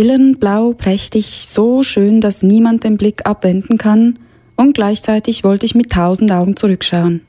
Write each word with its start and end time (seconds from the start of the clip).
schillernd 0.00 0.40
blau, 0.40 0.72
prächtig, 0.72 1.26
so 1.26 1.82
schön, 1.82 2.22
dass 2.22 2.42
niemand 2.42 2.84
den 2.84 2.96
Blick 2.96 3.26
abwenden 3.26 3.76
kann, 3.76 4.18
und 4.56 4.72
gleichzeitig 4.72 5.44
wollte 5.44 5.66
ich 5.66 5.74
mit 5.74 5.92
tausend 5.92 6.32
Augen 6.32 6.56
zurückschauen. 6.56 7.20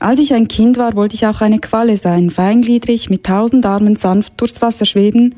Als 0.00 0.18
ich 0.18 0.34
ein 0.34 0.46
Kind 0.46 0.76
war, 0.76 0.94
wollte 0.96 1.14
ich 1.14 1.24
auch 1.24 1.40
eine 1.40 1.60
Qualle 1.60 1.96
sein, 1.96 2.28
feingliedrig, 2.28 3.08
mit 3.08 3.24
tausend 3.24 3.64
Armen 3.64 3.96
sanft 3.96 4.38
durchs 4.38 4.60
Wasser 4.60 4.84
schweben, 4.84 5.34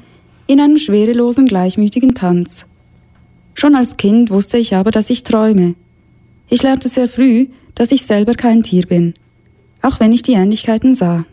in 0.48 0.60
einem 0.60 0.76
schwerelosen, 0.76 1.46
gleichmütigen 1.46 2.14
Tanz. 2.14 2.66
Schon 3.54 3.76
als 3.76 3.96
Kind 3.96 4.30
wusste 4.30 4.58
ich 4.58 4.74
aber, 4.74 4.90
dass 4.90 5.08
ich 5.08 5.22
träume. 5.22 5.76
Ich 6.48 6.64
lernte 6.64 6.88
sehr 6.88 7.06
früh, 7.06 7.46
dass 7.76 7.92
ich 7.92 8.02
selber 8.02 8.34
kein 8.34 8.64
Tier 8.64 8.86
bin, 8.86 9.14
auch 9.82 10.00
wenn 10.00 10.12
ich 10.12 10.22
die 10.22 10.32
Ähnlichkeiten 10.32 10.96
sah. 10.96 11.26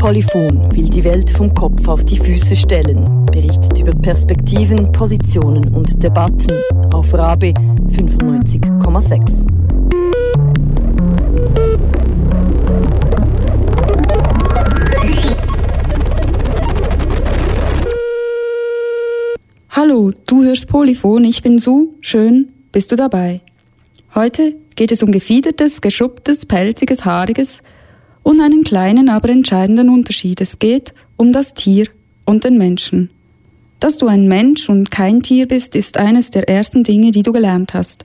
Polyphon 0.00 0.74
will 0.74 0.88
die 0.88 1.04
Welt 1.04 1.30
vom 1.30 1.54
Kopf 1.54 1.86
auf 1.86 2.02
die 2.02 2.16
Füße 2.16 2.56
stellen, 2.56 3.26
berichtet 3.26 3.78
über 3.78 3.92
Perspektiven, 3.92 4.90
Positionen 4.92 5.68
und 5.74 6.02
Debatten 6.02 6.58
auf 6.94 7.12
Rabe 7.12 7.52
95,6. 7.90 9.46
Hallo, 19.68 20.12
du 20.26 20.44
hörst 20.44 20.66
Polyphon, 20.66 21.24
ich 21.24 21.42
bin 21.42 21.58
Su, 21.58 21.98
schön, 22.00 22.54
bist 22.72 22.90
du 22.90 22.96
dabei. 22.96 23.42
Heute 24.14 24.54
geht 24.76 24.92
es 24.92 25.02
um 25.02 25.12
gefiedertes, 25.12 25.82
geschupptes, 25.82 26.46
pelziges, 26.46 27.04
haariges, 27.04 27.62
und 28.22 28.40
einen 28.40 28.64
kleinen, 28.64 29.08
aber 29.08 29.28
entscheidenden 29.28 29.88
Unterschied. 29.88 30.40
Es 30.40 30.58
geht 30.58 30.94
um 31.16 31.32
das 31.32 31.54
Tier 31.54 31.86
und 32.24 32.44
den 32.44 32.58
Menschen. 32.58 33.10
Dass 33.80 33.96
du 33.96 34.06
ein 34.06 34.28
Mensch 34.28 34.68
und 34.68 34.90
kein 34.90 35.22
Tier 35.22 35.48
bist, 35.48 35.74
ist 35.74 35.96
eines 35.96 36.30
der 36.30 36.48
ersten 36.48 36.84
Dinge, 36.84 37.12
die 37.12 37.22
du 37.22 37.32
gelernt 37.32 37.72
hast. 37.72 38.04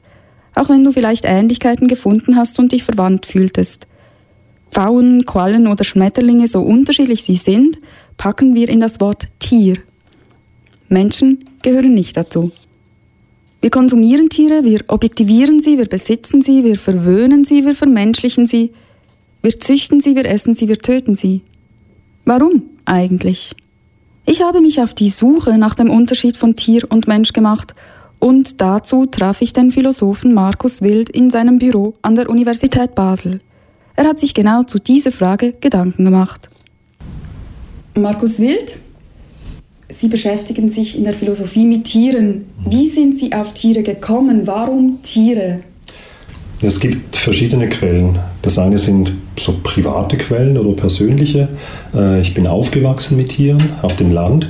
Auch 0.56 0.70
wenn 0.70 0.84
du 0.84 0.92
vielleicht 0.92 1.26
Ähnlichkeiten 1.26 1.88
gefunden 1.88 2.38
hast 2.38 2.60
und 2.60 2.72
dich 2.72 2.84
verwandt 2.84 3.26
fühltest. 3.26 3.88
Pfauen, 4.72 5.26
Quallen 5.26 5.68
oder 5.68 5.84
Schmetterlinge, 5.84 6.48
so 6.48 6.62
unterschiedlich 6.62 7.24
sie 7.24 7.36
sind, 7.36 7.80
packen 8.18 8.56
wir 8.56 8.70
in 8.70 8.80
das 8.80 9.02
Wort 9.02 9.28
Tier. 9.40 9.78
Menschen 10.88 11.46
gehören 11.62 11.94
nicht 11.94 12.16
dazu. 12.16 12.52
Wir 13.62 13.70
konsumieren 13.70 14.30
Tiere, 14.30 14.64
wir 14.64 14.82
objektivieren 14.88 15.60
sie, 15.60 15.78
wir 15.78 15.88
besitzen 15.88 16.42
sie, 16.42 16.64
wir 16.64 16.78
verwöhnen 16.78 17.44
sie, 17.44 17.66
wir 17.66 17.74
vermenschlichen 17.74 18.46
sie, 18.46 18.72
wir 19.46 19.60
züchten 19.60 20.02
sie, 20.02 20.16
wir 20.16 20.26
essen 20.26 20.56
sie, 20.56 20.68
wir 20.68 20.80
töten 20.80 21.14
sie. 21.14 21.44
Warum 22.26 22.64
eigentlich? 22.84 23.56
Ich 24.26 24.42
habe 24.42 24.60
mich 24.60 24.82
auf 24.82 24.96
die 24.96 25.10
Suche 25.10 25.60
nach 25.60 25.76
dem 25.76 25.92
Unterschied 25.92 26.36
von 26.36 26.56
Tier 26.56 26.82
und 26.90 27.08
Mensch 27.08 27.32
gemacht 27.32 27.76
und 28.18 28.60
dazu 28.60 29.06
traf 29.06 29.44
ich 29.44 29.54
den 29.54 29.70
Philosophen 29.70 30.34
Markus 30.34 30.82
Wild 30.82 31.12
in 31.12 31.30
seinem 31.30 31.60
Büro 31.60 31.94
an 32.02 32.16
der 32.16 32.28
Universität 32.28 32.96
Basel. 32.96 33.38
Er 33.96 34.06
hat 34.06 34.20
sich 34.20 34.34
genau 34.34 34.64
zu 34.64 34.80
dieser 34.80 35.12
Frage 35.12 35.54
Gedanken 35.54 36.06
gemacht. 36.06 36.50
Markus 37.94 38.40
Wild, 38.40 38.80
Sie 39.90 40.08
beschäftigen 40.08 40.70
sich 40.70 40.98
in 40.98 41.04
der 41.04 41.14
Philosophie 41.14 41.66
mit 41.66 41.84
Tieren. 41.84 42.46
Wie 42.68 42.90
sind 42.90 43.14
Sie 43.14 43.32
auf 43.32 43.54
Tiere 43.54 43.84
gekommen? 43.84 44.48
Warum 44.48 45.04
Tiere? 45.04 45.60
Es 46.62 46.80
gibt 46.80 47.16
verschiedene 47.16 47.68
Quellen. 47.70 48.18
Das 48.42 48.58
eine 48.58 48.78
sind 48.78 49.12
so 49.38 49.56
private 49.62 50.18
Quellen 50.18 50.58
oder 50.58 50.72
persönliche. 50.74 51.50
Äh, 51.94 52.22
ich 52.22 52.34
bin 52.34 52.48
aufgewachsen 52.48 53.18
mit 53.18 53.30
Tieren 53.30 53.62
auf 53.82 53.96
dem 53.96 54.12
Land. 54.12 54.48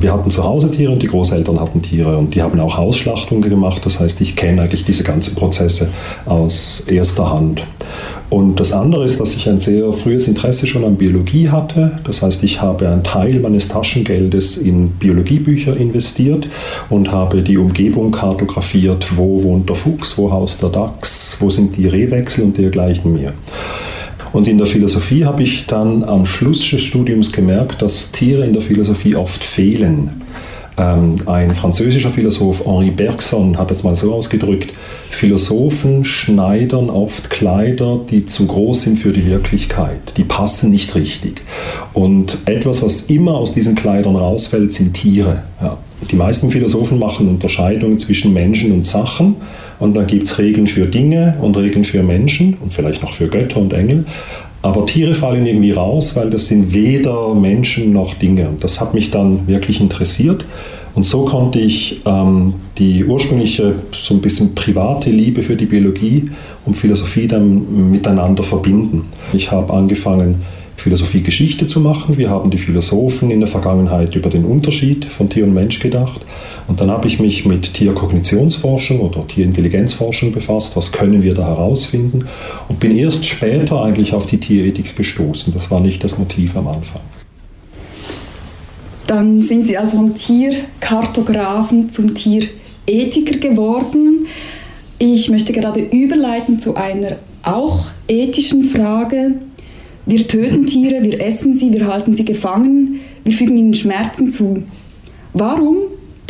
Wir 0.00 0.12
hatten 0.12 0.30
zu 0.30 0.44
Hause 0.44 0.70
Tiere 0.70 0.92
und 0.92 1.02
die 1.02 1.08
Großeltern 1.08 1.58
hatten 1.58 1.82
Tiere 1.82 2.16
und 2.16 2.34
die 2.34 2.42
haben 2.42 2.60
auch 2.60 2.76
Hausschlachtungen 2.76 3.48
gemacht. 3.48 3.82
Das 3.84 3.98
heißt, 3.98 4.20
ich 4.20 4.36
kenne 4.36 4.62
eigentlich 4.62 4.84
diese 4.84 5.02
ganzen 5.02 5.34
Prozesse 5.34 5.88
aus 6.24 6.84
erster 6.86 7.32
Hand. 7.32 7.66
Und 8.30 8.60
das 8.60 8.72
andere 8.72 9.06
ist, 9.06 9.20
dass 9.20 9.34
ich 9.34 9.48
ein 9.48 9.58
sehr 9.58 9.90
frühes 9.92 10.28
Interesse 10.28 10.66
schon 10.66 10.84
an 10.84 10.96
Biologie 10.96 11.48
hatte. 11.48 11.98
Das 12.04 12.20
heißt, 12.20 12.44
ich 12.44 12.60
habe 12.60 12.86
einen 12.88 13.02
Teil 13.02 13.40
meines 13.40 13.68
Taschengeldes 13.68 14.58
in 14.58 14.90
Biologiebücher 14.90 15.74
investiert 15.76 16.46
und 16.90 17.10
habe 17.10 17.42
die 17.42 17.56
Umgebung 17.56 18.10
kartografiert. 18.10 19.16
Wo 19.16 19.42
wohnt 19.42 19.68
der 19.70 19.76
Fuchs, 19.76 20.18
wo 20.18 20.30
haust 20.30 20.62
der 20.62 20.68
Dachs, 20.68 21.38
wo 21.40 21.48
sind 21.48 21.76
die 21.78 21.86
Rehwechsel 21.86 22.44
und 22.44 22.58
dergleichen 22.58 23.14
mehr. 23.14 23.32
Und 24.34 24.46
in 24.46 24.58
der 24.58 24.66
Philosophie 24.66 25.24
habe 25.24 25.42
ich 25.42 25.66
dann 25.66 26.04
am 26.04 26.26
Schluss 26.26 26.68
des 26.68 26.82
Studiums 26.82 27.32
gemerkt, 27.32 27.80
dass 27.80 28.12
Tiere 28.12 28.44
in 28.44 28.52
der 28.52 28.60
Philosophie 28.60 29.16
oft 29.16 29.42
fehlen. 29.42 30.22
Ähm, 30.78 31.16
ein 31.26 31.54
französischer 31.54 32.10
Philosoph, 32.10 32.64
Henri 32.64 32.90
Bergson, 32.90 33.58
hat 33.58 33.70
es 33.70 33.82
mal 33.82 33.96
so 33.96 34.14
ausgedrückt, 34.14 34.72
Philosophen 35.10 36.04
schneidern 36.04 36.88
oft 36.88 37.30
Kleider, 37.30 38.00
die 38.08 38.26
zu 38.26 38.46
groß 38.46 38.82
sind 38.82 38.98
für 38.98 39.12
die 39.12 39.26
Wirklichkeit. 39.26 40.14
Die 40.16 40.24
passen 40.24 40.70
nicht 40.70 40.94
richtig. 40.94 41.42
Und 41.94 42.38
etwas, 42.44 42.82
was 42.82 43.02
immer 43.02 43.34
aus 43.34 43.52
diesen 43.52 43.74
Kleidern 43.74 44.14
rausfällt, 44.14 44.72
sind 44.72 44.94
Tiere. 44.94 45.42
Ja. 45.60 45.78
Die 46.10 46.16
meisten 46.16 46.50
Philosophen 46.50 46.98
machen 46.98 47.28
Unterscheidungen 47.28 47.98
zwischen 47.98 48.32
Menschen 48.32 48.70
und 48.70 48.86
Sachen. 48.86 49.36
Und 49.80 49.94
dann 49.94 50.06
gibt 50.06 50.24
es 50.24 50.38
Regeln 50.38 50.66
für 50.66 50.86
Dinge 50.86 51.36
und 51.40 51.56
Regeln 51.56 51.84
für 51.84 52.02
Menschen 52.02 52.56
und 52.60 52.72
vielleicht 52.72 53.02
noch 53.02 53.14
für 53.14 53.28
Götter 53.28 53.58
und 53.58 53.72
Engel. 53.72 54.06
Aber 54.60 54.86
Tiere 54.86 55.14
fallen 55.14 55.46
irgendwie 55.46 55.70
raus, 55.70 56.16
weil 56.16 56.30
das 56.30 56.48
sind 56.48 56.72
weder 56.72 57.34
Menschen 57.34 57.92
noch 57.92 58.14
Dinge. 58.14 58.48
Und 58.48 58.64
das 58.64 58.80
hat 58.80 58.92
mich 58.92 59.10
dann 59.10 59.46
wirklich 59.46 59.80
interessiert. 59.80 60.44
Und 60.94 61.04
so 61.04 61.24
konnte 61.24 61.60
ich 61.60 62.00
ähm, 62.06 62.54
die 62.76 63.04
ursprüngliche, 63.04 63.76
so 63.92 64.14
ein 64.14 64.20
bisschen 64.20 64.56
private 64.56 65.10
Liebe 65.10 65.44
für 65.44 65.54
die 65.54 65.66
Biologie 65.66 66.28
und 66.66 66.76
Philosophie 66.76 67.28
dann 67.28 67.90
miteinander 67.92 68.42
verbinden. 68.42 69.04
Ich 69.32 69.52
habe 69.52 69.72
angefangen, 69.72 70.42
Philosophie 70.80 71.22
Geschichte 71.22 71.66
zu 71.66 71.80
machen. 71.80 72.16
Wir 72.16 72.30
haben 72.30 72.50
die 72.50 72.58
Philosophen 72.58 73.30
in 73.30 73.40
der 73.40 73.48
Vergangenheit 73.48 74.14
über 74.14 74.30
den 74.30 74.44
Unterschied 74.44 75.04
von 75.04 75.28
Tier 75.28 75.44
und 75.44 75.52
Mensch 75.52 75.80
gedacht. 75.80 76.20
Und 76.68 76.80
dann 76.80 76.90
habe 76.90 77.06
ich 77.06 77.18
mich 77.18 77.44
mit 77.44 77.74
Tierkognitionsforschung 77.74 79.00
oder 79.00 79.26
Tierintelligenzforschung 79.26 80.32
befasst. 80.32 80.76
Was 80.76 80.92
können 80.92 81.22
wir 81.22 81.34
da 81.34 81.46
herausfinden? 81.46 82.26
Und 82.68 82.78
bin 82.78 82.96
erst 82.96 83.26
später 83.26 83.82
eigentlich 83.82 84.14
auf 84.14 84.26
die 84.26 84.38
Tierethik 84.38 84.94
gestoßen. 84.94 85.52
Das 85.52 85.70
war 85.70 85.80
nicht 85.80 86.04
das 86.04 86.18
Motiv 86.18 86.56
am 86.56 86.68
Anfang. 86.68 87.00
Dann 89.06 89.40
sind 89.40 89.66
Sie 89.66 89.78
also 89.78 89.96
vom 89.96 90.14
Tierkartografen 90.14 91.90
zum 91.90 92.14
Tierethiker 92.14 93.38
geworden. 93.38 94.26
Ich 94.98 95.30
möchte 95.30 95.52
gerade 95.52 95.80
überleiten 95.80 96.60
zu 96.60 96.76
einer 96.76 97.16
auch 97.42 97.86
ethischen 98.06 98.64
Frage. 98.64 99.36
Wir 100.08 100.26
töten 100.26 100.66
Tiere, 100.66 101.02
wir 101.02 101.20
essen 101.20 101.52
sie, 101.52 101.70
wir 101.70 101.86
halten 101.86 102.14
sie 102.14 102.24
gefangen, 102.24 103.00
wir 103.24 103.32
fügen 103.34 103.58
ihnen 103.58 103.74
Schmerzen 103.74 104.32
zu. 104.32 104.62
Warum 105.34 105.76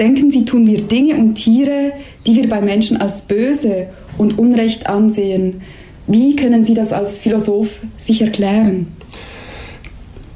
denken 0.00 0.32
Sie, 0.32 0.44
tun 0.44 0.66
wir 0.66 0.82
Dinge 0.82 1.14
und 1.14 1.36
Tiere, 1.36 1.92
die 2.26 2.34
wir 2.34 2.48
bei 2.48 2.60
Menschen 2.60 2.96
als 2.96 3.20
böse 3.20 3.86
und 4.18 4.36
unrecht 4.36 4.88
ansehen? 4.88 5.60
Wie 6.08 6.34
können 6.34 6.64
Sie 6.64 6.74
das 6.74 6.92
als 6.92 7.20
Philosoph 7.20 7.82
sich 7.96 8.20
erklären? 8.20 8.88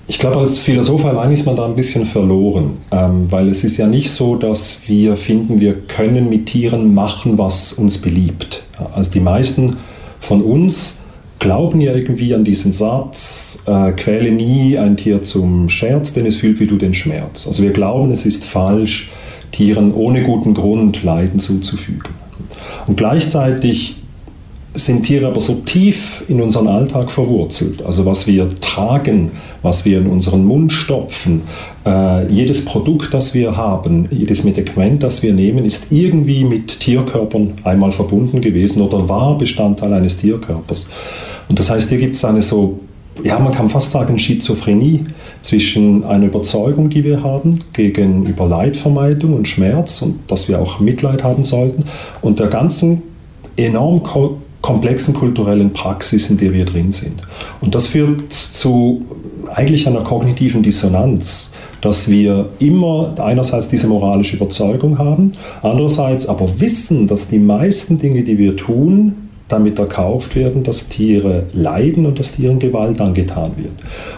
Ich 0.07 0.21
glaube, 0.21 0.37
als 0.37 0.59
Philosoph 0.59 1.05
allein 1.05 1.33
ist 1.33 1.45
man 1.45 1.57
da 1.57 1.65
ein 1.65 1.75
bisschen 1.75 2.07
verloren, 2.07 2.79
ähm, 2.93 3.25
weil 3.29 3.49
es 3.49 3.65
ist 3.65 3.77
ja 3.77 3.89
nicht 3.89 4.13
so, 4.13 4.37
dass 4.37 4.83
wir 4.87 5.17
finden, 5.17 5.59
wir 5.59 5.75
können 5.75 6.29
mit 6.29 6.47
Tieren 6.47 6.95
machen, 6.95 7.39
was 7.39 7.73
uns 7.73 7.99
beliebt. 7.99 8.63
Also 8.95 9.11
die 9.11 9.21
meisten 9.21 9.79
von 10.21 10.43
uns 10.43 11.02
glauben 11.43 11.81
ja 11.81 11.93
irgendwie 11.93 12.35
an 12.35 12.45
diesen 12.45 12.73
Satz, 12.73 13.65
äh, 13.67 13.91
quäle 13.93 14.31
nie 14.31 14.79
ein 14.79 14.97
Tier 14.97 15.23
zum 15.23 15.69
Scherz, 15.69 16.15
denn 16.15 16.25
es 16.25 16.37
fühlt 16.37 16.61
wie 16.61 16.69
du 16.69 16.77
den 16.77 16.95
Schmerz. 16.95 17.49
Also 17.49 17.65
wir 17.65 17.73
glauben, 17.73 18.13
es 18.13 18.25
ist 18.25 18.45
falsch, 18.45 19.11
Tieren 19.51 19.93
ohne 19.93 20.23
guten 20.23 20.55
Grund 20.55 21.03
Leiden 21.03 21.41
zuzufügen. 21.41 22.11
Und 22.87 22.97
gleichzeitig 22.97 23.97
sind 24.75 25.03
Tiere 25.03 25.27
aber 25.27 25.41
so 25.41 25.57
tief 25.57 26.23
in 26.29 26.41
unseren 26.41 26.69
Alltag 26.69 27.11
verwurzelt. 27.11 27.85
Also 27.85 28.07
was 28.07 28.27
wir 28.27 28.49
tragen, 28.61 29.33
was 29.61 29.85
wir 29.85 29.99
in 29.99 30.07
unseren 30.07 30.45
Mund 30.45 30.73
stopfen, 30.73 31.43
äh, 31.85 32.27
jedes 32.33 32.65
Produkt, 32.65 33.13
das 33.13 33.35
wir 33.35 33.57
haben, 33.57 34.09
jedes 34.11 34.45
Medikament, 34.45 35.03
das 35.03 35.23
wir 35.23 35.35
nehmen, 35.35 35.65
ist 35.65 35.87
irgendwie 35.91 36.45
mit 36.45 36.81
Tierkörpern 36.81 37.55
einmal 37.65 37.93
verbunden 37.93 38.41
gewesen 38.41 38.81
oder 38.81 39.09
war 39.09 39.37
Bestandteil 39.37 39.93
eines 39.93 40.17
Tierkörpers. 40.17 40.89
Und 41.53 41.59
das 41.59 41.69
heißt, 41.69 41.91
hier 41.91 41.99
gibt 41.99 42.17
es 42.17 42.25
eine 42.25 42.41
so, 42.41 42.81
ja, 43.23 43.39
man 43.39 43.53
kann 43.53 43.69
fast 43.69 43.91
sagen, 43.91 44.19
Schizophrenie 44.19 45.05
zwischen 45.43 46.03
einer 46.03 46.25
Überzeugung, 46.25 46.89
die 46.89 47.05
wir 47.05 47.23
haben, 47.23 47.63
gegenüber 47.75 48.49
Leidvermeidung 48.49 49.35
und 49.35 49.47
Schmerz 49.47 50.01
und 50.01 50.21
dass 50.29 50.49
wir 50.49 50.59
auch 50.59 50.81
Mitleid 50.81 51.23
haben 51.23 51.45
sollten 51.45 51.85
und 52.23 52.41
der 52.41 52.47
ganzen 52.47 53.03
enorm 53.59 54.03
komplexen 54.63 55.13
kulturellen 55.13 55.75
Praxis, 55.75 56.31
in 56.31 56.39
der 56.39 56.55
wir 56.55 56.65
drin 56.65 56.95
sind. 56.95 57.21
Und 57.61 57.75
das 57.75 57.89
führt 57.89 58.33
zu 58.33 59.05
eigentlich 59.53 59.87
einer 59.87 60.05
kognitiven 60.05 60.63
Dissonanz, 60.63 61.53
dass 61.83 62.09
wir 62.09 62.49
immer 62.61 63.15
einerseits 63.19 63.69
diese 63.69 63.89
moralische 63.89 64.37
Überzeugung 64.37 64.99
haben, 64.99 65.33
andererseits 65.61 66.27
aber 66.31 66.61
wissen, 66.61 67.09
dass 67.09 67.29
die 67.29 67.39
meisten 67.39 67.99
Dinge, 67.99 68.23
die 68.23 68.39
wir 68.39 68.57
tun, 68.57 69.22
damit 69.53 69.79
erkauft 69.79 70.35
werden, 70.35 70.63
dass 70.63 70.89
Tiere 70.89 71.45
leiden 71.53 72.07
und 72.07 72.19
dass 72.19 72.33
Tieren 72.33 72.59
Gewalt 72.59 73.01
angetan 73.01 73.53
wird. 73.57 73.73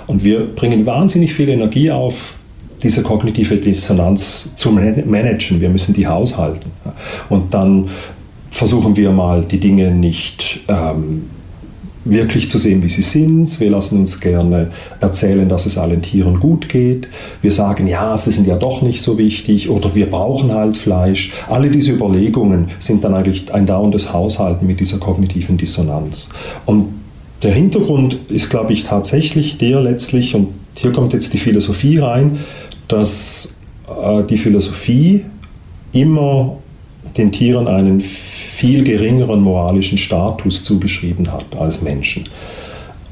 Und 0.06 0.24
wir 0.24 0.46
bringen 0.46 0.86
wahnsinnig 0.86 1.34
viel 1.34 1.48
Energie 1.48 1.90
auf, 1.90 2.34
diese 2.82 3.02
kognitive 3.02 3.56
Dissonanz 3.56 4.54
zu 4.54 4.70
managen. 4.70 5.60
Wir 5.60 5.70
müssen 5.70 5.94
die 5.94 6.06
haushalten. 6.06 6.70
Und 7.28 7.54
dann 7.54 7.88
versuchen 8.50 8.96
wir 8.96 9.10
mal 9.10 9.42
die 9.42 9.58
Dinge 9.58 9.90
nicht 9.90 10.60
ähm, 10.68 11.24
wirklich 12.04 12.48
zu 12.48 12.58
sehen, 12.58 12.82
wie 12.82 12.88
sie 12.88 13.02
sind. 13.02 13.58
Wir 13.60 13.70
lassen 13.70 14.00
uns 14.00 14.20
gerne 14.20 14.70
erzählen, 15.00 15.48
dass 15.48 15.66
es 15.66 15.78
allen 15.78 16.02
Tieren 16.02 16.40
gut 16.40 16.68
geht. 16.68 17.08
Wir 17.40 17.50
sagen, 17.50 17.86
ja, 17.86 18.16
sie 18.18 18.30
sind 18.30 18.46
ja 18.46 18.56
doch 18.56 18.82
nicht 18.82 19.02
so 19.02 19.16
wichtig 19.18 19.70
oder 19.70 19.94
wir 19.94 20.10
brauchen 20.10 20.52
halt 20.52 20.76
Fleisch. 20.76 21.32
Alle 21.48 21.70
diese 21.70 21.92
Überlegungen 21.92 22.70
sind 22.78 23.04
dann 23.04 23.14
eigentlich 23.14 23.52
ein 23.54 23.66
dauerndes 23.66 24.12
Haushalten 24.12 24.66
mit 24.66 24.80
dieser 24.80 24.98
kognitiven 24.98 25.56
Dissonanz. 25.56 26.28
Und 26.66 26.88
der 27.42 27.52
Hintergrund 27.52 28.18
ist, 28.28 28.50
glaube 28.50 28.72
ich, 28.72 28.84
tatsächlich 28.84 29.58
der 29.58 29.80
letztlich, 29.80 30.34
und 30.34 30.48
hier 30.74 30.92
kommt 30.92 31.12
jetzt 31.12 31.32
die 31.32 31.38
Philosophie 31.38 31.98
rein, 31.98 32.40
dass 32.88 33.56
äh, 33.88 34.22
die 34.24 34.38
Philosophie 34.38 35.24
immer 35.92 36.56
den 37.16 37.32
Tieren 37.32 37.68
einen 37.68 38.02
viel 38.54 38.84
geringeren 38.84 39.40
moralischen 39.40 39.98
Status 39.98 40.62
zugeschrieben 40.62 41.32
hat 41.32 41.46
als 41.58 41.82
Menschen. 41.82 42.24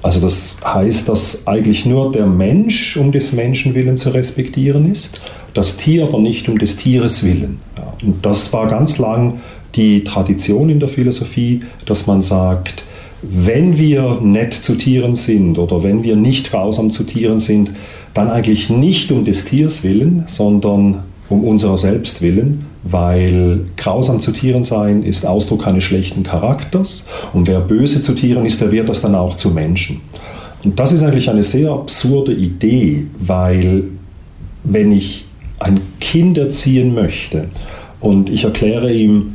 Also 0.00 0.20
das 0.20 0.60
heißt, 0.64 1.08
dass 1.08 1.46
eigentlich 1.46 1.84
nur 1.84 2.12
der 2.12 2.26
Mensch 2.26 2.96
um 2.96 3.12
des 3.12 3.32
Menschen 3.32 3.74
willen 3.74 3.96
zu 3.96 4.10
respektieren 4.10 4.90
ist, 4.90 5.20
das 5.54 5.76
Tier 5.76 6.04
aber 6.04 6.18
nicht 6.18 6.48
um 6.48 6.58
des 6.58 6.76
Tieres 6.76 7.24
willen. 7.24 7.60
Und 8.02 8.24
das 8.24 8.52
war 8.52 8.68
ganz 8.68 8.98
lang 8.98 9.40
die 9.74 10.04
Tradition 10.04 10.68
in 10.68 10.80
der 10.80 10.88
Philosophie, 10.88 11.62
dass 11.86 12.06
man 12.06 12.22
sagt, 12.22 12.84
wenn 13.22 13.78
wir 13.78 14.18
nett 14.20 14.54
zu 14.54 14.74
Tieren 14.76 15.14
sind 15.16 15.58
oder 15.58 15.82
wenn 15.82 16.02
wir 16.02 16.16
nicht 16.16 16.50
grausam 16.50 16.90
zu 16.90 17.04
Tieren 17.04 17.40
sind, 17.40 17.70
dann 18.14 18.28
eigentlich 18.28 18.70
nicht 18.70 19.10
um 19.10 19.24
des 19.24 19.44
Tiers 19.44 19.82
willen, 19.82 20.24
sondern 20.26 21.02
um 21.28 21.44
unserer 21.44 21.78
selbst 21.78 22.22
willen, 22.22 22.66
weil 22.84 23.66
grausam 23.76 24.20
zu 24.20 24.32
Tieren 24.32 24.64
sein 24.64 25.02
ist 25.02 25.26
Ausdruck 25.26 25.66
eines 25.66 25.84
schlechten 25.84 26.22
Charakters 26.22 27.04
und 27.32 27.46
wer 27.46 27.60
böse 27.60 28.00
zu 28.00 28.14
Tieren 28.14 28.44
ist, 28.44 28.60
der 28.60 28.72
wird 28.72 28.88
das 28.88 29.00
dann 29.00 29.14
auch 29.14 29.36
zu 29.36 29.50
Menschen. 29.50 30.00
Und 30.64 30.78
das 30.78 30.92
ist 30.92 31.02
eigentlich 31.02 31.30
eine 31.30 31.42
sehr 31.42 31.70
absurde 31.70 32.32
Idee, 32.32 33.06
weil 33.18 33.84
wenn 34.64 34.92
ich 34.92 35.24
ein 35.58 35.80
Kind 36.00 36.38
erziehen 36.38 36.94
möchte 36.94 37.48
und 38.00 38.30
ich 38.30 38.44
erkläre 38.44 38.92
ihm, 38.92 39.34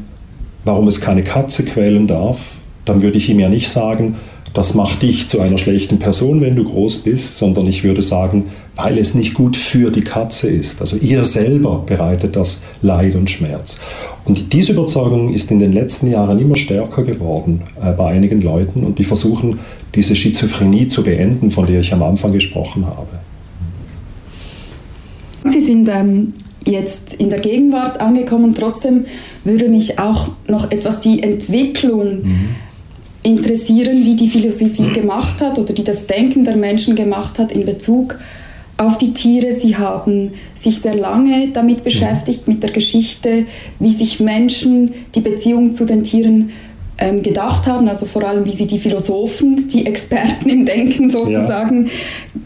warum 0.64 0.88
es 0.88 1.00
keine 1.02 1.24
Katze 1.24 1.64
quälen 1.64 2.08
darf, 2.08 2.40
dann 2.86 3.02
würde 3.02 3.18
ich 3.18 3.30
ihm 3.30 3.40
ja 3.40 3.50
nicht 3.50 3.70
sagen, 3.70 4.16
das 4.54 4.74
macht 4.74 5.02
dich 5.02 5.28
zu 5.28 5.40
einer 5.40 5.58
schlechten 5.58 6.00
Person, 6.00 6.42
wenn 6.42 6.56
du 6.56 6.64
groß 6.64 7.00
bist, 7.00 7.38
sondern 7.38 7.68
ich 7.68 7.84
würde 7.84 8.02
sagen, 8.02 8.46
weil 8.76 8.98
es 8.98 9.14
nicht 9.14 9.34
gut 9.34 9.58
für 9.58 9.92
die 9.92 10.02
Katze 10.02 10.50
ist. 10.50 10.82
Also 10.82 10.98
ihr 10.98 11.26
selber 11.26 11.84
bereitet 11.86 12.36
das 12.36 12.62
Leid 12.82 13.16
und 13.16 13.30
Schmerz. 13.30 13.78
Und 14.26 14.54
diese 14.54 14.74
Überzeugung 14.74 15.34
ist 15.34 15.52
in 15.52 15.60
den 15.60 15.74
letzten 15.74 16.12
Jahren 16.12 16.40
immer 16.40 16.56
stärker 16.56 17.04
geworden 17.04 17.62
äh, 17.82 17.92
bei 17.92 18.08
einigen 18.08 18.42
Leuten 18.42 18.84
und 18.84 19.00
die 19.00 19.04
versuchen, 19.04 19.60
diese 19.96 20.16
Schizophrenie 20.16 20.88
zu 20.88 21.04
beenden, 21.04 21.50
von 21.50 21.66
der 21.66 21.82
ich 21.82 21.94
am 21.94 22.04
Anfang 22.04 22.32
gesprochen 22.32 22.86
habe. 22.86 23.08
Sie 25.46 25.62
sind 25.62 25.88
ähm, 25.88 26.34
jetzt 26.66 27.14
in 27.14 27.30
der 27.30 27.40
Gegenwart 27.40 28.00
angekommen. 28.00 28.54
Trotzdem 28.54 29.06
würde 29.44 29.70
mich 29.70 29.98
auch 29.98 30.30
noch 30.48 30.72
etwas 30.72 31.00
die 31.00 31.24
Entwicklung 31.24 32.24
mhm 32.24 32.50
interessieren, 33.28 34.06
wie 34.06 34.16
die 34.16 34.30
Philosophie 34.30 34.94
gemacht 34.94 35.42
hat 35.42 35.60
oder 35.60 35.74
die 35.74 35.84
das 35.84 36.08
Denken 36.08 36.46
der 36.46 36.56
Menschen 36.56 36.96
gemacht 36.96 37.38
hat 37.38 37.52
in 37.52 37.66
Bezug 37.66 38.18
auf 38.78 38.98
die 38.98 39.12
Tiere. 39.14 39.52
Sie 39.52 39.76
haben 39.76 40.32
sich 40.56 40.80
sehr 40.80 40.96
lange 40.96 41.50
damit 41.50 41.84
beschäftigt, 41.84 42.48
mit 42.48 42.64
der 42.64 42.72
Geschichte, 42.72 43.46
wie 43.80 43.92
sich 43.92 44.22
Menschen 44.22 44.94
die 45.14 45.20
Beziehung 45.20 45.74
zu 45.74 45.86
den 45.86 46.04
Tieren 46.04 46.38
ähm, 46.42 46.52
gedacht 46.98 47.68
haben, 47.68 47.88
also 47.88 48.08
vor 48.08 48.24
allem 48.24 48.46
wie 48.46 48.54
sie 48.54 48.66
die 48.66 48.80
Philosophen, 48.80 49.68
die 49.70 49.86
Experten 49.86 50.50
im 50.50 50.66
Denken 50.66 51.10
sozusagen 51.10 51.86
ja. 51.86 51.92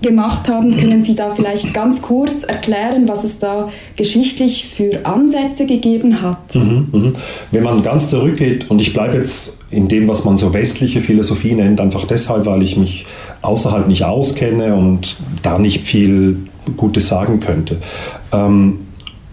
gemacht 0.01 0.49
haben. 0.49 0.75
Können 0.77 1.03
Sie 1.03 1.15
da 1.15 1.29
vielleicht 1.29 1.73
ganz 1.73 2.01
kurz 2.01 2.43
erklären, 2.43 3.07
was 3.07 3.23
es 3.23 3.39
da 3.39 3.69
geschichtlich 3.95 4.65
für 4.65 5.05
Ansätze 5.05 5.65
gegeben 5.65 6.21
hat? 6.21 6.53
Mhm, 6.55 6.87
mh. 6.91 7.11
Wenn 7.51 7.63
man 7.63 7.81
ganz 7.81 8.09
zurückgeht, 8.09 8.69
und 8.69 8.81
ich 8.81 8.91
bleibe 8.91 9.17
jetzt 9.17 9.59
in 9.69 9.87
dem, 9.87 10.09
was 10.09 10.25
man 10.25 10.35
so 10.35 10.53
westliche 10.53 10.99
Philosophie 10.99 11.53
nennt, 11.53 11.79
einfach 11.79 12.05
deshalb, 12.05 12.45
weil 12.45 12.61
ich 12.61 12.75
mich 12.75 13.05
außerhalb 13.41 13.87
nicht 13.87 14.03
auskenne 14.03 14.75
und 14.75 15.17
da 15.43 15.57
nicht 15.59 15.81
viel 15.81 16.37
Gutes 16.75 17.07
sagen 17.07 17.39
könnte. 17.39 17.77
Ähm, 18.33 18.79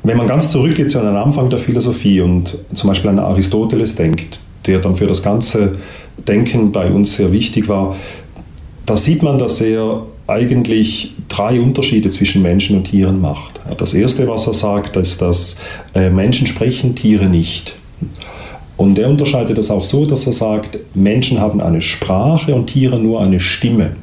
wenn 0.04 0.16
man 0.16 0.28
ganz 0.28 0.50
zurückgeht 0.50 0.92
zu 0.92 1.00
einem 1.00 1.16
Anfang 1.16 1.50
der 1.50 1.58
Philosophie 1.58 2.20
und 2.20 2.56
zum 2.72 2.88
Beispiel 2.88 3.10
an 3.10 3.18
Aristoteles 3.18 3.96
denkt, 3.96 4.38
der 4.68 4.78
dann 4.78 4.94
für 4.94 5.06
das 5.06 5.22
ganze 5.22 5.72
Denken 6.26 6.70
bei 6.70 6.90
uns 6.90 7.16
sehr 7.16 7.32
wichtig 7.32 7.68
war, 7.68 7.96
da 8.86 8.96
sieht 8.96 9.22
man, 9.22 9.38
dass 9.38 9.60
er 9.60 10.06
eigentlich 10.26 11.14
drei 11.28 11.60
Unterschiede 11.60 12.10
zwischen 12.10 12.42
Menschen 12.42 12.76
und 12.76 12.84
Tieren 12.84 13.20
macht. 13.20 13.60
Das 13.78 13.94
erste, 13.94 14.28
was 14.28 14.46
er 14.46 14.54
sagt, 14.54 14.96
ist, 14.96 15.20
dass 15.22 15.56
äh, 15.94 16.10
Menschen 16.10 16.46
sprechen, 16.46 16.94
Tiere 16.94 17.26
nicht. 17.26 17.76
Und 18.76 18.98
er 18.98 19.08
unterscheidet 19.08 19.58
das 19.58 19.70
auch 19.70 19.82
so, 19.82 20.06
dass 20.06 20.26
er 20.26 20.32
sagt, 20.32 20.78
Menschen 20.94 21.40
haben 21.40 21.60
eine 21.60 21.82
Sprache 21.82 22.54
und 22.54 22.68
Tiere 22.68 23.00
nur 23.00 23.20
eine 23.20 23.40
Stimme. 23.40 23.96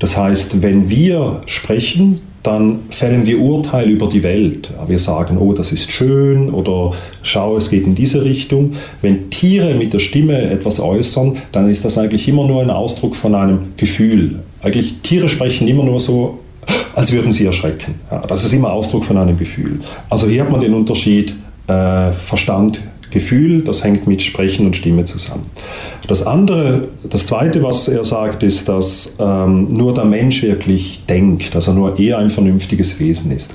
Das 0.00 0.16
heißt, 0.16 0.62
wenn 0.62 0.88
wir 0.88 1.42
sprechen, 1.46 2.20
dann 2.42 2.80
fällen 2.88 3.26
wir 3.26 3.38
Urteil 3.38 3.88
über 3.90 4.08
die 4.08 4.22
Welt. 4.22 4.70
Wir 4.86 4.98
sagen, 4.98 5.36
oh, 5.38 5.52
das 5.52 5.72
ist 5.72 5.90
schön 5.90 6.50
oder 6.50 6.92
schau, 7.22 7.56
es 7.56 7.70
geht 7.70 7.86
in 7.86 7.94
diese 7.94 8.24
Richtung. 8.24 8.74
Wenn 9.02 9.28
Tiere 9.30 9.74
mit 9.74 9.92
der 9.92 9.98
Stimme 9.98 10.50
etwas 10.50 10.80
äußern, 10.80 11.36
dann 11.52 11.68
ist 11.68 11.84
das 11.84 11.98
eigentlich 11.98 12.26
immer 12.28 12.46
nur 12.46 12.62
ein 12.62 12.70
Ausdruck 12.70 13.14
von 13.14 13.34
einem 13.34 13.72
Gefühl. 13.76 14.40
Eigentlich 14.62 14.94
Tiere 15.02 15.28
sprechen 15.28 15.68
immer 15.68 15.84
nur 15.84 16.00
so, 16.00 16.38
als 16.94 17.12
würden 17.12 17.32
sie 17.32 17.46
erschrecken. 17.46 17.96
Das 18.28 18.44
ist 18.44 18.52
immer 18.52 18.72
Ausdruck 18.72 19.04
von 19.04 19.18
einem 19.18 19.38
Gefühl. 19.38 19.80
Also 20.08 20.26
hier 20.26 20.42
hat 20.42 20.50
man 20.50 20.60
den 20.60 20.74
Unterschied 20.74 21.34
äh, 21.66 22.12
Verstand 22.12 22.80
Gefühl, 23.10 23.62
das 23.62 23.82
hängt 23.84 24.06
mit 24.06 24.22
Sprechen 24.22 24.66
und 24.66 24.76
Stimme 24.76 25.04
zusammen. 25.04 25.46
Das 26.06 26.26
andere, 26.26 26.88
das 27.08 27.26
zweite, 27.26 27.62
was 27.62 27.88
er 27.88 28.04
sagt, 28.04 28.42
ist, 28.42 28.68
dass 28.68 29.16
ähm, 29.18 29.68
nur 29.68 29.94
der 29.94 30.04
Mensch 30.04 30.42
wirklich 30.42 31.04
denkt, 31.08 31.54
dass 31.54 31.66
er 31.66 31.74
nur 31.74 31.98
eher 31.98 32.18
ein 32.18 32.30
vernünftiges 32.30 32.98
Wesen 33.00 33.32
ist. 33.32 33.50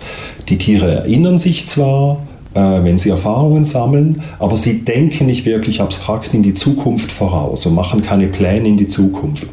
Die 0.50 0.58
Tiere 0.58 0.92
erinnern 0.92 1.38
sich 1.38 1.68
zwar, 1.68 2.20
äh, 2.54 2.60
wenn 2.60 2.98
sie 2.98 3.10
Erfahrungen 3.10 3.66
sammeln, 3.66 4.22
aber 4.40 4.56
sie 4.56 4.86
denken 4.86 5.26
nicht 5.26 5.46
wirklich 5.46 5.82
abstrakt 5.82 6.34
in 6.34 6.44
die 6.44 6.54
Zukunft 6.54 7.12
voraus 7.12 7.66
und 7.66 7.76
machen 7.76 8.02
keine 8.02 8.28
Pläne 8.28 8.68
in 8.68 8.78
die 8.78 8.88
Zukunft. 8.88 9.48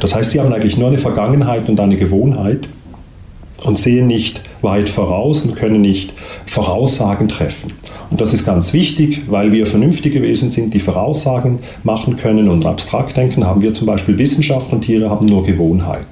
Das 0.00 0.14
heißt, 0.14 0.30
sie 0.30 0.40
haben 0.40 0.52
eigentlich 0.52 0.76
nur 0.76 0.88
eine 0.88 0.98
Vergangenheit 0.98 1.68
und 1.68 1.80
eine 1.80 1.96
Gewohnheit 1.96 2.68
und 3.64 3.78
sehen 3.78 4.06
nicht 4.06 4.42
weit 4.66 4.90
voraus 4.90 5.40
und 5.40 5.56
können 5.56 5.80
nicht 5.80 6.12
Voraussagen 6.44 7.28
treffen. 7.28 7.72
Und 8.10 8.20
das 8.20 8.34
ist 8.34 8.44
ganz 8.44 8.74
wichtig, 8.74 9.22
weil 9.28 9.52
wir 9.52 9.64
vernünftige 9.64 10.20
Wesen 10.20 10.50
sind, 10.50 10.74
die 10.74 10.80
Voraussagen 10.80 11.60
machen 11.82 12.18
können 12.18 12.48
und 12.48 12.66
abstrakt 12.66 13.16
denken, 13.16 13.46
haben 13.46 13.62
wir 13.62 13.72
zum 13.72 13.86
Beispiel 13.86 14.18
Wissenschaft 14.18 14.72
und 14.72 14.82
Tiere 14.82 15.08
haben 15.08 15.24
nur 15.26 15.44
Gewohnheit. 15.44 16.06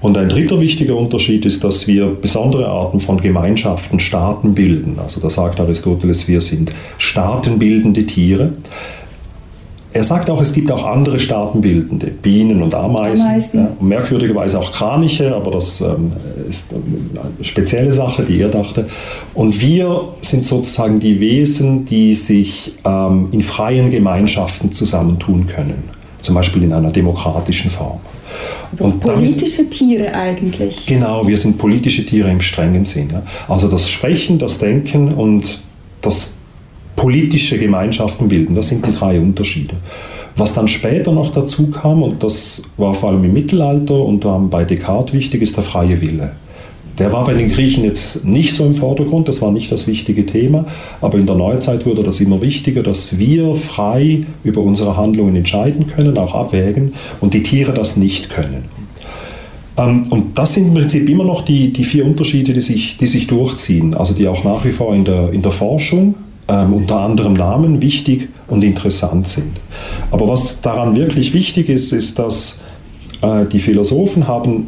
Und 0.00 0.16
ein 0.16 0.30
dritter 0.30 0.60
wichtiger 0.60 0.96
Unterschied 0.96 1.44
ist, 1.44 1.62
dass 1.62 1.86
wir 1.86 2.06
besondere 2.06 2.68
Arten 2.68 3.00
von 3.00 3.20
Gemeinschaften, 3.20 4.00
Staaten 4.00 4.54
bilden. 4.54 4.98
Also 4.98 5.20
da 5.20 5.28
sagt 5.28 5.60
Aristoteles, 5.60 6.26
wir 6.26 6.40
sind 6.40 6.72
staatenbildende 6.96 8.06
Tiere. 8.06 8.52
Er 9.92 10.04
sagt 10.04 10.30
auch, 10.30 10.40
es 10.40 10.52
gibt 10.52 10.70
auch 10.70 10.86
andere 10.86 11.18
Staatenbildende, 11.18 12.06
Bienen 12.08 12.62
und 12.62 12.74
Ameisen. 12.74 13.26
Ameisen. 13.26 13.60
Ja, 13.60 13.72
und 13.78 13.88
merkwürdigerweise 13.88 14.60
auch 14.60 14.70
Kraniche, 14.70 15.34
aber 15.34 15.50
das 15.50 15.80
ähm, 15.80 16.12
ist 16.48 16.72
eine 16.72 17.44
spezielle 17.44 17.90
Sache, 17.90 18.22
die 18.22 18.40
er 18.40 18.50
dachte. 18.50 18.88
Und 19.34 19.60
wir 19.60 20.02
sind 20.20 20.44
sozusagen 20.44 21.00
die 21.00 21.18
Wesen, 21.18 21.86
die 21.86 22.14
sich 22.14 22.78
ähm, 22.84 23.28
in 23.32 23.42
freien 23.42 23.90
Gemeinschaften 23.90 24.70
zusammentun 24.70 25.48
können. 25.48 25.82
Zum 26.20 26.36
Beispiel 26.36 26.62
in 26.62 26.72
einer 26.72 26.92
demokratischen 26.92 27.70
Form. 27.70 27.98
Also 28.70 28.84
und 28.84 29.00
politische 29.00 29.64
damit, 29.64 29.72
Tiere 29.72 30.14
eigentlich. 30.14 30.86
Genau, 30.86 31.26
wir 31.26 31.36
sind 31.36 31.58
politische 31.58 32.06
Tiere 32.06 32.30
im 32.30 32.40
strengen 32.40 32.84
Sinne. 32.84 33.22
Also 33.48 33.66
das 33.68 33.88
Sprechen, 33.88 34.38
das 34.38 34.58
Denken 34.58 35.12
und 35.12 35.60
das 36.00 36.34
politische 37.00 37.56
Gemeinschaften 37.56 38.28
bilden. 38.28 38.54
Das 38.54 38.68
sind 38.68 38.86
die 38.86 38.92
drei 38.92 39.18
Unterschiede. 39.18 39.74
Was 40.36 40.52
dann 40.52 40.68
später 40.68 41.12
noch 41.12 41.32
dazu 41.32 41.68
kam, 41.68 42.02
und 42.02 42.22
das 42.22 42.62
war 42.76 42.94
vor 42.94 43.10
allem 43.10 43.24
im 43.24 43.32
Mittelalter 43.32 43.98
und 43.98 44.20
bei 44.50 44.66
Descartes 44.66 45.14
wichtig, 45.14 45.40
ist 45.40 45.56
der 45.56 45.64
freie 45.64 45.98
Wille. 46.02 46.32
Der 46.98 47.10
war 47.10 47.24
bei 47.24 47.32
den 47.32 47.50
Griechen 47.50 47.84
jetzt 47.84 48.26
nicht 48.26 48.52
so 48.52 48.66
im 48.66 48.74
Vordergrund, 48.74 49.28
das 49.28 49.40
war 49.40 49.50
nicht 49.50 49.72
das 49.72 49.86
wichtige 49.86 50.26
Thema, 50.26 50.66
aber 51.00 51.16
in 51.16 51.24
der 51.24 51.36
Neuzeit 51.36 51.86
wurde 51.86 52.02
das 52.02 52.20
immer 52.20 52.42
wichtiger, 52.42 52.82
dass 52.82 53.18
wir 53.18 53.54
frei 53.54 54.26
über 54.44 54.60
unsere 54.60 54.98
Handlungen 54.98 55.34
entscheiden 55.36 55.86
können, 55.86 56.18
auch 56.18 56.34
abwägen 56.34 56.92
und 57.22 57.32
die 57.32 57.42
Tiere 57.42 57.72
das 57.72 57.96
nicht 57.96 58.28
können. 58.28 58.64
Ähm, 59.78 60.04
und 60.10 60.38
das 60.38 60.52
sind 60.52 60.68
im 60.68 60.74
Prinzip 60.74 61.08
immer 61.08 61.24
noch 61.24 61.40
die, 61.40 61.72
die 61.72 61.84
vier 61.84 62.04
Unterschiede, 62.04 62.52
die 62.52 62.60
sich, 62.60 62.98
die 62.98 63.06
sich 63.06 63.26
durchziehen, 63.26 63.94
also 63.94 64.12
die 64.12 64.28
auch 64.28 64.44
nach 64.44 64.66
wie 64.66 64.72
vor 64.72 64.94
in 64.94 65.06
der, 65.06 65.32
in 65.32 65.40
der 65.40 65.52
Forschung 65.52 66.14
ähm, 66.50 66.72
unter 66.72 66.96
anderem 66.96 67.34
Namen 67.34 67.80
wichtig 67.80 68.28
und 68.48 68.64
interessant 68.64 69.28
sind. 69.28 69.52
Aber 70.10 70.26
was 70.26 70.60
daran 70.60 70.96
wirklich 70.96 71.32
wichtig 71.32 71.68
ist, 71.68 71.92
ist, 71.92 72.18
dass 72.18 72.60
äh, 73.22 73.46
die 73.46 73.60
Philosophen 73.60 74.26
haben 74.26 74.66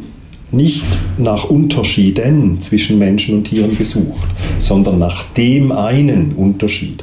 nicht 0.53 0.85
nach 1.19 1.45
Unterschieden 1.45 2.61
zwischen 2.61 2.99
Menschen 2.99 3.39
und 3.39 3.45
Tieren 3.45 3.77
gesucht, 3.77 4.29
sondern 4.59 4.99
nach 4.99 5.25
dem 5.37 5.73
einen 5.73 6.33
Unterschied. 6.33 7.03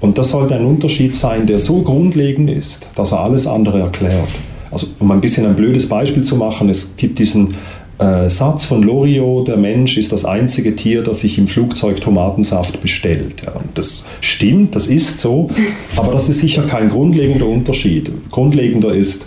Und 0.00 0.18
das 0.18 0.30
sollte 0.30 0.54
ein 0.54 0.66
Unterschied 0.66 1.14
sein, 1.14 1.46
der 1.46 1.58
so 1.58 1.80
grundlegend 1.82 2.50
ist, 2.50 2.88
dass 2.96 3.12
er 3.12 3.20
alles 3.20 3.46
andere 3.46 3.80
erklärt. 3.80 4.28
Also 4.70 4.88
um 4.98 5.10
ein 5.10 5.20
bisschen 5.20 5.46
ein 5.46 5.56
blödes 5.56 5.88
Beispiel 5.88 6.22
zu 6.22 6.36
machen, 6.36 6.68
es 6.68 6.96
gibt 6.96 7.18
diesen 7.18 7.54
äh, 8.00 8.30
Satz 8.30 8.64
von 8.64 8.82
Loriot, 8.82 9.48
der 9.48 9.58
Mensch 9.58 9.98
ist 9.98 10.10
das 10.10 10.24
einzige 10.24 10.74
Tier, 10.74 11.02
das 11.02 11.20
sich 11.20 11.38
im 11.38 11.46
Flugzeug 11.46 12.00
Tomatensaft 12.00 12.80
bestellt. 12.80 13.42
Ja, 13.44 13.52
das 13.74 14.06
stimmt, 14.20 14.74
das 14.74 14.86
ist 14.86 15.20
so, 15.20 15.48
aber 15.96 16.10
das 16.10 16.28
ist 16.28 16.40
sicher 16.40 16.62
kein 16.62 16.88
grundlegender 16.88 17.46
Unterschied. 17.46 18.10
Grundlegender 18.30 18.94
ist, 18.94 19.26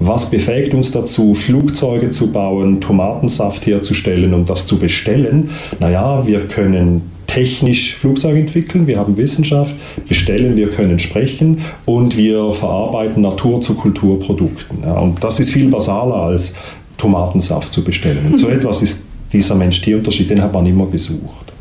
was 0.00 0.30
befähigt 0.30 0.74
uns 0.74 0.90
dazu, 0.90 1.34
Flugzeuge 1.34 2.10
zu 2.10 2.32
bauen, 2.32 2.80
Tomatensaft 2.80 3.66
herzustellen 3.66 4.34
und 4.34 4.50
das 4.50 4.66
zu 4.66 4.78
bestellen? 4.78 5.50
Naja, 5.78 6.26
wir 6.26 6.48
können 6.48 7.02
technisch 7.30 7.94
Flugzeuge 7.94 8.40
entwickeln, 8.40 8.88
wir 8.88 8.98
haben 8.98 9.16
Wissenschaft, 9.16 9.76
bestellen, 10.08 10.56
wir 10.56 10.70
können 10.70 10.98
sprechen 10.98 11.58
und 11.84 12.16
wir 12.16 12.50
verarbeiten 12.52 13.22
Natur 13.22 13.60
zu 13.60 13.74
Kulturprodukten. 13.74 14.78
Ja, 14.82 14.94
und 14.98 15.22
das 15.22 15.38
ist 15.38 15.50
viel 15.50 15.68
basaler 15.68 16.16
als 16.16 16.54
Tomatensaft 17.00 17.72
zu 17.72 17.82
bestellen. 17.82 18.26
Und 18.26 18.38
so 18.38 18.48
etwas 18.58 18.82
ist 18.82 19.02
dieser 19.32 19.54
Mensch-Tier-Unterschied, 19.54 20.30
den 20.30 20.42
hat 20.42 20.52
man 20.52 20.66
immer 20.66 20.86
gesucht. 20.86 21.52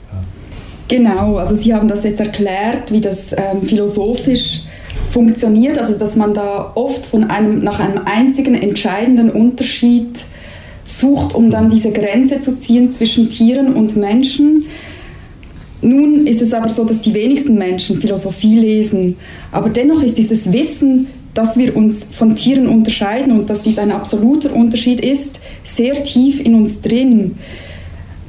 Genau, 0.88 1.38
also 1.38 1.54
Sie 1.54 1.74
haben 1.74 1.88
das 1.88 2.04
jetzt 2.04 2.20
erklärt, 2.20 2.92
wie 2.92 3.00
das 3.00 3.32
ähm, 3.32 3.62
philosophisch 3.68 4.64
funktioniert, 5.12 5.78
also 5.78 5.94
dass 5.94 6.16
man 6.16 6.34
da 6.34 6.72
oft 6.76 7.06
von 7.06 7.26
einem, 7.26 7.64
nach 7.64 7.80
einem 7.80 8.02
einzigen 8.06 8.56
entscheidenden 8.56 9.30
Unterschied 9.30 10.10
sucht, 10.86 11.36
um 11.36 11.52
dann 11.52 11.70
diese 11.70 11.92
Grenze 11.92 12.42
zu 12.42 12.58
ziehen 12.58 12.92
zwischen 12.92 13.30
Tieren 13.30 13.74
und 13.74 13.96
Menschen. 13.96 14.66
Nun 15.82 16.26
ist 16.26 16.42
es 16.42 16.54
aber 16.54 16.70
so, 16.70 16.84
dass 16.84 17.02
die 17.02 17.14
wenigsten 17.14 17.56
Menschen 17.56 18.02
Philosophie 18.02 18.58
lesen, 18.58 19.16
aber 19.52 19.70
dennoch 19.70 20.02
ist 20.02 20.18
dieses 20.18 20.52
Wissen, 20.52 21.08
dass 21.40 21.58
wir 21.58 21.78
uns 21.78 22.06
von 22.12 22.36
Tieren 22.36 22.68
unterscheiden 22.68 23.32
und 23.32 23.50
dass 23.50 23.62
dies 23.62 23.80
ein 23.80 23.92
absoluter 23.92 24.54
Unterschied 24.54 25.00
ist, 25.00 25.40
sehr 25.64 26.04
tief 26.04 26.42
in 26.46 26.54
uns 26.54 26.82
drin. 26.82 27.38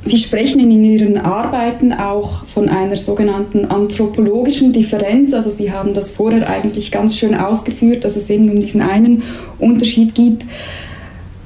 Sie 0.04 0.16
sprechen 0.16 0.60
in 0.60 0.84
Ihren 0.84 1.18
Arbeiten 1.18 1.92
auch 1.92 2.46
von 2.46 2.68
einer 2.68 2.96
sogenannten 2.96 3.64
anthropologischen 3.64 4.72
Differenz. 4.72 5.34
Also 5.34 5.50
Sie 5.50 5.72
haben 5.72 5.92
das 5.92 6.10
vorher 6.10 6.48
eigentlich 6.48 6.92
ganz 6.92 7.18
schön 7.18 7.34
ausgeführt, 7.34 8.04
dass 8.04 8.14
es 8.14 8.30
eben 8.30 8.48
um 8.48 8.60
diesen 8.60 8.80
einen 8.80 9.24
Unterschied 9.58 10.14
gibt. 10.14 10.44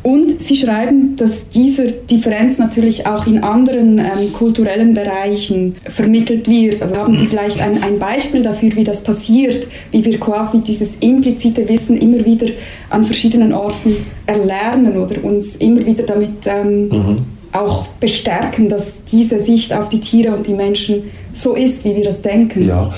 Und 0.05 0.43
Sie 0.43 0.55
schreiben, 0.55 1.17
dass 1.17 1.49
diese 1.49 1.91
Differenz 1.91 2.59
natürlich 2.59 3.07
auch 3.07 3.27
in 3.27 3.43
anderen 3.43 3.99
ähm, 3.99 4.35
kulturellen 4.35 4.93
Bereichen 4.93 5.77
vermittelt 5.87 6.47
wird. 6.47 6.83
Also 6.83 6.97
haben 6.97 7.17
Sie 7.17 7.27
vielleicht 7.27 7.59
ein, 7.61 7.83
ein, 7.83 7.99
Beispiel 7.99 8.43
dafür, 8.43 8.77
wie 8.77 8.85
das 8.85 9.03
passiert, 9.03 9.67
wie 9.93 10.05
wir 10.05 10.21
quasi 10.21 10.61
dieses 10.61 10.91
implizite 11.01 11.67
Wissen 11.71 11.97
immer 11.97 12.23
wieder 12.23 12.49
an 12.91 13.03
verschiedenen 13.03 13.55
Orten 13.55 13.97
erlernen 14.27 14.99
oder 14.99 15.25
uns 15.25 15.57
immer 15.57 15.85
wieder 15.87 16.03
damit 16.05 16.47
ähm, 16.47 16.89
mhm 16.89 17.17
auch 17.55 17.87
bestärken, 18.01 18.69
dass 18.69 19.05
diese 19.05 19.39
Sicht 19.39 19.73
auf 19.73 19.89
die 19.89 20.01
Tiere 20.01 20.35
und 20.35 20.47
die 20.47 20.53
Menschen 20.53 21.05
so 21.33 21.55
ist, 21.55 21.85
wie 21.85 21.95
wir 21.95 22.03
das 22.03 22.21
denken. 22.21 22.67
Ja, 22.67 22.91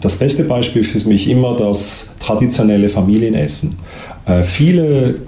das 0.00 0.16
beste 0.16 0.44
Beispiel 0.44 0.82
für 0.82 1.08
mich 1.08 1.28
immer 1.28 1.56
das 1.56 2.10
traditionelle 2.18 2.88
Familienessen. 2.88 3.78
Äh, 4.26 4.42
viele 4.42 5.20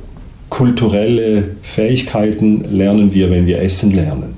kulturelle 0.53 1.45
Fähigkeiten 1.63 2.63
lernen 2.71 3.15
wir, 3.15 3.31
wenn 3.31 3.47
wir 3.47 3.63
essen 3.63 3.91
lernen. 3.91 4.35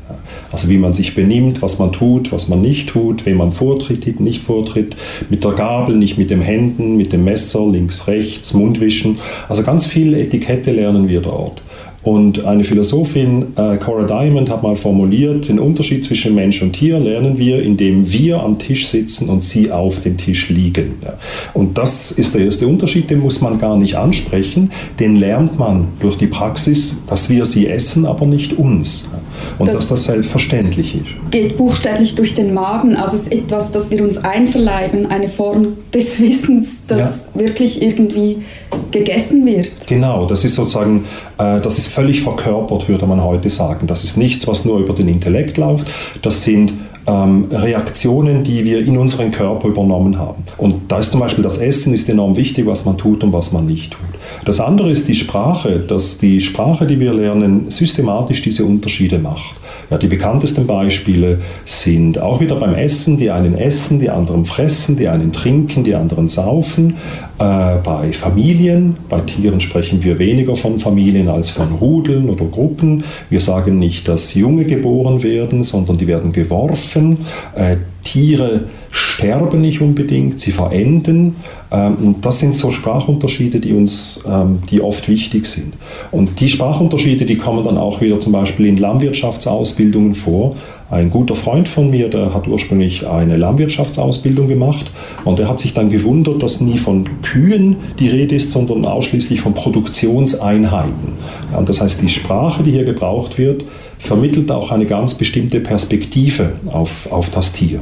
Also 0.52 0.68
wie 0.68 0.78
man 0.78 0.92
sich 0.92 1.16
benimmt, 1.16 1.60
was 1.60 1.80
man 1.80 1.90
tut, 1.90 2.30
was 2.30 2.46
man 2.46 2.62
nicht 2.62 2.90
tut, 2.90 3.26
wenn 3.26 3.36
man 3.36 3.50
vortritt, 3.50 4.20
nicht 4.20 4.40
vortritt, 4.40 4.94
mit 5.28 5.42
der 5.42 5.50
Gabel, 5.54 5.96
nicht 5.96 6.16
mit 6.16 6.30
den 6.30 6.40
Händen, 6.40 6.96
mit 6.96 7.12
dem 7.12 7.24
Messer, 7.24 7.66
links, 7.66 8.06
rechts, 8.06 8.54
Mundwischen. 8.54 9.18
Also 9.48 9.64
ganz 9.64 9.86
viel 9.86 10.14
Etikette 10.14 10.70
lernen 10.70 11.08
wir 11.08 11.20
dort. 11.20 11.60
Und 12.04 12.44
eine 12.44 12.64
Philosophin, 12.64 13.54
äh, 13.56 13.76
Cora 13.78 14.04
Diamond, 14.04 14.50
hat 14.50 14.62
mal 14.62 14.76
formuliert, 14.76 15.48
den 15.48 15.58
Unterschied 15.58 16.04
zwischen 16.04 16.34
Mensch 16.34 16.60
und 16.60 16.74
Tier 16.74 16.98
lernen 16.98 17.38
wir, 17.38 17.62
indem 17.62 18.12
wir 18.12 18.42
am 18.42 18.58
Tisch 18.58 18.88
sitzen 18.88 19.30
und 19.30 19.42
sie 19.42 19.72
auf 19.72 20.00
dem 20.00 20.18
Tisch 20.18 20.50
liegen. 20.50 20.96
Ja. 21.02 21.14
Und 21.54 21.78
das 21.78 22.12
ist 22.12 22.34
der 22.34 22.42
erste 22.42 22.66
Unterschied, 22.66 23.08
den 23.08 23.20
muss 23.20 23.40
man 23.40 23.58
gar 23.58 23.76
nicht 23.78 23.96
ansprechen, 23.96 24.70
den 25.00 25.16
lernt 25.16 25.58
man 25.58 25.88
durch 26.00 26.18
die 26.18 26.26
Praxis, 26.26 26.96
dass 27.06 27.30
wir 27.30 27.46
sie 27.46 27.66
essen, 27.68 28.04
aber 28.04 28.26
nicht 28.26 28.52
uns. 28.52 29.04
Ja. 29.10 29.23
Und 29.58 29.68
das 29.68 29.76
dass 29.76 29.88
das 29.88 30.04
selbstverständlich 30.04 30.94
ist. 30.94 31.30
Geht 31.30 31.56
buchstäblich 31.56 32.14
durch 32.14 32.34
den 32.34 32.54
Magen, 32.54 32.96
also 32.96 33.16
es 33.16 33.22
ist 33.22 33.32
etwas, 33.32 33.70
das 33.70 33.90
wir 33.90 34.02
uns 34.02 34.18
einverleiben, 34.18 35.06
eine 35.06 35.28
Form 35.28 35.76
des 35.92 36.20
Wissens, 36.20 36.68
das 36.86 37.00
ja. 37.00 37.14
wirklich 37.34 37.82
irgendwie 37.82 38.42
gegessen 38.90 39.44
wird. 39.46 39.86
Genau, 39.86 40.26
das 40.26 40.44
ist 40.44 40.54
sozusagen, 40.54 41.04
äh, 41.38 41.60
das 41.60 41.78
ist 41.78 41.88
völlig 41.88 42.22
verkörpert, 42.22 42.88
würde 42.88 43.06
man 43.06 43.22
heute 43.22 43.50
sagen. 43.50 43.86
Das 43.86 44.04
ist 44.04 44.16
nichts, 44.16 44.46
was 44.46 44.64
nur 44.64 44.78
über 44.78 44.94
den 44.94 45.08
Intellekt 45.08 45.56
läuft. 45.56 45.88
Das 46.22 46.42
sind 46.42 46.72
ähm, 47.06 47.46
Reaktionen, 47.50 48.44
die 48.44 48.64
wir 48.64 48.80
in 48.80 48.96
unseren 48.96 49.30
Körper 49.30 49.68
übernommen 49.68 50.18
haben. 50.18 50.44
Und 50.58 50.90
da 50.90 50.98
ist 50.98 51.12
zum 51.12 51.20
Beispiel 51.20 51.44
das 51.44 51.58
Essen 51.58 51.94
ist 51.94 52.08
enorm 52.08 52.36
wichtig, 52.36 52.66
was 52.66 52.84
man 52.84 52.96
tut 52.96 53.22
und 53.24 53.32
was 53.32 53.52
man 53.52 53.66
nicht 53.66 53.92
tut. 53.92 54.00
Das 54.44 54.60
andere 54.60 54.90
ist 54.90 55.08
die 55.08 55.14
Sprache, 55.14 55.80
dass 55.80 56.18
die 56.18 56.40
Sprache, 56.40 56.86
die 56.86 57.00
wir 57.00 57.12
lernen, 57.12 57.70
systematisch 57.70 58.42
diese 58.42 58.64
Unterschiede 58.64 59.18
macht. 59.18 59.56
Ja, 59.94 59.98
die 59.98 60.08
bekanntesten 60.08 60.66
Beispiele 60.66 61.38
sind 61.64 62.18
auch 62.18 62.40
wieder 62.40 62.56
beim 62.56 62.74
Essen, 62.74 63.16
die 63.16 63.30
einen 63.30 63.54
essen, 63.54 64.00
die 64.00 64.10
anderen 64.10 64.44
fressen, 64.44 64.96
die 64.96 65.06
einen 65.06 65.32
trinken, 65.32 65.84
die 65.84 65.94
anderen 65.94 66.26
saufen. 66.26 66.96
Äh, 67.38 67.76
bei 67.84 68.12
Familien, 68.12 68.96
bei 69.08 69.20
Tieren 69.20 69.60
sprechen 69.60 70.02
wir 70.02 70.18
weniger 70.18 70.56
von 70.56 70.80
Familien 70.80 71.28
als 71.28 71.48
von 71.48 71.76
Rudeln 71.76 72.28
oder 72.28 72.44
Gruppen. 72.44 73.04
Wir 73.30 73.40
sagen 73.40 73.78
nicht, 73.78 74.08
dass 74.08 74.34
Junge 74.34 74.64
geboren 74.64 75.22
werden, 75.22 75.62
sondern 75.62 75.96
die 75.96 76.08
werden 76.08 76.32
geworfen. 76.32 77.18
Äh, 77.54 77.76
Tiere 78.02 78.64
sterben 78.94 79.60
nicht 79.60 79.80
unbedingt, 79.80 80.38
sie 80.38 80.52
verenden. 80.52 81.34
Ähm, 81.72 82.16
das 82.20 82.38
sind 82.38 82.54
so 82.54 82.70
Sprachunterschiede, 82.70 83.58
die 83.58 83.72
uns, 83.72 84.22
ähm, 84.24 84.60
die 84.70 84.80
oft 84.80 85.08
wichtig 85.08 85.46
sind. 85.46 85.74
Und 86.12 86.38
die 86.38 86.48
Sprachunterschiede, 86.48 87.26
die 87.26 87.36
kommen 87.36 87.64
dann 87.64 87.76
auch 87.76 88.00
wieder 88.00 88.20
zum 88.20 88.32
Beispiel 88.32 88.66
in 88.66 88.76
Landwirtschaftsausbildungen 88.76 90.14
vor. 90.14 90.54
Ein 90.90 91.10
guter 91.10 91.34
Freund 91.34 91.66
von 91.66 91.90
mir, 91.90 92.08
der 92.08 92.32
hat 92.34 92.46
ursprünglich 92.46 93.04
eine 93.04 93.36
Landwirtschaftsausbildung 93.36 94.46
gemacht 94.46 94.92
und 95.24 95.40
er 95.40 95.48
hat 95.48 95.58
sich 95.58 95.74
dann 95.74 95.90
gewundert, 95.90 96.40
dass 96.40 96.60
nie 96.60 96.78
von 96.78 97.08
Kühen 97.22 97.76
die 97.98 98.08
Rede 98.08 98.36
ist, 98.36 98.52
sondern 98.52 98.84
ausschließlich 98.84 99.40
von 99.40 99.54
Produktionseinheiten. 99.54 101.14
Ja, 101.52 101.62
das 101.62 101.80
heißt, 101.80 102.00
die 102.00 102.08
Sprache, 102.08 102.62
die 102.62 102.70
hier 102.70 102.84
gebraucht 102.84 103.38
wird, 103.38 103.64
vermittelt 103.98 104.50
auch 104.50 104.70
eine 104.70 104.86
ganz 104.86 105.14
bestimmte 105.14 105.60
Perspektive 105.60 106.54
auf, 106.66 107.10
auf 107.10 107.30
das 107.30 107.52
Tier. 107.52 107.80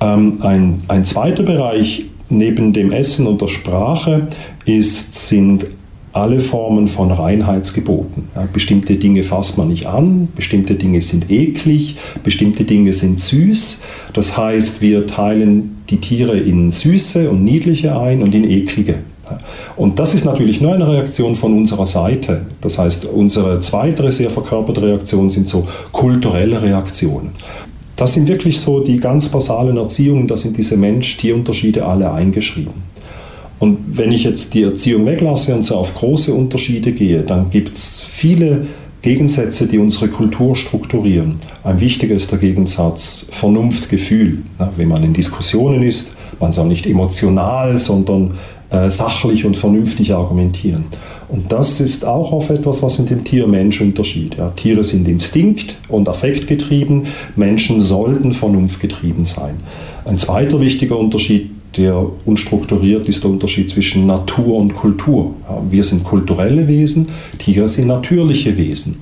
Ähm, 0.00 0.38
ein, 0.40 0.82
ein 0.88 1.04
zweiter 1.04 1.42
Bereich 1.42 2.04
neben 2.28 2.72
dem 2.72 2.90
Essen 2.90 3.26
und 3.26 3.40
der 3.40 3.48
Sprache 3.48 4.28
ist, 4.64 5.28
sind 5.28 5.66
alle 6.16 6.40
Formen 6.40 6.88
von 6.88 7.10
Reinheitsgeboten. 7.10 8.28
Ja, 8.34 8.48
bestimmte 8.50 8.96
Dinge 8.96 9.22
fasst 9.22 9.58
man 9.58 9.68
nicht 9.68 9.86
an, 9.86 10.28
bestimmte 10.34 10.74
Dinge 10.74 11.02
sind 11.02 11.30
eklig, 11.30 11.96
bestimmte 12.24 12.64
Dinge 12.64 12.94
sind 12.94 13.20
süß. 13.20 13.80
Das 14.14 14.36
heißt, 14.36 14.80
wir 14.80 15.06
teilen 15.06 15.82
die 15.90 15.98
Tiere 15.98 16.38
in 16.38 16.70
süße 16.70 17.30
und 17.30 17.44
niedliche 17.44 17.98
ein 17.98 18.22
und 18.22 18.34
in 18.34 18.44
eklige. 18.44 18.96
Und 19.76 19.98
das 19.98 20.14
ist 20.14 20.24
natürlich 20.24 20.60
nur 20.60 20.74
eine 20.74 20.88
Reaktion 20.88 21.36
von 21.36 21.56
unserer 21.56 21.86
Seite. 21.86 22.42
Das 22.60 22.78
heißt, 22.78 23.04
unsere 23.06 23.60
zweite 23.60 24.10
sehr 24.10 24.30
verkörperte 24.30 24.82
Reaktion 24.82 25.30
sind 25.30 25.48
so 25.48 25.66
kulturelle 25.92 26.62
Reaktionen. 26.62 27.30
Das 27.96 28.12
sind 28.12 28.28
wirklich 28.28 28.60
so 28.60 28.80
die 28.80 29.00
ganz 29.00 29.28
basalen 29.28 29.78
Erziehungen, 29.78 30.28
da 30.28 30.36
sind 30.36 30.56
diese 30.58 30.76
Mensch-Tier-Unterschiede 30.76 31.86
alle 31.86 32.12
eingeschrieben. 32.12 32.74
Und 33.58 33.78
wenn 33.96 34.12
ich 34.12 34.24
jetzt 34.24 34.52
die 34.52 34.64
Erziehung 34.64 35.06
weglasse 35.06 35.54
und 35.54 35.62
so 35.62 35.76
auf 35.76 35.94
große 35.94 36.32
Unterschiede 36.34 36.92
gehe, 36.92 37.22
dann 37.22 37.48
gibt 37.48 37.74
es 37.74 38.02
viele 38.02 38.66
Gegensätze, 39.00 39.66
die 39.66 39.78
unsere 39.78 40.08
Kultur 40.08 40.56
strukturieren. 40.56 41.36
Ein 41.64 41.80
wichtiger 41.80 42.16
ist 42.16 42.32
der 42.32 42.38
Gegensatz 42.38 43.28
Vernunft-Gefühl. 43.30 44.42
Wenn 44.76 44.88
man 44.88 45.02
in 45.04 45.14
Diskussionen 45.14 45.82
ist, 45.82 46.16
man 46.38 46.52
soll 46.52 46.66
nicht 46.66 46.86
emotional, 46.86 47.78
sondern 47.78 48.32
äh, 48.70 48.90
sachlich 48.90 49.44
und 49.44 49.56
vernünftig 49.56 50.14
argumentieren. 50.14 50.84
Und 51.28 51.50
das 51.50 51.80
ist 51.80 52.04
auch 52.04 52.32
auf 52.32 52.50
etwas, 52.50 52.82
was 52.82 52.98
mit 52.98 53.10
dem 53.10 53.24
Tier-Mensch 53.24 53.80
unterschied. 53.80 54.36
Ja, 54.36 54.50
Tiere 54.50 54.84
sind 54.84 55.08
instinkt- 55.08 55.76
und 55.88 56.08
affektgetrieben, 56.08 57.06
Menschen 57.34 57.80
sollten 57.80 58.32
vernunftgetrieben 58.32 59.24
sein. 59.24 59.56
Ein 60.04 60.18
zweiter 60.18 60.60
wichtiger 60.60 60.98
Unterschied, 60.98 61.50
der 61.76 62.06
unstrukturiert 62.24 63.08
ist, 63.08 63.24
der 63.24 63.30
Unterschied 63.30 63.68
zwischen 63.70 64.06
Natur 64.06 64.56
und 64.56 64.74
Kultur. 64.74 65.34
Ja, 65.48 65.62
wir 65.68 65.84
sind 65.84 66.04
kulturelle 66.04 66.68
Wesen, 66.68 67.08
Tiere 67.38 67.68
sind 67.68 67.88
natürliche 67.88 68.56
Wesen. 68.56 69.00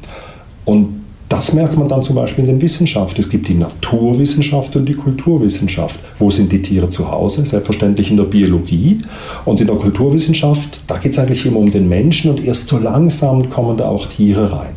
Und 0.64 1.03
das 1.28 1.52
merkt 1.52 1.76
man 1.76 1.88
dann 1.88 2.02
zum 2.02 2.16
Beispiel 2.16 2.45
in 2.45 2.50
der 2.50 2.62
Wissenschaft. 2.62 3.19
Es 3.19 3.28
gibt 3.28 3.49
die 3.49 3.54
Naturwissenschaft 3.54 4.76
und 4.76 4.87
die 4.87 4.95
Kulturwissenschaft. 4.95 5.99
Wo 6.19 6.31
sind 6.31 6.52
die 6.52 6.61
Tiere 6.61 6.88
zu 6.88 7.11
Hause? 7.11 7.47
Selbstverständlich 7.47 8.11
in 8.11 8.19
der 8.19 8.25
Biologie. 8.25 8.99
Und 9.45 9.61
in 9.61 9.66
der 9.66 9.76
Kulturwissenschaft, 9.76 10.83
da 10.87 10.99
geht 10.99 11.12
es 11.12 11.19
eigentlich 11.19 11.47
immer 11.47 11.59
um 11.59 11.71
den 11.71 11.88
Menschen 11.88 12.31
und 12.31 12.45
erst 12.45 12.69
so 12.69 12.78
langsam 12.78 13.49
kommen 13.49 13.76
da 13.76 13.88
auch 13.88 14.07
Tiere 14.07 14.52
rein. 14.52 14.75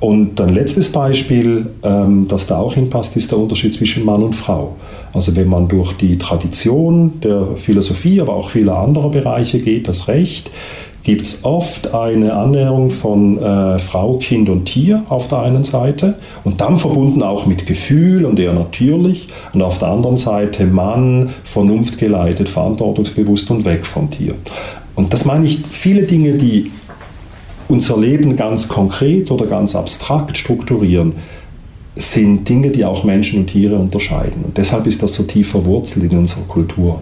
Und 0.00 0.40
ein 0.40 0.50
letztes 0.50 0.92
Beispiel, 0.92 1.70
ähm, 1.82 2.28
das 2.28 2.46
da 2.46 2.58
auch 2.58 2.74
hinpasst, 2.74 3.16
ist 3.16 3.32
der 3.32 3.38
Unterschied 3.38 3.74
zwischen 3.74 4.04
Mann 4.04 4.22
und 4.22 4.34
Frau. 4.34 4.76
Also 5.12 5.34
wenn 5.34 5.48
man 5.48 5.66
durch 5.66 5.94
die 5.94 6.18
Tradition 6.18 7.20
der 7.20 7.56
Philosophie, 7.56 8.20
aber 8.20 8.34
auch 8.34 8.50
vieler 8.50 8.78
anderer 8.78 9.10
Bereiche 9.10 9.58
geht, 9.58 9.88
das 9.88 10.06
Recht, 10.06 10.50
gibt 11.08 11.22
es 11.22 11.42
oft 11.42 11.94
eine 11.94 12.34
Annäherung 12.34 12.90
von 12.90 13.38
äh, 13.42 13.78
Frau, 13.78 14.18
Kind 14.18 14.50
und 14.50 14.66
Tier 14.66 15.04
auf 15.08 15.28
der 15.28 15.38
einen 15.38 15.64
Seite 15.64 16.16
und 16.44 16.60
dann 16.60 16.76
verbunden 16.76 17.22
auch 17.22 17.46
mit 17.46 17.66
Gefühl 17.66 18.26
und 18.26 18.38
eher 18.38 18.52
natürlich 18.52 19.28
und 19.54 19.62
auf 19.62 19.78
der 19.78 19.88
anderen 19.88 20.18
Seite 20.18 20.66
Mann, 20.66 21.30
vernunftgeleitet, 21.44 22.50
verantwortungsbewusst 22.50 23.50
und 23.50 23.64
weg 23.64 23.86
vom 23.86 24.10
Tier. 24.10 24.34
Und 24.96 25.14
das 25.14 25.24
meine 25.24 25.46
ich, 25.46 25.60
viele 25.70 26.02
Dinge, 26.02 26.34
die 26.34 26.72
unser 27.68 27.96
Leben 27.96 28.36
ganz 28.36 28.68
konkret 28.68 29.30
oder 29.30 29.46
ganz 29.46 29.74
abstrakt 29.74 30.36
strukturieren, 30.36 31.14
sind 31.96 32.46
Dinge, 32.46 32.70
die 32.70 32.84
auch 32.84 33.02
Menschen 33.04 33.40
und 33.40 33.46
Tiere 33.46 33.76
unterscheiden. 33.76 34.44
Und 34.44 34.58
deshalb 34.58 34.86
ist 34.86 35.02
das 35.02 35.14
so 35.14 35.22
tief 35.22 35.52
verwurzelt 35.52 36.12
in 36.12 36.18
unserer 36.18 36.44
Kultur. 36.48 37.00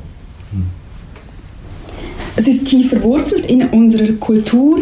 Es 2.39 2.47
ist 2.47 2.67
tief 2.67 2.91
verwurzelt 2.91 3.47
in 3.47 3.63
unserer 3.69 4.13
Kultur, 4.13 4.81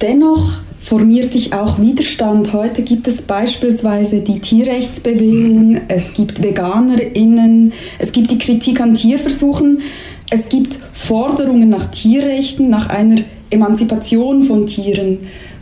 dennoch 0.00 0.58
formiert 0.80 1.32
sich 1.32 1.52
auch 1.52 1.80
Widerstand. 1.80 2.52
Heute 2.52 2.82
gibt 2.82 3.06
es 3.06 3.22
beispielsweise 3.22 4.20
die 4.20 4.40
Tierrechtsbewegung, 4.40 5.80
es 5.86 6.14
gibt 6.14 6.42
VeganerInnen, 6.42 7.72
es 8.00 8.10
gibt 8.10 8.32
die 8.32 8.38
Kritik 8.38 8.80
an 8.80 8.96
Tierversuchen, 8.96 9.82
es 10.30 10.48
gibt 10.48 10.78
Forderungen 10.92 11.68
nach 11.68 11.92
Tierrechten, 11.92 12.70
nach 12.70 12.88
einer 12.88 13.20
Emanzipation 13.50 14.42
von 14.42 14.66
Tieren, 14.66 15.18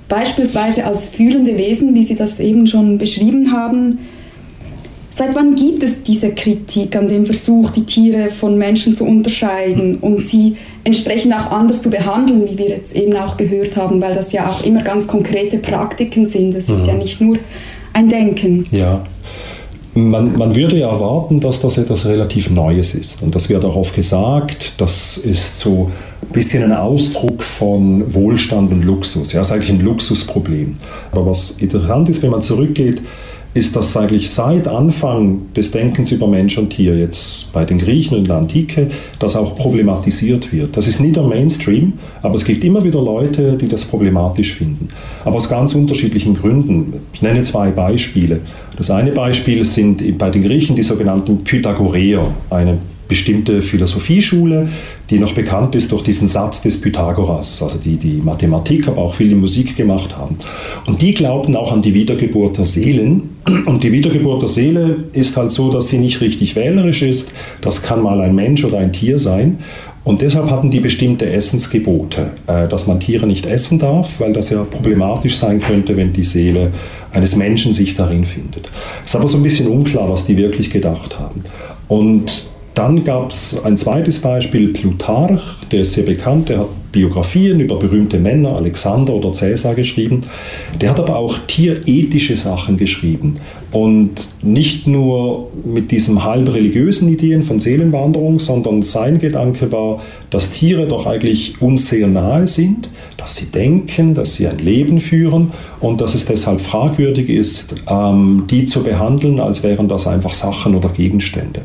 beispielsweise 0.09 0.87
als 0.87 1.07
fühlende 1.07 1.59
Wesen, 1.59 1.95
wie 1.95 2.05
Sie 2.05 2.15
das 2.15 2.41
eben 2.41 2.67
schon 2.67 2.97
beschrieben 2.97 3.53
haben. 3.53 3.99
Seit 5.17 5.33
wann 5.37 5.55
gibt 5.55 5.85
es 5.85 6.03
diese 6.03 6.31
Kritik 6.31 6.97
an 6.97 7.07
dem 7.07 7.25
Versuch, 7.25 7.71
die 7.71 7.85
Tiere 7.85 8.31
von 8.33 8.59
Menschen 8.59 8.97
zu 8.97 9.05
unterscheiden 9.05 9.99
und 9.99 10.27
sie 10.27 10.57
entsprechend 10.83 11.33
auch 11.35 11.53
anders 11.53 11.83
zu 11.83 11.89
behandeln, 11.89 12.49
wie 12.51 12.59
wir 12.59 12.71
jetzt 12.71 12.97
eben 12.97 13.15
auch 13.17 13.37
gehört 13.37 13.77
haben, 13.77 14.01
weil 14.01 14.15
das 14.15 14.33
ja 14.33 14.51
auch 14.51 14.65
immer 14.65 14.83
ganz 14.83 15.07
konkrete 15.07 15.59
Praktiken 15.59 16.27
sind. 16.27 16.57
Es 16.57 16.69
ist 16.69 16.81
mhm. 16.81 16.87
ja 16.87 16.95
nicht 16.95 17.21
nur 17.21 17.39
ein 17.93 18.09
Denken. 18.09 18.67
Ja. 18.73 19.05
Man, 19.95 20.37
man, 20.37 20.57
würde 20.57 20.79
ja 20.79 20.91
erwarten, 20.91 21.39
dass 21.39 21.61
das 21.61 21.79
etwas 21.79 22.07
relativ 22.07 22.51
Neues 22.51 22.97
ist. 22.97 23.23
Und 23.23 23.37
das 23.37 23.49
wird 23.49 23.65
auch 23.65 23.77
oft 23.77 23.95
gesagt, 23.95 24.75
das 24.79 25.17
ist 25.17 25.61
so 25.61 25.93
ein 26.23 26.33
bisschen 26.33 26.65
ein 26.65 26.73
Ausdruck 26.73 27.45
von 27.45 28.13
Wohlstand 28.13 28.73
und 28.73 28.83
Luxus. 28.83 29.33
Ja, 29.33 29.39
das 29.39 29.47
ist 29.47 29.53
eigentlich 29.53 29.71
ein 29.71 29.81
Luxusproblem. 29.81 30.75
Aber 31.13 31.25
was 31.27 31.53
interessant 31.53 32.09
ist, 32.09 32.21
wenn 32.23 32.31
man 32.31 32.43
zurückgeht, 32.43 33.01
ist, 33.55 33.77
dass 33.77 33.97
eigentlich 33.97 34.31
seit 34.31 34.67
Anfang 34.67 35.53
des 35.55 35.71
Denkens 35.71 36.11
über 36.11 36.27
Mensch 36.27 36.59
und 36.59 36.71
Tier, 36.71 36.99
jetzt 36.99 37.53
bei 37.53 37.65
den 37.65 37.79
Griechen 37.79 38.19
in 38.19 38.25
der 38.25 38.37
Antike, 38.37 38.89
das 39.21 39.37
auch 39.37 39.57
problematisiert 39.57 40.53
wird. 40.53 40.77
Das 40.77 40.89
ist 40.89 41.01
nie 41.01 41.13
der 41.13 41.23
Mainstream, 41.23 41.95
aber 42.23 42.35
es 42.35 42.45
gibt 42.45 42.65
immer 42.65 42.83
wieder 42.83 43.01
Leute, 43.01 43.57
die 43.57 43.69
das 43.69 43.85
problematisch 43.85 44.55
finden. 44.55 44.89
Aber 45.25 45.37
aus 45.37 45.49
ganz 45.49 45.75
unterschiedlichen 45.75 46.35
Gründen. 46.35 46.95
Ich 47.13 47.23
nenne 47.23 47.45
zwei 47.45 47.71
Beispiele. 47.71 48.41
Das 48.77 48.91
eine 48.91 49.13
Beispiel 49.13 49.65
sind 49.65 50.19
bei 50.19 50.31
den 50.31 50.43
Griechen 50.43 50.75
die 50.75 50.83
sogenannten 50.83 51.45
Pythagoreer, 51.45 52.35
eine 52.51 52.79
bestimmte 53.07 53.63
Philosophieschule, 53.63 54.69
die 55.11 55.19
noch 55.19 55.33
bekannt 55.33 55.75
ist 55.75 55.93
durch 55.93 56.03
diesen 56.03 56.29
Satz 56.29 56.63
des 56.63 56.81
Pythagoras, 56.81 57.63
also 57.63 57.79
die 57.79 57.97
die 57.97 58.23
Mathematik, 58.25 58.89
aber 58.89 59.03
auch 59.03 59.15
viel 59.15 59.29
die 59.29 59.35
Musik 59.35 59.77
gemacht 59.77 60.17
haben. 60.17 60.37
Und 60.87 61.03
die 61.03 61.13
glaubten 61.13 61.57
auch 61.57 61.73
an 61.73 61.83
die 61.83 61.95
Wiedergeburt 61.95 62.59
der 62.59 62.65
Seelen. 62.65 63.37
Und 63.67 63.85
die 63.85 63.93
Wiedergeburt 63.93 64.43
der 64.43 64.49
Seele 64.49 65.05
ist 65.13 65.37
halt 65.37 65.53
so, 65.53 65.71
dass 65.71 65.89
sie 65.89 65.99
nicht 65.99 66.21
richtig 66.23 66.57
wählerisch 66.57 67.03
ist. 67.03 67.33
Das 67.61 67.83
kann 67.83 68.03
mal 68.03 68.21
ein 68.23 68.35
Mensch 68.35 68.65
oder 68.65 68.79
ein 68.79 68.93
Tier 68.93 69.19
sein. 69.19 69.59
Und 70.05 70.21
deshalb 70.21 70.51
hatten 70.51 70.71
die 70.71 70.81
bestimmte 70.81 71.31
Essensgebote, 71.31 72.33
äh, 72.47 72.69
dass 72.69 72.87
man 72.87 73.01
Tiere 73.01 73.27
nicht 73.27 73.47
essen 73.47 73.79
darf, 73.79 74.21
weil 74.21 74.35
das 74.35 74.51
ja 74.51 74.63
problematisch 74.63 75.37
sein 75.39 75.61
könnte, 75.61 75.97
wenn 75.97 76.13
die 76.13 76.25
Seele 76.25 76.73
eines 77.11 77.37
Menschen 77.37 77.73
sich 77.73 77.97
darin 77.97 78.27
findet. 78.27 78.71
Es 79.03 79.11
ist 79.11 79.17
aber 79.17 79.29
so 79.29 79.39
ein 79.39 79.43
bisschen 79.43 79.69
unklar, 79.69 80.11
was 80.11 80.27
die 80.27 80.37
wirklich 80.37 80.69
gedacht 80.69 81.19
haben. 81.19 81.43
Und 81.89 82.47
dann 82.75 83.05
gab 83.05 83.31
es 83.31 83.65
ein 83.65 83.77
zweites 83.77 84.21
Beispiel, 84.21 84.73
Plutarch, 84.73 85.65
der 85.71 85.83
ist 85.83 85.93
sehr 85.93 86.05
bekannt, 86.05 86.49
der 86.49 86.61
hat 86.61 86.69
Biografien 86.95 87.59
über 87.59 87.77
berühmte 87.77 88.21
Männer, 88.21 88.55
Alexander 88.55 89.15
oder 89.15 89.33
Cäsar 89.33 89.75
geschrieben. 89.75 90.23
Der 90.81 90.91
hat 90.91 91.01
aber 91.01 91.17
auch 91.17 91.39
tierethische 91.49 92.37
Sachen 92.37 92.77
geschrieben. 92.77 93.35
Und 93.73 94.29
nicht 94.43 94.87
nur 94.87 95.51
mit 95.65 95.91
diesen 95.91 96.23
halb 96.23 96.55
religiösen 96.55 97.09
Ideen 97.09 97.43
von 97.43 97.59
Seelenwanderung, 97.59 98.39
sondern 98.39 98.83
sein 98.83 99.19
Gedanke 99.19 99.73
war, 99.73 100.03
dass 100.31 100.51
Tiere 100.51 100.87
doch 100.87 101.07
eigentlich 101.07 101.61
uns 101.61 101.89
sehr 101.89 102.07
nahe 102.07 102.47
sind, 102.47 102.89
dass 103.17 103.35
sie 103.35 103.47
denken, 103.47 104.15
dass 104.15 104.35
sie 104.35 104.47
ein 104.47 104.59
Leben 104.59 105.01
führen 105.01 105.51
und 105.81 106.01
dass 106.01 106.15
es 106.15 106.27
deshalb 106.27 106.61
fragwürdig 106.61 107.29
ist, 107.29 107.75
ähm, 107.89 108.45
die 108.49 108.67
zu 108.67 108.85
behandeln, 108.85 109.41
als 109.41 109.65
wären 109.65 109.89
das 109.89 110.07
einfach 110.07 110.35
Sachen 110.35 110.77
oder 110.77 110.91
Gegenstände. 110.91 111.63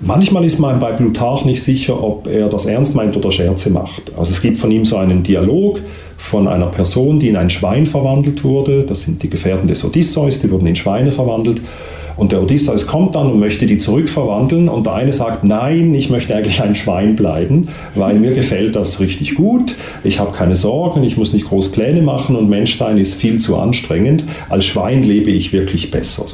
Manchmal 0.00 0.44
ist 0.44 0.58
man 0.58 0.78
bei 0.78 0.92
Plutarch 0.92 1.44
nicht 1.46 1.62
sicher, 1.62 2.02
ob 2.02 2.26
er 2.26 2.48
das 2.48 2.66
ernst 2.66 2.94
meint 2.94 3.16
oder 3.16 3.32
Scherze 3.32 3.70
macht. 3.70 4.12
Also 4.16 4.30
es 4.30 4.42
gibt 4.42 4.58
von 4.58 4.70
ihm 4.70 4.84
so 4.84 4.96
einen 4.96 5.22
Dialog 5.22 5.80
von 6.18 6.48
einer 6.48 6.66
Person, 6.66 7.18
die 7.18 7.28
in 7.28 7.36
ein 7.36 7.48
Schwein 7.48 7.86
verwandelt 7.86 8.44
wurde. 8.44 8.84
Das 8.84 9.02
sind 9.02 9.22
die 9.22 9.30
Gefährten 9.30 9.68
des 9.68 9.84
Odysseus, 9.84 10.40
die 10.40 10.50
wurden 10.50 10.66
in 10.66 10.76
Schweine 10.76 11.12
verwandelt. 11.12 11.62
Und 12.16 12.32
der 12.32 12.42
Odysseus 12.42 12.86
kommt 12.86 13.14
dann 13.14 13.30
und 13.30 13.38
möchte 13.38 13.66
die 13.66 13.76
zurückverwandeln 13.76 14.68
und 14.68 14.86
der 14.86 14.94
eine 14.94 15.12
sagt, 15.12 15.44
nein, 15.44 15.94
ich 15.94 16.08
möchte 16.08 16.34
eigentlich 16.34 16.62
ein 16.62 16.74
Schwein 16.74 17.14
bleiben, 17.14 17.68
weil 17.94 18.18
mir 18.18 18.32
gefällt 18.32 18.74
das 18.74 19.00
richtig 19.00 19.34
gut, 19.34 19.76
ich 20.02 20.18
habe 20.18 20.32
keine 20.32 20.54
Sorgen, 20.54 21.04
ich 21.04 21.18
muss 21.18 21.34
nicht 21.34 21.46
groß 21.46 21.72
Pläne 21.72 22.00
machen 22.00 22.34
und 22.34 22.48
Menschsein 22.48 22.96
ist 22.96 23.14
viel 23.14 23.38
zu 23.38 23.56
anstrengend, 23.56 24.24
als 24.48 24.64
Schwein 24.64 25.02
lebe 25.02 25.30
ich 25.30 25.52
wirklich 25.52 25.90
besser. 25.90 26.24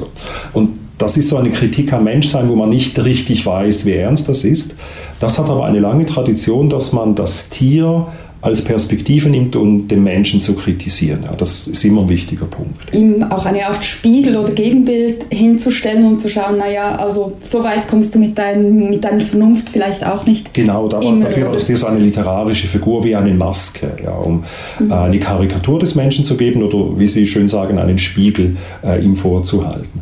Und 0.53 0.82
das 1.03 1.17
ist 1.17 1.27
so 1.27 1.35
eine 1.35 1.51
Kritik 1.51 1.91
am 1.91 2.05
Menschsein, 2.05 2.47
wo 2.47 2.55
man 2.55 2.69
nicht 2.69 2.97
richtig 3.03 3.45
weiß, 3.45 3.85
wie 3.85 3.91
ernst 3.91 4.29
das 4.29 4.45
ist. 4.45 4.73
Das 5.19 5.37
hat 5.37 5.49
aber 5.49 5.65
eine 5.65 5.79
lange 5.79 6.05
Tradition, 6.05 6.69
dass 6.69 6.93
man 6.93 7.13
das 7.13 7.49
Tier 7.49 8.07
als 8.39 8.63
Perspektive 8.63 9.29
nimmt, 9.29 9.57
um 9.57 9.89
den 9.89 10.01
Menschen 10.01 10.39
zu 10.39 10.55
kritisieren. 10.55 11.23
Ja, 11.25 11.33
das 11.37 11.67
ist 11.67 11.83
immer 11.83 12.03
ein 12.03 12.09
wichtiger 12.09 12.45
Punkt. 12.45 12.93
Ihm 12.93 13.21
auch 13.23 13.45
eine 13.45 13.65
Art 13.67 13.83
Spiegel 13.83 14.37
oder 14.37 14.53
Gegenbild 14.53 15.25
hinzustellen 15.29 16.05
und 16.05 16.21
zu 16.21 16.29
schauen, 16.29 16.57
naja, 16.57 16.95
also 16.95 17.33
so 17.41 17.65
weit 17.65 17.89
kommst 17.89 18.15
du 18.15 18.19
mit, 18.19 18.37
dein, 18.37 18.89
mit 18.89 19.03
deiner 19.03 19.21
Vernunft 19.21 19.69
vielleicht 19.69 20.05
auch 20.05 20.25
nicht. 20.25 20.53
Genau, 20.53 20.87
da, 20.87 21.01
dafür 21.01 21.47
war 21.47 21.53
es 21.53 21.65
dir 21.65 21.75
so 21.75 21.87
eine 21.87 21.99
literarische 21.99 22.67
Figur 22.67 23.03
wie 23.03 23.15
eine 23.15 23.33
Maske, 23.33 23.91
ja, 24.01 24.11
um 24.11 24.45
mhm. 24.79 24.89
äh, 24.89 24.93
eine 24.93 25.19
Karikatur 25.19 25.79
des 25.79 25.95
Menschen 25.95 26.23
zu 26.23 26.37
geben 26.37 26.63
oder, 26.63 26.97
wie 26.97 27.07
Sie 27.07 27.27
schön 27.27 27.49
sagen, 27.49 27.77
einen 27.77 27.99
Spiegel 27.99 28.55
äh, 28.85 29.03
ihm 29.03 29.17
vorzuhalten. 29.17 30.01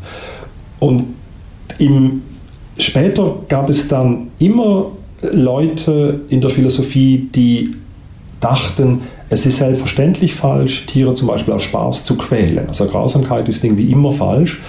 Und 0.82 1.04
im, 1.78 2.24
später 2.78 3.36
gab 3.48 3.70
es 3.70 3.88
dann 3.88 4.30
immer 4.40 4.88
Leute 5.22 6.22
in 6.30 6.42
der 6.42 6.50
Philosophie, 6.50 7.30
die 7.34 7.76
dachten, 8.40 9.02
es 9.30 9.46
ist 9.46 9.58
selbstverständlich 9.58 10.34
falsch, 10.34 10.88
Tiere 10.88 11.14
zum 11.14 11.28
Beispiel 11.28 11.54
aus 11.54 11.64
Spaß 11.64 12.04
zu 12.04 12.18
quälen. 12.18 12.68
Also 12.68 12.88
Grausamkeit 12.88 13.48
ist 13.48 13.64
irgendwie 13.64 13.92
immer 13.92 14.12
falsch. 14.12 14.60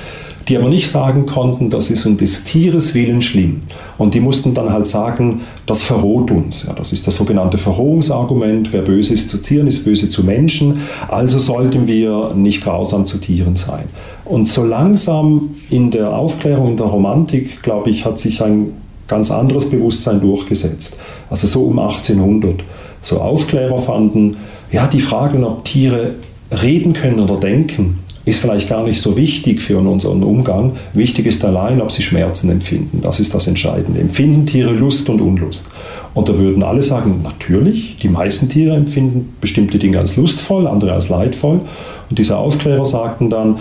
Die 0.49 0.57
aber 0.57 0.69
nicht 0.69 0.89
sagen 0.91 1.27
konnten, 1.27 1.71
das 1.71 1.91
ist 1.91 2.05
um 2.07 2.17
des 2.17 2.45
Tieres 2.45 2.95
willen 2.95 3.23
schlimm. 3.23 3.61
Und 3.99 4.15
die 4.15 4.21
mussten 4.21 4.55
dann 4.55 4.73
halt 4.73 4.87
sagen, 4.87 5.43
das 5.67 5.83
verroht 5.83 6.31
uns. 6.31 6.65
Ja, 6.65 6.73
das 6.73 6.93
ist 6.93 7.07
das 7.07 7.17
sogenannte 7.17 7.59
Verrohungsargument. 7.59 8.73
Wer 8.73 8.83
böse 8.83 9.15
ist 9.15 9.29
zu 9.29 9.39
Tieren, 9.39 9.67
ist 9.67 9.85
böse 9.85 10.09
zu 10.09 10.25
Menschen. 10.25 10.81
Also 11.09 11.39
sollten 11.39 11.87
wir 11.87 12.33
nicht 12.35 12.63
grausam 12.63 13.07
zu 13.07 13.19
Tieren 13.19 13.57
sein. 13.57 13.85
Und 14.25 14.49
so 14.49 14.65
langsam 14.65 15.51
in 15.71 15.91
der 15.91 16.13
Aufklärung, 16.17 16.71
in 16.71 16.77
der 16.77 16.87
Romantik, 16.87 17.63
glaube 17.63 17.91
ich, 17.91 18.05
hat 18.05 18.19
sich 18.19 18.43
ein 18.43 18.73
ganz 19.07 19.31
anderes 19.31 19.69
Bewusstsein 19.71 20.21
durchgesetzt. 20.21 20.97
Also 21.31 21.47
so 21.47 21.65
um 21.65 21.79
1800. 21.79 22.65
So 23.03 23.21
Aufklärer 23.21 23.79
fanden, 23.79 24.37
ja, 24.71 24.87
die 24.87 25.01
Frage, 25.01 25.45
ob 25.47 25.65
Tiere 25.65 26.15
reden 26.63 26.93
können 26.93 27.21
oder 27.21 27.37
denken, 27.37 27.99
ist 28.25 28.41
vielleicht 28.41 28.69
gar 28.69 28.85
nicht 28.85 29.01
so 29.01 29.17
wichtig 29.17 29.61
für 29.61 29.79
unseren 29.79 30.23
Umgang. 30.23 30.73
Wichtig 30.93 31.27
ist 31.27 31.45
allein, 31.45 31.81
ob 31.81 31.91
sie 31.91 32.03
Schmerzen 32.03 32.51
empfinden. 32.51 33.01
Das 33.03 33.19
ist 33.19 33.35
das 33.35 33.49
Entscheidende. 33.49 34.01
Empfinden 34.01 34.47
Tiere 34.47 34.73
Lust 34.73 35.09
und 35.09 35.21
Unlust? 35.21 35.67
Und 36.15 36.29
da 36.29 36.39
würden 36.39 36.63
alle 36.63 36.83
sagen, 36.83 37.21
natürlich, 37.25 37.97
die 37.99 38.09
meisten 38.09 38.49
Tiere 38.49 38.77
empfinden 38.77 39.35
bestimmte 39.41 39.79
Dinge 39.79 39.99
als 39.99 40.17
lustvoll, 40.17 40.67
andere 40.67 40.93
als 40.93 41.09
leidvoll. 41.09 41.63
Und 42.11 42.19
diese 42.19 42.37
Aufklärer 42.37 42.85
sagten 42.85 43.31
dann, 43.31 43.57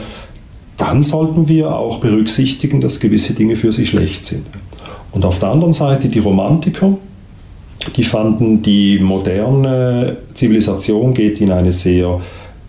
dann 0.78 1.02
sollten 1.02 1.48
wir 1.48 1.76
auch 1.76 2.00
berücksichtigen, 2.00 2.82
dass 2.82 3.00
gewisse 3.00 3.34
Dinge 3.34 3.56
für 3.56 3.72
sie 3.72 3.86
schlecht 3.86 4.26
sind. 4.26 4.46
Und 5.12 5.26
auf 5.26 5.40
der 5.40 5.50
anderen 5.50 5.74
Seite 5.74 6.08
die 6.08 6.20
Romantiker, 6.20 6.98
die 7.96 8.04
fanden, 8.04 8.62
die 8.62 9.00
moderne 9.00 10.18
Zivilisation 10.34 11.14
geht 11.14 11.42
in 11.42 11.52
eine 11.52 11.72
sehr 11.72 12.22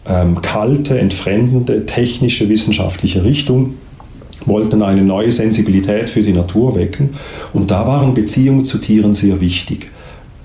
ähm, 0.08 0.40
kalte, 0.42 0.98
entfremdende, 0.98 1.86
technische, 1.86 2.48
wissenschaftliche 2.48 3.24
Richtung, 3.24 3.74
wollten 4.46 4.82
eine 4.82 5.02
neue 5.02 5.30
Sensibilität 5.30 6.10
für 6.10 6.22
die 6.22 6.32
Natur 6.32 6.74
wecken. 6.74 7.10
Und 7.52 7.70
da 7.70 7.86
waren 7.86 8.14
Beziehungen 8.14 8.64
zu 8.64 8.78
Tieren 8.78 9.14
sehr 9.14 9.40
wichtig. 9.40 9.88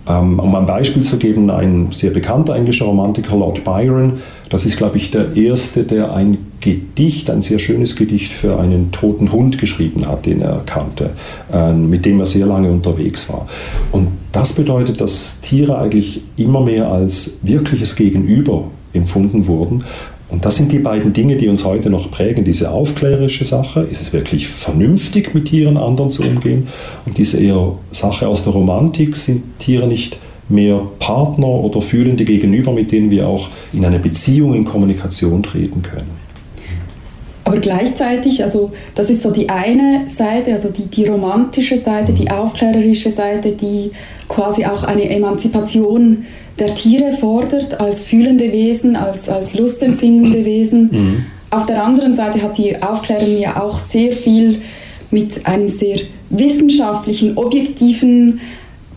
Ähm, 0.07 0.39
um 0.39 0.55
ein 0.55 0.65
Beispiel 0.65 1.01
zu 1.01 1.17
geben, 1.17 1.49
ein 1.49 1.89
sehr 1.91 2.11
bekannter 2.11 2.55
englischer 2.55 2.85
Romantiker, 2.85 3.35
Lord 3.35 3.63
Byron, 3.63 4.19
das 4.49 4.65
ist, 4.65 4.77
glaube 4.77 4.95
ich, 4.95 5.11
der 5.11 5.35
erste, 5.35 5.83
der 5.83 6.13
ein 6.13 6.37
Gedicht, 6.61 7.29
ein 7.29 7.41
sehr 7.41 7.59
schönes 7.59 7.97
Gedicht 7.97 8.31
für 8.31 8.57
einen 8.59 8.93
toten 8.93 9.33
Hund 9.33 9.57
geschrieben 9.57 10.07
hat, 10.07 10.25
den 10.25 10.41
er 10.41 10.61
kannte, 10.65 11.09
äh, 11.51 11.73
mit 11.73 12.05
dem 12.05 12.19
er 12.19 12.25
sehr 12.25 12.45
lange 12.45 12.71
unterwegs 12.71 13.27
war. 13.27 13.47
Und 13.91 14.07
das 14.31 14.53
bedeutet, 14.53 15.01
dass 15.01 15.41
Tiere 15.41 15.77
eigentlich 15.77 16.21
immer 16.37 16.61
mehr 16.61 16.89
als 16.89 17.39
wirkliches 17.41 17.95
Gegenüber 17.97 18.69
empfunden 18.93 19.47
wurden. 19.47 19.84
Und 20.30 20.43
das 20.43 20.58
sind 20.58 20.71
die 20.71 20.80
beiden 20.80 21.13
Dinge, 21.13 21.38
die 21.38 21.47
uns 21.47 21.63
heute 21.63 21.89
noch 21.89 22.12
prägen. 22.12 22.43
Diese 22.43 22.71
aufklärerische 22.71 23.45
Sache, 23.45 23.82
ist 23.82 24.02
es 24.02 24.12
wirklich 24.12 24.47
vernünftig, 24.47 25.34
mit 25.34 25.45
Tieren 25.45 25.78
anderen 25.78 26.10
zu 26.10 26.23
umgehen? 26.23 26.67
Und 27.06 27.17
diese 27.17 27.41
eher 27.41 27.73
Sache 27.91 28.28
aus 28.28 28.43
der 28.43 28.52
Romantik, 28.52 29.15
sind 29.15 29.43
Tiere 29.60 29.88
nicht 29.88 30.19
mehr 30.50 30.82
Partner 31.00 31.47
oder 31.47 31.82
fühlende 31.82 32.26
Gegenüber, 32.26 32.73
mit 32.73 32.91
denen 32.91 33.10
wir 33.10 33.28
auch 33.28 33.50
in 33.71 33.86
eine 33.86 34.00
Beziehung, 34.00 34.54
in 34.54 34.65
Kommunikation 34.65 35.43
treten 35.43 35.82
können. 35.82 36.28
Aber 37.47 37.58
gleichzeitig, 37.60 38.43
also 38.43 38.71
das 38.93 39.10
ist 39.10 39.21
so 39.21 39.32
die 39.32 39.47
eine 39.47 40.10
Seite, 40.10 40.52
also 40.52 40.67
die, 40.67 40.88
die 40.88 41.06
romantische 41.06 41.78
Seite, 41.78 42.12
die 42.12 42.30
aufklärerische 42.30 43.10
Seite, 43.10 43.52
die 43.52 43.91
quasi 44.28 44.65
auch 44.65 44.84
eine 44.84 45.10
Emanzipation 45.10 46.26
der 46.59 46.73
Tiere 46.73 47.13
fordert 47.13 47.79
als 47.79 48.03
fühlende 48.03 48.51
Wesen, 48.51 48.95
als, 48.95 49.29
als 49.29 49.53
lustempfindende 49.53 50.43
Wesen. 50.45 50.89
Mhm. 50.91 51.25
Auf 51.49 51.65
der 51.65 51.83
anderen 51.83 52.13
Seite 52.13 52.41
hat 52.41 52.57
die 52.57 52.81
Aufklärung 52.81 53.37
ja 53.39 53.61
auch 53.61 53.79
sehr 53.79 54.11
viel 54.11 54.61
mit 55.11 55.45
einem 55.45 55.69
sehr 55.69 55.99
wissenschaftlichen, 56.29 57.37
objektiven 57.37 58.41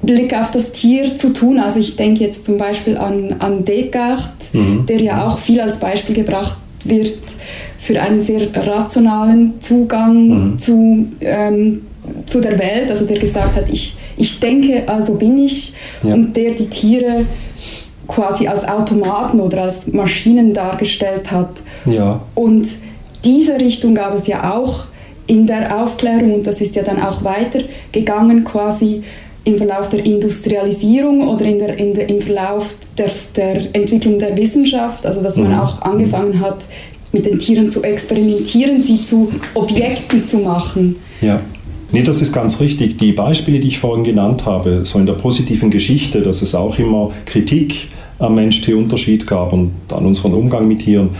Blick 0.02 0.34
auf 0.34 0.50
das 0.50 0.72
Tier 0.72 1.16
zu 1.16 1.32
tun. 1.32 1.58
Also 1.58 1.78
ich 1.78 1.96
denke 1.96 2.24
jetzt 2.24 2.44
zum 2.44 2.58
Beispiel 2.58 2.96
an, 2.96 3.36
an 3.38 3.64
Descartes, 3.64 4.52
mhm. 4.52 4.86
der 4.86 5.00
ja 5.00 5.28
auch 5.28 5.38
viel 5.38 5.60
als 5.60 5.78
Beispiel 5.78 6.14
gebracht 6.14 6.56
wird 6.84 7.18
für 7.78 8.00
einen 8.00 8.20
sehr 8.20 8.48
rationalen 8.54 9.60
Zugang 9.60 10.52
mhm. 10.52 10.58
zu, 10.58 11.08
ähm, 11.20 11.82
zu 12.26 12.40
der 12.40 12.58
Welt. 12.58 12.90
Also 12.90 13.04
der 13.04 13.18
gesagt 13.18 13.56
hat, 13.56 13.68
ich, 13.70 13.96
ich 14.16 14.40
denke, 14.40 14.88
also 14.88 15.14
bin 15.14 15.38
ich. 15.38 15.74
Ja. 16.02 16.14
Und 16.14 16.36
der 16.36 16.52
die 16.52 16.66
Tiere 16.66 17.26
quasi 18.10 18.46
als 18.46 18.66
Automaten 18.66 19.40
oder 19.40 19.62
als 19.62 19.86
Maschinen 19.88 20.52
dargestellt 20.52 21.30
hat. 21.30 21.50
Ja. 21.86 22.20
Und 22.34 22.68
diese 23.24 23.58
Richtung 23.58 23.94
gab 23.94 24.14
es 24.14 24.26
ja 24.26 24.54
auch 24.54 24.84
in 25.26 25.46
der 25.46 25.82
Aufklärung 25.82 26.34
und 26.34 26.46
das 26.46 26.60
ist 26.60 26.74
ja 26.74 26.82
dann 26.82 27.00
auch 27.00 27.22
weitergegangen 27.22 28.44
quasi 28.44 29.02
im 29.44 29.56
Verlauf 29.56 29.88
der 29.88 30.04
Industrialisierung 30.04 31.26
oder 31.26 31.44
in 31.44 31.58
der, 31.58 31.78
in 31.78 31.94
der, 31.94 32.08
im 32.08 32.20
Verlauf 32.20 32.74
der, 32.98 33.10
der 33.36 33.74
Entwicklung 33.74 34.18
der 34.18 34.36
Wissenschaft, 34.36 35.06
also 35.06 35.22
dass 35.22 35.36
man 35.36 35.52
mhm. 35.52 35.60
auch 35.60 35.82
angefangen 35.82 36.40
hat, 36.40 36.58
mit 37.12 37.26
den 37.26 37.38
Tieren 37.38 37.70
zu 37.70 37.82
experimentieren, 37.82 38.82
sie 38.82 39.02
zu 39.02 39.30
Objekten 39.54 40.26
zu 40.26 40.38
machen. 40.38 40.96
Ja. 41.20 41.40
Nee, 41.92 42.02
das 42.02 42.22
ist 42.22 42.32
ganz 42.32 42.60
richtig. 42.60 42.98
Die 42.98 43.12
Beispiele, 43.12 43.58
die 43.58 43.68
ich 43.68 43.78
vorhin 43.78 44.04
genannt 44.04 44.46
habe, 44.46 44.84
so 44.84 44.98
in 44.98 45.06
der 45.06 45.14
positiven 45.14 45.70
Geschichte, 45.70 46.20
dass 46.22 46.40
es 46.40 46.54
auch 46.54 46.78
immer 46.78 47.10
Kritik 47.24 47.88
am 47.94 47.99
Mensch-Tier-Unterschied 48.28 49.26
gab 49.26 49.52
und 49.52 49.72
an 49.88 50.04
unseren 50.04 50.34
Umgang 50.34 50.68
mit 50.68 50.80
Tieren. 50.80 51.10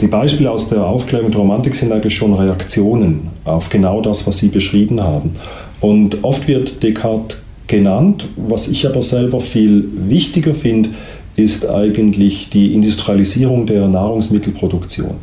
Die 0.00 0.06
Beispiele 0.06 0.50
aus 0.50 0.68
der 0.68 0.84
Aufklärung 0.84 1.30
der 1.30 1.40
Romantik 1.40 1.74
sind 1.74 1.92
eigentlich 1.92 2.14
schon 2.14 2.34
Reaktionen 2.34 3.28
auf 3.44 3.68
genau 3.70 4.00
das, 4.00 4.26
was 4.26 4.38
Sie 4.38 4.48
beschrieben 4.48 5.02
haben. 5.02 5.32
Und 5.80 6.22
oft 6.22 6.46
wird 6.46 6.82
Descartes 6.82 7.38
genannt, 7.66 8.26
was 8.36 8.68
ich 8.68 8.86
aber 8.86 9.02
selber 9.02 9.40
viel 9.40 9.88
wichtiger 10.08 10.54
finde, 10.54 10.90
ist 11.36 11.68
eigentlich 11.68 12.50
die 12.50 12.74
Industrialisierung 12.74 13.66
der 13.66 13.86
Nahrungsmittelproduktion. 13.86 15.16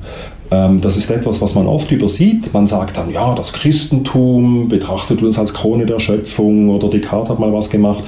Ähm, 0.55 0.81
das 0.81 0.97
ist 0.97 1.09
etwas, 1.11 1.41
was 1.41 1.55
man 1.55 1.67
oft 1.67 1.91
übersieht. 1.91 2.53
Man 2.53 2.67
sagt 2.67 2.97
dann, 2.97 3.11
ja, 3.11 3.35
das 3.35 3.53
Christentum 3.53 4.67
betrachtet 4.67 5.21
uns 5.21 5.37
als 5.37 5.53
Krone 5.53 5.85
der 5.85 5.99
Schöpfung 5.99 6.69
oder 6.69 6.89
Descartes 6.89 7.29
hat 7.29 7.39
mal 7.39 7.53
was 7.53 7.69
gemacht. 7.69 8.03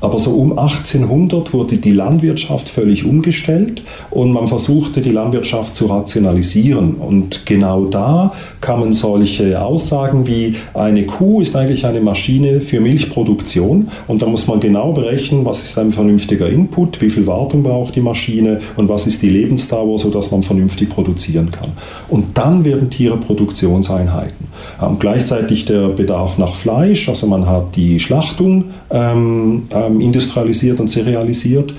Aber 0.00 0.18
so 0.18 0.30
um 0.30 0.58
1800 0.58 1.52
wurde 1.52 1.76
die 1.76 1.92
Landwirtschaft 1.92 2.70
völlig 2.70 3.04
umgestellt 3.04 3.82
und 4.10 4.32
man 4.32 4.48
versuchte, 4.48 5.02
die 5.02 5.10
Landwirtschaft 5.10 5.76
zu 5.76 5.86
rationalisieren. 5.86 6.94
Und 6.94 7.44
genau 7.44 7.84
da 7.84 8.32
kamen 8.62 8.94
solche 8.94 9.60
Aussagen 9.60 10.26
wie, 10.26 10.54
eine 10.72 11.04
Kuh 11.04 11.42
ist 11.42 11.54
eigentlich 11.54 11.84
eine 11.84 12.00
Maschine 12.00 12.62
für 12.62 12.80
Milchproduktion 12.80 13.88
und 14.06 14.22
da 14.22 14.26
muss 14.26 14.46
man 14.46 14.60
genau 14.60 14.92
berechnen, 14.92 15.44
was 15.44 15.62
ist 15.62 15.76
ein 15.76 15.92
vernünftiger 15.92 16.48
Input, 16.48 17.02
wie 17.02 17.10
viel 17.10 17.26
Wartung 17.26 17.62
braucht 17.62 17.94
die 17.94 18.00
Maschine 18.00 18.60
und 18.76 18.88
was 18.88 19.06
ist 19.06 19.20
die 19.20 19.28
Lebensdauer, 19.28 19.98
sodass 19.98 20.30
man 20.30 20.42
vernünftig 20.42 20.88
produzieren 20.88 21.50
kann. 21.50 21.72
Und 22.08 22.36
dann 22.38 22.64
werden 22.64 22.90
Tiere 22.90 23.16
Produktionseinheiten. 23.16 24.48
Und 24.80 25.00
gleichzeitig 25.00 25.64
der 25.64 25.88
Bedarf 25.88 26.38
nach 26.38 26.54
Fleisch, 26.54 27.08
also 27.08 27.26
man 27.26 27.46
hat 27.46 27.76
die 27.76 28.00
Schlachtung, 28.00 28.66
ähm, 28.90 29.64
ähm, 29.70 30.00
industrialisiert 30.00 30.80
und 30.80 30.88
serialisiert. 30.88 31.74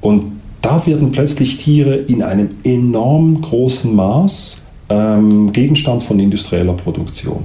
Und 0.00 0.40
da 0.62 0.86
werden 0.86 1.12
plötzlich 1.12 1.58
Tiere 1.58 1.94
in 1.94 2.22
einem 2.22 2.50
enorm 2.64 3.40
großen 3.42 3.94
Maß 3.94 4.62
ähm, 4.88 5.52
Gegenstand 5.52 6.02
von 6.02 6.18
industrieller 6.18 6.74
Produktion. 6.74 7.44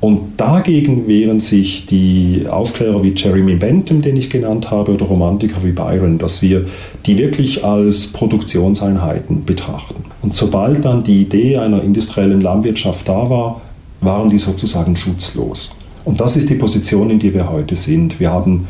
Und 0.00 0.36
dagegen 0.36 1.08
wehren 1.08 1.40
sich 1.40 1.86
die 1.86 2.44
Aufklärer 2.48 3.02
wie 3.02 3.14
Jeremy 3.16 3.54
Bentham, 3.54 4.02
den 4.02 4.16
ich 4.16 4.28
genannt 4.28 4.70
habe, 4.70 4.92
oder 4.92 5.06
Romantiker 5.06 5.62
wie 5.64 5.72
Byron, 5.72 6.18
dass 6.18 6.42
wir 6.42 6.66
die 7.06 7.16
wirklich 7.16 7.64
als 7.64 8.08
Produktionseinheiten 8.08 9.44
betrachten. 9.44 10.04
Und 10.22 10.34
sobald 10.34 10.84
dann 10.84 11.02
die 11.02 11.22
Idee 11.22 11.56
einer 11.56 11.82
industriellen 11.82 12.42
Landwirtschaft 12.42 13.08
da 13.08 13.30
war, 13.30 13.62
waren 14.00 14.28
die 14.28 14.38
sozusagen 14.38 14.96
schutzlos. 14.96 15.70
Und 16.04 16.20
das 16.20 16.36
ist 16.36 16.50
die 16.50 16.54
Position, 16.54 17.10
in 17.10 17.18
der 17.18 17.32
wir 17.32 17.50
heute 17.50 17.74
sind. 17.74 18.20
Wir 18.20 18.30
haben 18.30 18.68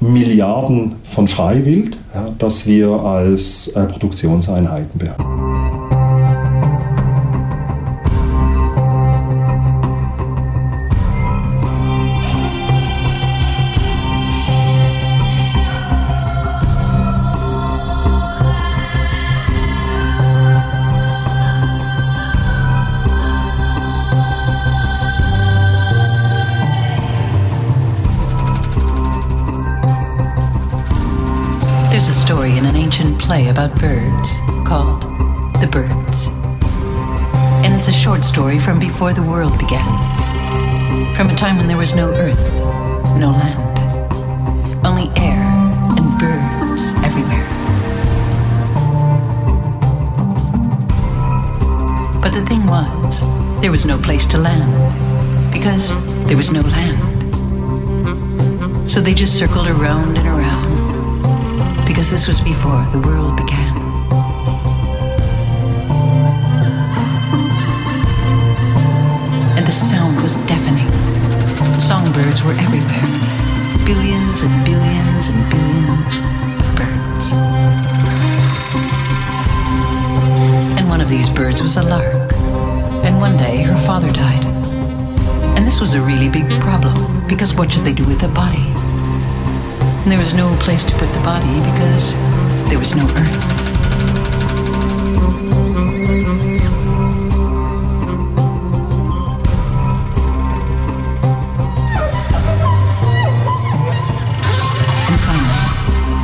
Milliarden 0.00 0.96
von 1.02 1.26
Freiwild, 1.26 1.98
ja, 2.14 2.28
das 2.38 2.66
wir 2.66 2.88
als 2.90 3.68
äh, 3.68 3.84
Produktionseinheiten 3.84 4.98
behandeln. 4.98 5.57
Play 33.18 33.48
about 33.48 33.78
birds 33.78 34.38
called 34.66 35.02
The 35.60 35.68
Birds. 35.70 36.28
And 37.62 37.74
it's 37.74 37.88
a 37.88 37.92
short 37.92 38.24
story 38.24 38.58
from 38.58 38.78
before 38.78 39.12
the 39.12 39.22
world 39.22 39.58
began. 39.58 39.84
From 41.14 41.28
a 41.28 41.36
time 41.36 41.58
when 41.58 41.66
there 41.66 41.76
was 41.76 41.94
no 41.94 42.10
earth, 42.14 42.42
no 43.18 43.30
land, 43.30 43.60
only 44.86 45.10
air 45.20 45.38
and 45.98 46.18
birds 46.18 46.92
everywhere. 47.04 47.46
But 52.22 52.32
the 52.32 52.46
thing 52.46 52.66
was, 52.66 53.20
there 53.60 53.70
was 53.70 53.84
no 53.84 53.98
place 53.98 54.26
to 54.28 54.38
land 54.38 55.52
because 55.52 55.90
there 56.26 56.38
was 56.38 56.50
no 56.50 56.62
land. 56.62 56.98
So 58.90 59.02
they 59.02 59.12
just 59.12 59.36
circled 59.38 59.66
around 59.68 60.16
and 60.16 60.26
around 60.26 60.67
because 61.88 62.10
this 62.10 62.28
was 62.28 62.38
before 62.42 62.84
the 62.92 62.98
world 62.98 63.34
began. 63.34 63.74
And 69.56 69.66
the 69.66 69.72
sound 69.72 70.20
was 70.20 70.36
deafening. 70.46 70.86
Songbirds 71.80 72.44
were 72.44 72.52
everywhere. 72.52 73.08
Billions 73.86 74.42
and 74.42 74.52
billions 74.66 75.28
and 75.28 75.50
billions 75.50 76.12
of 76.60 76.76
birds. 76.76 77.32
And 80.78 80.90
one 80.90 81.00
of 81.00 81.08
these 81.08 81.30
birds 81.30 81.62
was 81.62 81.78
a 81.78 81.82
lark. 81.82 82.34
And 83.06 83.18
one 83.18 83.38
day 83.38 83.62
her 83.62 83.74
father 83.74 84.10
died. 84.10 84.44
And 85.56 85.66
this 85.66 85.80
was 85.80 85.94
a 85.94 86.02
really 86.02 86.28
big 86.28 86.50
problem 86.60 87.26
because 87.26 87.54
what 87.54 87.72
should 87.72 87.84
they 87.84 87.94
do 87.94 88.04
with 88.04 88.20
the 88.20 88.28
body? 88.28 88.77
And 90.08 90.12
there 90.14 90.24
was 90.24 90.32
no 90.32 90.56
place 90.56 90.86
to 90.86 90.92
put 90.92 91.12
the 91.12 91.20
body 91.20 91.44
because 91.70 92.14
there 92.70 92.78
was 92.78 92.94
no 92.94 93.04
earth. 93.04 93.44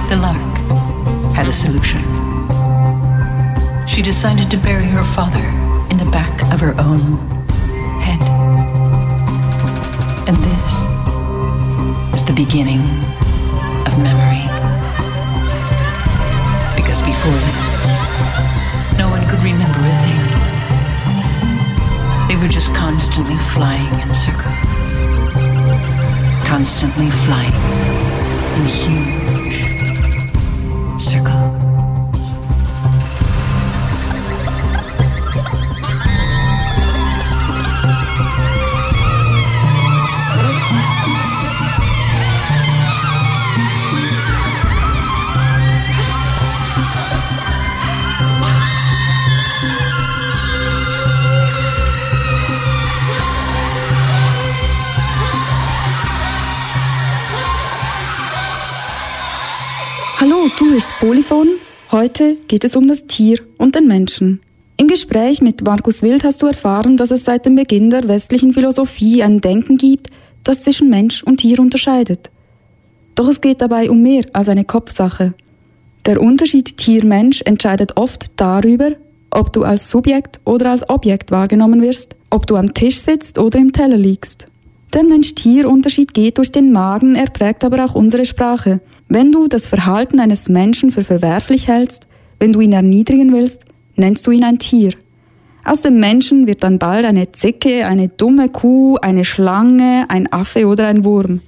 The 0.09 0.16
lark 0.16 1.35
had 1.35 1.47
a 1.47 1.53
solution. 1.53 2.01
She 3.87 4.01
decided 4.01 4.51
to 4.51 4.57
bury 4.57 4.87
her 4.87 5.05
father 5.05 5.47
in 5.90 5.99
the 5.99 6.09
back 6.11 6.40
of 6.55 6.59
her 6.61 6.75
own 6.81 7.18
head. 8.01 8.23
And 10.27 10.37
this 10.38 10.73
was 12.12 12.25
the 12.25 12.33
beginning 12.33 13.05
of 13.87 13.99
memory. 14.03 14.47
Because 16.77 17.01
before 17.03 17.33
this, 17.33 17.88
no 18.99 19.09
one 19.11 19.27
could 19.29 19.42
remember 19.42 19.81
a 19.81 19.97
thing. 20.05 20.23
They 22.29 22.37
were 22.37 22.49
just 22.49 22.75
constantly 22.75 23.38
flying 23.38 23.92
in 24.01 24.14
circles, 24.14 24.57
constantly 26.47 27.11
flying 27.11 27.55
in 28.57 28.66
huge 28.66 29.62
circles. 31.01 31.34
Hallo, 60.20 60.46
du 60.61 60.70
hörst 60.70 60.92
Polyphon. 61.00 61.48
Heute 61.90 62.37
geht 62.46 62.62
es 62.62 62.77
um 62.77 62.87
das 62.87 63.05
Tier 63.07 63.40
und 63.59 63.74
den 63.74 63.88
Menschen. 63.88 64.40
Im 64.77 64.87
Gespräch 64.87 65.40
mit 65.40 65.64
Markus 65.64 66.03
Wild 66.03 66.22
hast 66.22 66.40
du 66.40 66.46
erfahren, 66.46 66.96
dass 66.96 67.11
es 67.11 67.24
seit 67.24 67.44
dem 67.44 67.57
Beginn 67.57 67.90
der 67.90 68.07
westlichen 68.07 68.53
Philosophie 68.53 69.24
ein 69.24 69.40
Denken 69.40 69.77
gibt, 69.77 70.11
das 70.44 70.62
zwischen 70.62 70.88
Mensch 70.88 71.24
und 71.24 71.38
Tier 71.38 71.59
unterscheidet. 71.59 72.31
Doch 73.16 73.27
es 73.27 73.40
geht 73.40 73.61
dabei 73.61 73.90
um 73.90 74.03
mehr 74.03 74.24
als 74.33 74.48
eine 74.48 74.64
Kopfsache. 74.64 75.35
Der 76.07 76.20
Unterschied 76.20 76.77
Tier-Mensch 76.77 77.42
entscheidet 77.42 77.96
oft 77.96 78.31
darüber, 78.37 78.92
ob 79.31 79.53
du 79.53 79.64
als 79.64 79.90
Subjekt 79.90 80.40
oder 80.44 80.70
als 80.70 80.88
Objekt 80.88 81.33
wahrgenommen 81.33 81.83
wirst, 81.83 82.14
ob 82.31 82.46
du 82.46 82.55
am 82.55 82.72
Tisch 82.72 83.00
sitzt 83.00 83.37
oder 83.37 83.59
im 83.59 83.72
Teller 83.72 83.96
liegst. 83.96 84.46
Der 84.94 85.02
Mensch-Tier-Unterschied 85.02 86.14
geht 86.14 86.38
durch 86.38 86.52
den 86.52 86.70
Magen, 86.70 87.16
er 87.16 87.26
prägt 87.26 87.64
aber 87.64 87.85
auch 87.85 87.96
unsere 87.96 88.24
Sprache. 88.24 88.80
Wenn 89.09 89.33
du 89.33 89.48
das 89.48 89.66
Verhalten 89.66 90.20
eines 90.20 90.48
Menschen 90.48 90.92
für 90.92 91.02
verwerflich 91.02 91.66
hältst, 91.66 92.07
wenn 92.38 92.52
du 92.52 92.61
ihn 92.61 92.72
erniedrigen 92.72 93.33
willst, 93.33 93.64
nennst 93.96 94.24
du 94.24 94.30
ihn 94.30 94.44
ein 94.44 94.61
Tier. 94.61 94.92
Aus 95.64 95.83
dem 95.83 95.98
Menschen 95.98 96.46
wird 96.46 96.62
dann 96.62 96.78
bald 96.78 97.07
eine 97.07 97.33
Zicke, 97.33 97.87
eine 97.87 98.07
dumme 98.07 98.48
Kuh, 98.48 98.96
eine 99.02 99.24
Schlange, 99.24 100.04
ein 100.09 100.33
Affe 100.33 100.68
oder 100.68 100.87
ein 100.87 101.04
Wurm. 101.04 101.40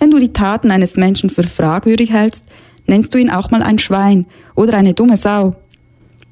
Wenn 0.00 0.10
du 0.10 0.18
die 0.18 0.32
Taten 0.32 0.72
eines 0.72 0.96
Menschen 0.96 1.30
für 1.30 1.44
fragwürdig 1.44 2.12
hältst, 2.12 2.46
nennst 2.86 3.14
du 3.14 3.18
ihn 3.18 3.30
auch 3.30 3.52
mal 3.52 3.62
ein 3.62 3.78
Schwein 3.78 4.26
oder 4.56 4.76
eine 4.76 4.92
dumme 4.92 5.16
Sau. 5.16 5.54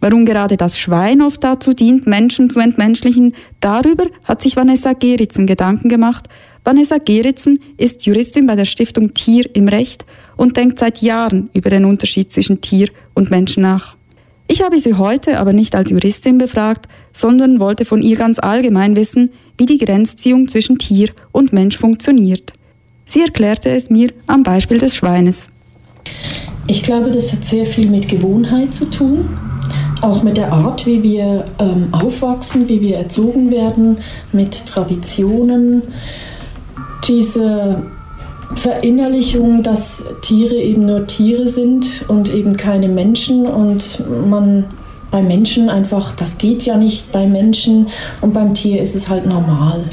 Warum 0.04 0.26
gerade 0.26 0.58
das 0.58 0.78
Schwein 0.78 1.22
oft 1.22 1.42
dazu 1.42 1.72
dient, 1.72 2.06
Menschen 2.06 2.50
zu 2.50 2.60
entmenschlichen, 2.60 3.32
darüber 3.60 4.04
hat 4.24 4.42
sich 4.42 4.54
Vanessa 4.54 4.92
Geritzen 4.92 5.46
Gedanken 5.46 5.88
gemacht. 5.88 6.28
Vanessa 6.62 6.98
Geritzen 6.98 7.58
ist 7.78 8.04
Juristin 8.04 8.46
bei 8.46 8.54
der 8.54 8.66
Stiftung 8.66 9.14
Tier 9.14 9.48
im 9.54 9.66
Recht 9.66 10.04
und 10.36 10.58
denkt 10.58 10.78
seit 10.78 11.00
Jahren 11.00 11.48
über 11.54 11.70
den 11.70 11.86
Unterschied 11.86 12.30
zwischen 12.34 12.60
Tier 12.60 12.88
und 13.14 13.30
Menschen 13.30 13.62
nach. 13.62 13.96
Ich 14.46 14.62
habe 14.62 14.78
sie 14.78 14.92
heute 14.92 15.38
aber 15.38 15.54
nicht 15.54 15.74
als 15.74 15.88
Juristin 15.88 16.36
befragt, 16.36 16.84
sondern 17.14 17.58
wollte 17.58 17.86
von 17.86 18.02
ihr 18.02 18.16
ganz 18.16 18.38
allgemein 18.38 18.96
wissen, 18.96 19.30
wie 19.56 19.64
die 19.64 19.78
Grenzziehung 19.78 20.48
zwischen 20.48 20.76
Tier 20.76 21.08
und 21.32 21.54
Mensch 21.54 21.78
funktioniert. 21.78 22.52
Sie 23.06 23.22
erklärte 23.22 23.70
es 23.70 23.88
mir 23.88 24.10
am 24.26 24.42
Beispiel 24.42 24.76
des 24.76 24.94
Schweines. 24.94 25.48
Ich 26.66 26.82
glaube, 26.82 27.10
das 27.10 27.32
hat 27.32 27.46
sehr 27.46 27.64
viel 27.64 27.88
mit 27.88 28.06
Gewohnheit 28.06 28.74
zu 28.74 28.84
tun, 28.90 29.28
auch 30.02 30.22
mit 30.22 30.36
der 30.36 30.52
Art, 30.52 30.86
wie 30.86 31.02
wir 31.02 31.44
ähm, 31.58 31.88
aufwachsen, 31.92 32.68
wie 32.68 32.80
wir 32.80 32.96
erzogen 32.96 33.50
werden, 33.50 33.98
mit 34.32 34.66
Traditionen. 34.66 35.82
Diese 37.06 37.84
Verinnerlichung, 38.54 39.62
dass 39.62 40.04
Tiere 40.22 40.54
eben 40.54 40.86
nur 40.86 41.06
Tiere 41.06 41.48
sind 41.48 42.04
und 42.08 42.32
eben 42.32 42.56
keine 42.56 42.88
Menschen 42.88 43.46
und 43.46 44.02
man 44.28 44.66
bei 45.10 45.22
Menschen 45.22 45.70
einfach, 45.70 46.12
das 46.12 46.38
geht 46.38 46.64
ja 46.64 46.76
nicht 46.76 47.12
bei 47.12 47.26
Menschen 47.26 47.88
und 48.20 48.32
beim 48.32 48.54
Tier 48.54 48.82
ist 48.82 48.94
es 48.94 49.08
halt 49.08 49.26
normal. 49.26 49.84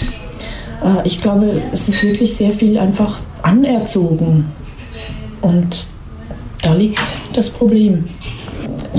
Äh, 0.83 1.05
ich 1.07 1.21
glaube, 1.21 1.61
es 1.71 1.87
ist 1.87 2.01
wirklich 2.03 2.35
sehr 2.35 2.51
viel 2.51 2.77
einfach 2.77 3.19
anerzogen 3.41 4.47
und 5.41 5.87
da 6.61 6.73
liegt 6.73 7.01
das 7.33 7.49
Problem. 7.49 8.05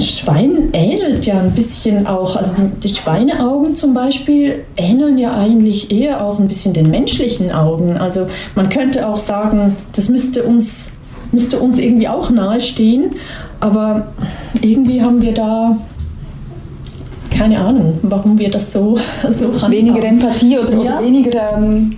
Schwein 0.01 0.71
ähnelt 0.73 1.27
ja 1.27 1.39
ein 1.39 1.53
bisschen 1.53 2.07
auch, 2.07 2.37
also 2.37 2.55
die, 2.57 2.89
die, 2.89 2.95
Schweineaugen 2.95 3.75
zum 3.75 3.93
Beispiel 3.93 4.65
ähneln 4.77 5.19
ja 5.19 5.37
eigentlich 5.37 5.91
eher 5.91 6.25
auch 6.25 6.39
ein 6.39 6.49
bisschen 6.49 6.73
den 6.73 6.91
menschlichen 6.91 7.53
Augen. 7.53 7.97
Also 7.99 8.27
man 8.55 8.69
könnte 8.69 9.07
auch 9.07 9.19
sagen, 9.19 9.77
das 9.95 10.09
müsste 10.09 10.45
uns, 10.45 10.91
müsste 11.31 11.59
uns 11.59 11.79
irgendwie 11.79 12.09
auch 12.09 12.31
nahestehen, 12.31 13.17
aber 13.61 14.09
irgendwie 14.63 15.03
haben 15.03 15.21
wir 15.21 15.33
da 15.33 15.77
keine 17.31 17.59
Ahnung, 17.59 17.99
warum 18.03 18.39
wir 18.39 18.51
das 18.51 18.73
so, 18.73 18.99
so 19.31 19.47
handhaben. 19.53 19.73
Weniger 19.73 20.05
Empathie 20.05 20.59
oder, 20.59 20.79
oder 20.79 20.85
ja. 20.85 21.03
weniger 21.03 21.57
ähm, 21.57 21.97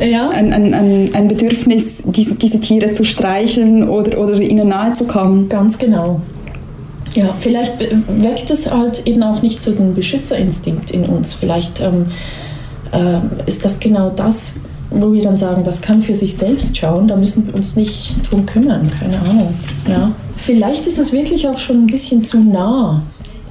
ja. 0.00 0.30
ein, 0.30 0.52
ein, 0.52 1.10
ein, 1.14 1.28
Bedürfnis, 1.28 2.02
diese, 2.04 2.34
diese 2.34 2.60
Tiere 2.60 2.92
zu 2.92 3.04
streicheln 3.04 3.88
oder, 3.88 4.18
oder 4.18 4.38
ihnen 4.40 4.68
nahe 4.68 4.92
zu 4.92 5.04
kommen. 5.04 5.48
Ganz 5.48 5.78
genau. 5.78 6.20
Ja, 7.14 7.34
vielleicht 7.38 7.78
weckt 7.80 8.50
es 8.50 8.70
halt 8.70 9.06
eben 9.06 9.22
auch 9.22 9.40
nicht 9.40 9.62
so 9.62 9.72
den 9.72 9.94
Beschützerinstinkt 9.94 10.90
in 10.90 11.04
uns. 11.06 11.32
Vielleicht 11.32 11.80
ähm, 11.80 12.06
äh, 12.92 13.20
ist 13.46 13.64
das 13.64 13.78
genau 13.78 14.10
das, 14.10 14.54
wo 14.90 15.12
wir 15.12 15.22
dann 15.22 15.36
sagen, 15.36 15.62
das 15.64 15.80
kann 15.80 16.02
für 16.02 16.14
sich 16.14 16.36
selbst 16.36 16.76
schauen, 16.76 17.08
da 17.08 17.16
müssen 17.16 17.46
wir 17.46 17.54
uns 17.54 17.76
nicht 17.76 18.14
drum 18.28 18.46
kümmern, 18.46 18.90
keine 18.98 19.20
Ahnung. 19.20 19.54
Ja. 19.88 20.12
Vielleicht 20.36 20.86
ist 20.86 20.98
es 20.98 21.12
wirklich 21.12 21.48
auch 21.48 21.58
schon 21.58 21.84
ein 21.84 21.86
bisschen 21.86 22.24
zu 22.24 22.38
nah, 22.38 23.02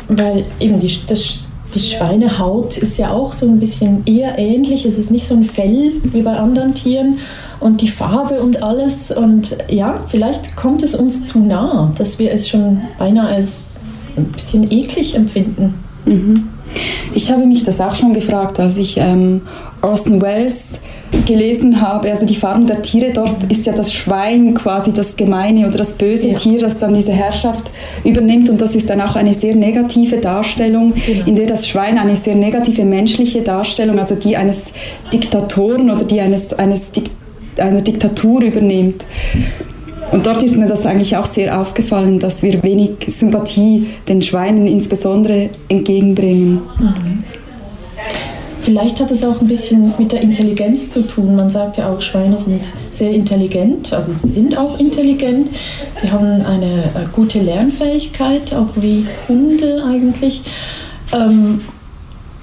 weil 0.08 0.45
eben 0.60 0.80
die, 0.80 0.91
das, 1.08 1.39
die 1.73 1.79
Schweinehaut 1.79 2.77
ist 2.77 2.97
ja 2.97 3.12
auch 3.12 3.33
so 3.33 3.47
ein 3.47 3.59
bisschen 3.59 4.03
eher 4.05 4.38
ähnlich. 4.38 4.86
Es 4.86 4.97
ist 4.97 5.12
nicht 5.12 5.27
so 5.27 5.36
ein 5.36 5.43
Fell 5.43 5.91
wie 6.03 6.21
bei 6.21 6.38
anderen 6.38 6.73
Tieren 6.73 7.19
und 7.59 7.81
die 7.81 7.88
Farbe 7.88 8.41
und 8.41 8.62
alles. 8.62 9.12
Und 9.12 9.57
ja, 9.69 10.03
vielleicht 10.07 10.55
kommt 10.55 10.83
es 10.83 10.95
uns 10.95 11.25
zu 11.25 11.39
nah, 11.39 11.91
dass 11.97 12.19
wir 12.19 12.31
es 12.31 12.47
schon 12.47 12.81
beinahe 12.97 13.27
als 13.27 13.79
ein 14.15 14.25
bisschen 14.25 14.71
eklig 14.71 15.15
empfinden. 15.15 15.73
Mhm. 16.05 16.49
Ich 17.13 17.31
habe 17.31 17.45
mich 17.45 17.63
das 17.63 17.79
auch 17.79 17.95
schon 17.95 18.13
gefragt, 18.13 18.59
als 18.59 18.77
ich 18.77 18.97
ähm, 18.97 19.41
Orson 19.81 20.21
Welles 20.21 20.72
gelesen 21.26 21.82
habe, 21.82 22.10
also 22.10 22.26
die 22.26 22.36
Farben 22.36 22.67
der 22.67 22.82
Tiere, 22.82 23.12
dort 23.13 23.43
ist 23.49 23.65
ja 23.65 23.73
das 23.73 23.93
Schwein 23.93 24.54
quasi 24.54 24.93
das 24.93 25.15
gemeine 25.15 25.67
oder 25.67 25.78
das 25.78 25.93
böse 25.93 26.30
ja. 26.30 26.36
Tier, 26.36 26.60
das 26.60 26.78
dann 26.78 26.93
diese 26.93 27.12
Herrschaft 27.12 27.71
übernimmt 28.04 28.49
und 28.49 28.60
das 28.60 28.76
ist 28.76 28.89
dann 28.89 29.02
auch 29.02 29.15
eine 29.15 29.34
sehr 29.34 29.56
negative 29.56 30.17
Darstellung, 30.17 30.93
genau. 30.93 31.26
in 31.26 31.36
der 31.36 31.45
das 31.45 31.67
Schwein 31.67 31.97
eine 31.97 32.15
sehr 32.15 32.36
negative 32.36 32.84
menschliche 32.84 33.41
Darstellung, 33.41 33.99
also 33.99 34.15
die 34.15 34.36
eines 34.36 34.71
Diktatoren 35.12 35.89
oder 35.89 36.04
die 36.04 36.19
eines, 36.19 36.54
eines 36.54 36.91
Dik 36.91 37.10
einer 37.58 37.82
Diktatur 37.82 38.41
übernimmt. 38.41 39.06
Und 40.12 40.26
dort 40.26 40.41
ist 40.43 40.58
mir 40.58 40.65
das 40.65 40.86
eigentlich 40.86 41.17
auch 41.17 41.26
sehr 41.26 41.60
aufgefallen, 41.60 42.19
dass 42.19 42.41
wir 42.41 42.62
wenig 42.63 42.91
Sympathie 43.08 43.88
den 44.08 44.21
Schweinen 44.21 44.67
insbesondere 44.67 45.49
entgegenbringen. 45.69 46.62
Mhm. 46.80 47.23
Vielleicht 48.63 49.02
hat 49.02 49.12
es 49.12 49.26
auch 49.26 49.41
ein 49.41 49.47
bisschen 49.47 49.93
mit 49.97 50.13
der 50.13 50.21
Intelligenz 50.21 50.89
zu 50.89 51.06
tun. 51.06 51.36
Man 51.36 51.49
sagt 51.49 51.78
ja 51.78 51.91
auch, 51.91 52.02
Schweine 52.02 52.38
sind 52.38 52.62
sehr 52.91 53.12
intelligent, 53.12 53.91
also 53.91 54.13
sie 54.13 54.30
sind 54.30 54.58
auch 54.58 54.80
intelligent. 54.80 55.49
Sie 56.02 56.10
haben 56.10 56.41
eine 56.43 56.84
äh, 56.84 57.06
gute 57.12 57.39
Lernfähigkeit, 57.39 58.54
auch 58.54 58.69
wie 58.78 59.06
Hunde 59.28 59.84
eigentlich. 59.86 60.43
Ähm, 61.12 61.62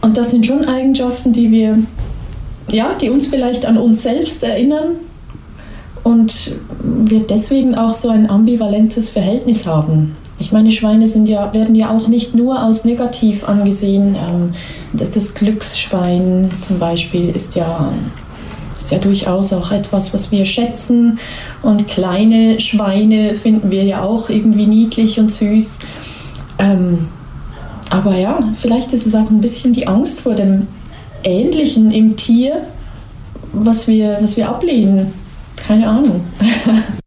und 0.03 0.17
das 0.19 0.31
sind 0.31 0.45
schon 0.45 0.67
Eigenschaften, 0.67 1.33
die 1.33 1.51
wir, 1.51 1.79
ja, 2.71 2.93
die 3.01 3.09
uns 3.09 3.27
vielleicht 3.27 3.65
an 3.65 3.79
uns 3.79 4.03
selbst 4.03 4.43
erinnern 4.45 4.97
und 6.05 6.53
wir 6.83 7.21
deswegen 7.21 7.75
auch 7.75 7.95
so 7.95 8.11
ein 8.11 8.29
ambivalentes 8.29 9.09
Verhältnis 9.09 9.67
haben. 9.67 10.17
Ich 10.41 10.53
meine, 10.53 10.73
Schweine 10.73 11.07
sind 11.07 11.29
ja, 11.29 11.53
werden 11.53 11.75
ja 11.75 11.91
auch 11.91 12.09
nicht 12.09 12.35
nur 12.35 12.59
als 12.59 12.85
negativ 12.87 13.47
angesehen. 13.47 14.17
Ähm, 14.17 14.55
das, 14.95 15.11
das 15.11 15.35
Glücksschwein 15.35 16.51
zum 16.63 16.79
Beispiel 16.79 17.29
ist 17.29 17.55
ja, 17.57 17.93
ist 18.79 18.91
ja 18.91 18.99
durchaus 18.99 19.53
auch 19.53 19.71
etwas, 19.71 20.15
was 20.15 20.33
wir 20.33 20.47
schätzen. 20.47 21.19
Und 21.63 21.87
kleine 21.89 22.59
Schweine 22.59 23.35
finden 23.35 23.71
wir 23.71 23.85
ja 23.85 24.03
auch 24.03 24.31
irgendwie 24.31 24.67
niedlich 24.67 25.21
und 25.21 25.31
süß. 25.31 25.79
Ähm, 26.59 27.09
aber 27.91 28.17
ja, 28.17 28.43
vielleicht 28.59 28.95
ist 28.95 29.07
es 29.07 29.15
auch 29.15 29.31
ein 29.31 29.43
bisschen 29.43 29.75
die 29.75 29.87
Angst 29.87 30.23
vor 30.23 30.35
dem 30.35 30.69
Ähnlichen 31.23 31.91
im 31.91 32.17
Tier, 32.17 32.63
was 33.53 33.87
wir, 33.89 34.17
was 34.23 34.39
wir 34.39 34.49
ablehnen. 34.49 35.13
Keine 35.57 35.87
Ahnung. 35.87 36.23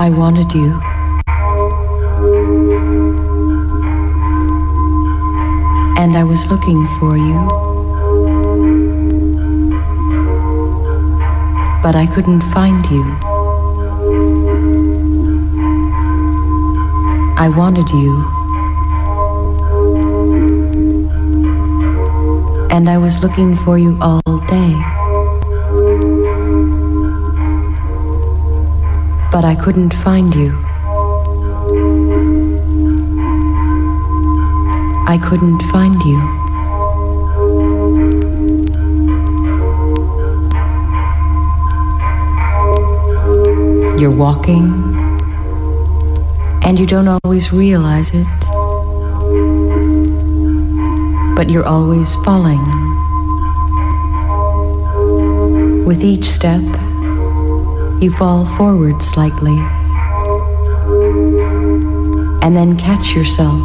I 0.00 0.08
wanted 0.08 0.50
you. 0.54 0.80
And 6.00 6.16
I 6.16 6.24
was 6.24 6.46
looking 6.50 6.86
for 6.98 7.18
you. 7.18 7.38
But 11.82 11.96
I 11.96 12.06
couldn't 12.14 12.40
find 12.54 12.82
you. 12.86 13.04
I 17.36 17.52
wanted 17.54 17.90
you. 17.90 18.24
And 22.70 22.88
I 22.88 22.96
was 22.96 23.22
looking 23.22 23.54
for 23.54 23.76
you 23.76 23.98
all 24.00 24.22
day. 24.48 24.99
But 29.32 29.44
I 29.44 29.54
couldn't 29.54 29.94
find 29.94 30.34
you. 30.34 30.50
I 35.06 35.18
couldn't 35.22 35.62
find 35.70 35.94
you. 36.02 36.18
You're 44.00 44.10
walking, 44.10 44.72
and 46.64 46.78
you 46.80 46.86
don't 46.86 47.06
always 47.06 47.52
realize 47.52 48.10
it, 48.12 48.26
but 51.36 51.50
you're 51.50 51.66
always 51.66 52.16
falling. 52.24 52.64
With 55.84 56.02
each 56.02 56.24
step, 56.24 56.62
you 58.00 58.10
fall 58.10 58.46
forward 58.56 59.02
slightly 59.02 59.58
and 62.42 62.56
then 62.56 62.74
catch 62.78 63.14
yourself 63.14 63.60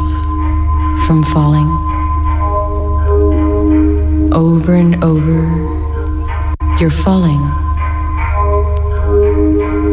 from 1.06 1.22
falling. 1.24 1.66
Over 4.34 4.74
and 4.74 5.02
over, 5.02 5.40
you're 6.78 6.90
falling 6.90 7.40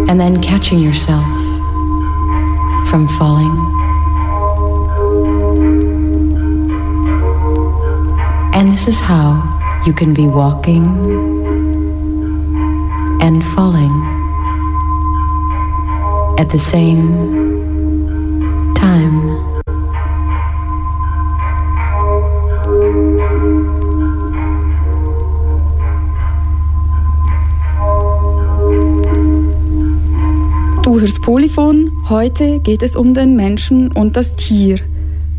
and 0.09 0.19
then 0.19 0.41
catching 0.41 0.79
yourself 0.79 1.25
from 2.89 3.07
falling. 3.17 3.55
And 8.53 8.69
this 8.73 8.89
is 8.89 8.99
how 8.99 9.81
you 9.85 9.93
can 9.93 10.13
be 10.13 10.27
walking 10.27 10.83
and 13.21 13.41
falling 13.55 14.12
at 16.43 16.51
the 16.51 16.57
same 16.57 17.07
time. 18.75 19.37
Du 30.83 30.99
hörst 30.99 31.21
Polyphon. 31.21 31.91
Heute 32.09 32.59
geht 32.59 32.83
es 32.83 32.97
um 32.97 33.13
den 33.13 33.37
Menschen 33.37 33.89
und 33.93 34.17
das 34.17 34.35
Tier. 34.35 34.79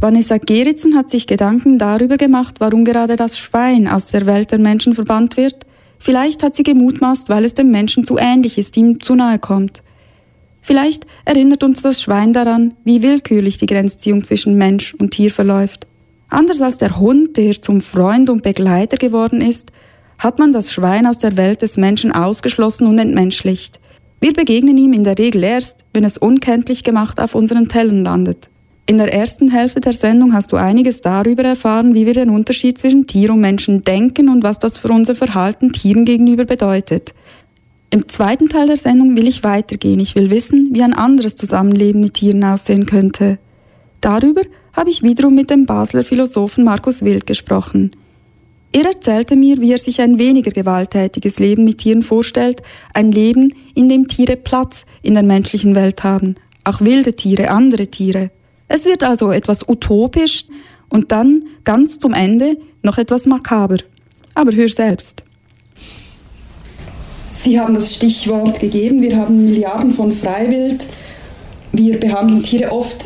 Vanessa 0.01 0.38
Geritzen 0.38 0.97
hat 0.97 1.11
sich 1.11 1.27
Gedanken 1.27 1.79
darüber 1.79 2.17
gemacht, 2.17 2.57
warum 2.61 2.87
gerade 2.87 3.17
das 3.17 3.38
Schwein 3.38 3.88
aus 3.88 4.07
der 4.07 4.25
Welt 4.25 4.53
der 4.53 4.59
Menschen 4.59 4.95
verbannt 4.95 5.37
wird. 5.37 5.67
Vielleicht 5.99 6.43
hat 6.43 6.57
sie 6.57 6.62
gemutmaßt, 6.62 7.29
weil 7.29 7.45
es 7.45 7.53
dem 7.53 7.71
Menschen 7.71 8.05
zu 8.05 8.17
ähnlich 8.17 8.57
ist, 8.57 8.77
ihm 8.79 9.01
zu 9.01 9.14
nahe 9.14 9.38
kommt. 9.38 9.84
Vielleicht 10.66 11.05
erinnert 11.27 11.62
uns 11.62 11.83
das 11.83 12.00
Schwein 12.00 12.33
daran, 12.33 12.72
wie 12.85 13.03
willkürlich 13.03 13.59
die 13.59 13.66
Grenzziehung 13.66 14.24
zwischen 14.24 14.55
Mensch 14.55 14.94
und 14.94 15.11
Tier 15.11 15.31
verläuft. 15.31 15.87
Anders 16.31 16.62
als 16.62 16.79
der 16.79 16.98
Hund, 16.98 17.37
der 17.37 17.61
zum 17.61 17.83
Freund 17.83 18.31
und 18.31 18.42
Begleiter 18.42 18.96
geworden 18.96 19.42
ist, 19.42 19.72
hat 20.18 20.38
man 20.38 20.53
das 20.53 20.72
Schwein 20.72 21.07
aus 21.07 21.18
der 21.18 21.37
Welt 21.37 21.61
des 21.61 21.77
Menschen 21.77 22.12
ausgeschlossen 22.12 22.87
und 22.87 22.98
entmenschlicht. 22.98 23.79
Wir 24.22 24.33
begegnen 24.33 24.79
ihm 24.79 24.94
in 24.94 25.05
der 25.05 25.18
Regel 25.18 25.44
erst, 25.44 25.85
wenn 25.92 26.03
es 26.03 26.16
unkenntlich 26.16 26.83
gemacht 26.83 27.20
auf 27.20 27.35
unseren 27.35 27.68
Tellern 27.68 28.03
landet. 28.03 28.48
In 28.87 28.96
der 28.96 29.12
ersten 29.12 29.50
Hälfte 29.50 29.83
der 29.83 29.92
Sendung 29.92 30.33
hast 30.33 30.50
du 30.50 30.57
einiges 30.57 31.03
darüber 31.03 31.42
erfahren, 31.42 31.94
wie 31.94 32.07
wir 32.07 32.14
den 32.14 32.31
Unterschied 32.31 32.79
zwischen 32.79 33.07
Tier 33.07 33.35
und 33.35 33.40
Menschen 33.40 33.85
denken 33.85 34.31
und 34.31 34.42
was 34.42 34.61
das 34.61 34.79
für 34.79 34.88
unser 34.88 35.14
Verhalten 35.14 35.74
Tieren 35.74 36.07
gegenüber 36.07 36.46
bedeutet. 36.46 37.12
Im 37.94 38.09
zweiten 38.09 38.48
Teil 38.48 38.66
der 38.66 38.74
Sendung 38.74 39.16
will 39.16 39.28
ich 39.28 39.44
weitergehen. 39.44 40.00
Ich 40.00 40.16
will 40.16 40.28
wissen, 40.28 40.70
wie 40.72 40.83
ein 40.83 40.94
anderes 40.94 41.37
Zusammenleben 41.37 42.00
mit 42.00 42.14
Tieren 42.14 42.42
aussehen 42.42 42.87
könnte. 42.87 43.38
Darüber 44.00 44.42
habe 44.72 44.90
ich 44.90 45.04
wiederum 45.04 45.37
mit 45.37 45.48
dem 45.48 45.64
Basler 45.64 46.02
Philosophen 46.02 46.64
Markus 46.64 47.02
Wild 47.02 47.24
gesprochen. 47.24 47.92
Er 48.72 48.87
erzählte 48.87 49.37
mir, 49.37 49.59
wie 49.59 49.70
er 49.70 49.78
sich 49.78 50.00
ein 50.00 50.18
weniger 50.18 50.50
gewalttätiges 50.50 51.38
Leben 51.38 51.62
mit 51.62 51.78
Tieren 51.78 52.02
vorstellt, 52.02 52.62
ein 52.94 53.12
Leben, 53.12 53.54
in 53.76 53.88
dem 53.88 54.09
Tiere 54.09 54.35
Platz 54.35 54.87
in 55.02 55.14
der 55.14 55.22
menschlichen 55.22 55.76
Welt 55.76 56.02
haben, 56.02 56.35
auch 56.64 56.80
wilde 56.80 57.14
Tiere, 57.14 57.50
andere 57.50 57.87
Tiere. 57.87 58.33
Es 58.66 58.87
wird 58.87 59.04
also 59.04 59.30
etwas 59.30 59.68
utopisch 59.68 60.46
und 60.88 61.12
dann 61.12 61.44
ganz 61.62 62.00
zum 62.00 62.12
Ende 62.12 62.57
noch 62.82 62.99
etwas 62.99 63.26
makaber. 63.26 63.76
Aber 64.34 64.51
hör 64.53 64.68
selbst. 64.68 65.24
Sie 67.45 67.61
haben 67.61 67.74
das 67.74 67.95
Stichwort 67.95 68.59
gegeben, 68.59 69.03
wir 69.03 69.18
haben 69.18 69.45
Milliarden 69.45 69.90
von 69.90 70.12
Freiwild. 70.12 70.80
Wir 71.72 72.01
behandeln 72.01 72.42
Tiere 72.42 72.72
oft 72.72 73.05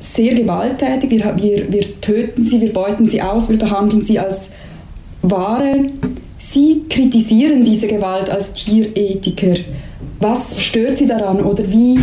sehr 0.00 0.34
gewalttätig, 0.34 1.10
wir, 1.10 1.36
wir, 1.36 1.70
wir 1.70 2.00
töten 2.00 2.42
sie, 2.42 2.62
wir 2.62 2.72
beuten 2.72 3.04
sie 3.04 3.20
aus, 3.20 3.50
wir 3.50 3.58
behandeln 3.58 4.00
sie 4.00 4.18
als 4.18 4.48
Ware. 5.20 5.90
Sie 6.38 6.84
kritisieren 6.88 7.64
diese 7.64 7.86
Gewalt 7.86 8.30
als 8.30 8.54
Tierethiker. 8.54 9.56
Was 10.20 10.58
stört 10.58 10.96
Sie 10.96 11.06
daran 11.06 11.42
oder 11.42 11.70
wie 11.70 11.98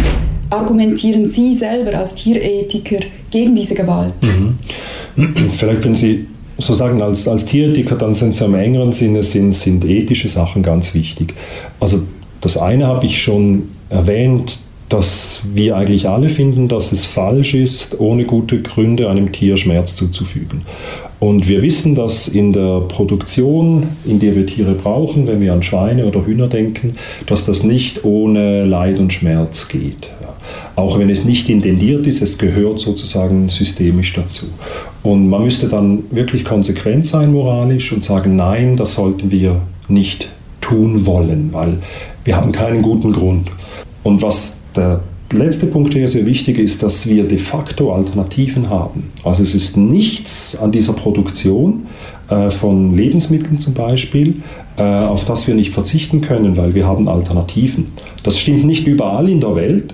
argumentieren 0.52 1.26
Sie 1.26 1.56
selber 1.56 1.98
als 1.98 2.14
Tierethiker 2.14 3.00
gegen 3.32 3.56
diese 3.56 3.74
Gewalt? 3.74 4.14
Mhm. 4.22 4.60
Vielleicht, 5.50 5.84
wenn 5.84 5.96
Sie 5.96 6.28
sozusagen 6.64 7.02
als, 7.02 7.28
als 7.28 7.46
Tierethiker, 7.46 7.96
dann 7.96 8.16
sind 8.16 8.36
sie 8.36 8.46
im 8.46 8.56
engeren 8.56 8.92
Sinne, 8.92 9.24
sind, 9.24 9.54
sind 9.54 9.86
ethische 9.86 10.30
Sachen 10.30 10.64
ganz 10.64 10.94
wichtig. 10.94 11.34
Also 11.80 12.04
das 12.42 12.58
eine 12.58 12.88
habe 12.88 13.06
ich 13.06 13.22
schon 13.22 13.70
erwähnt, 13.90 14.60
dass 14.90 15.42
wir 15.54 15.76
eigentlich 15.76 16.08
alle 16.08 16.30
finden, 16.30 16.68
dass 16.68 16.92
es 16.92 17.06
falsch 17.06 17.54
ist, 17.56 18.00
ohne 18.00 18.26
gute 18.26 18.62
Gründe 18.62 19.10
einem 19.10 19.32
Tier 19.32 19.58
Schmerz 19.58 19.96
zuzufügen. 19.96 20.62
Und 21.20 21.48
wir 21.48 21.62
wissen, 21.62 21.96
dass 21.96 22.28
in 22.28 22.54
der 22.54 22.82
Produktion, 22.82 23.88
in 24.06 24.20
der 24.20 24.36
wir 24.36 24.46
Tiere 24.46 24.74
brauchen, 24.74 25.26
wenn 25.26 25.42
wir 25.42 25.54
an 25.54 25.64
Schweine 25.64 26.06
oder 26.06 26.26
Hühner 26.26 26.48
denken, 26.48 26.96
dass 27.26 27.46
das 27.46 27.64
nicht 27.64 28.04
ohne 28.04 28.66
Leid 28.66 29.00
und 29.00 29.14
Schmerz 29.14 29.68
geht. 29.70 30.10
Auch 30.76 30.98
wenn 30.98 31.10
es 31.10 31.24
nicht 31.24 31.50
intendiert 31.50 32.08
ist, 32.08 32.22
es 32.22 32.38
gehört 32.38 32.80
sozusagen 32.80 33.48
systemisch 33.50 34.14
dazu. 34.14 34.48
Und 35.04 35.30
man 35.30 35.44
müsste 35.44 35.68
dann 35.68 36.04
wirklich 36.10 36.46
konsequent 36.46 37.06
sein 37.06 37.32
moralisch 37.32 37.92
und 37.92 38.04
sagen, 38.04 38.36
nein, 38.36 38.76
das 38.76 38.96
sollten 38.96 39.30
wir 39.30 39.62
nicht 39.88 40.30
tun 40.62 41.06
wollen, 41.06 41.50
weil 41.52 41.78
wir 42.24 42.38
haben 42.38 42.52
keinen 42.52 42.82
guten 42.82 43.12
Grund. 43.12 43.52
Und 44.02 44.22
was 44.22 44.58
der 44.76 45.02
letzte 45.32 45.66
Punkt, 45.66 45.94
der 45.94 46.08
sehr 46.08 46.26
wichtig 46.26 46.58
ist, 46.58 46.84
dass 46.84 47.08
wir 47.08 47.28
de 47.28 47.38
facto 47.38 47.94
Alternativen 47.94 48.70
haben. 48.70 49.12
Also 49.24 49.44
es 49.44 49.54
ist 49.54 49.78
nichts 49.78 50.56
an 50.56 50.72
dieser 50.72 50.94
Produktion 50.94 51.88
äh, 52.30 52.50
von 52.50 52.96
Lebensmitteln 52.96 53.60
zum 53.60 53.74
Beispiel, 53.74 54.42
äh, 54.78 54.84
auf 54.84 55.26
das 55.26 55.48
wir 55.48 55.56
nicht 55.56 55.72
verzichten 55.72 56.22
können, 56.22 56.56
weil 56.58 56.74
wir 56.74 56.88
haben 56.88 57.08
Alternativen. 57.08 57.86
Das 58.24 58.40
stimmt 58.40 58.66
nicht 58.66 58.88
überall 58.88 59.30
in 59.30 59.40
der 59.40 59.56
Welt 59.56 59.94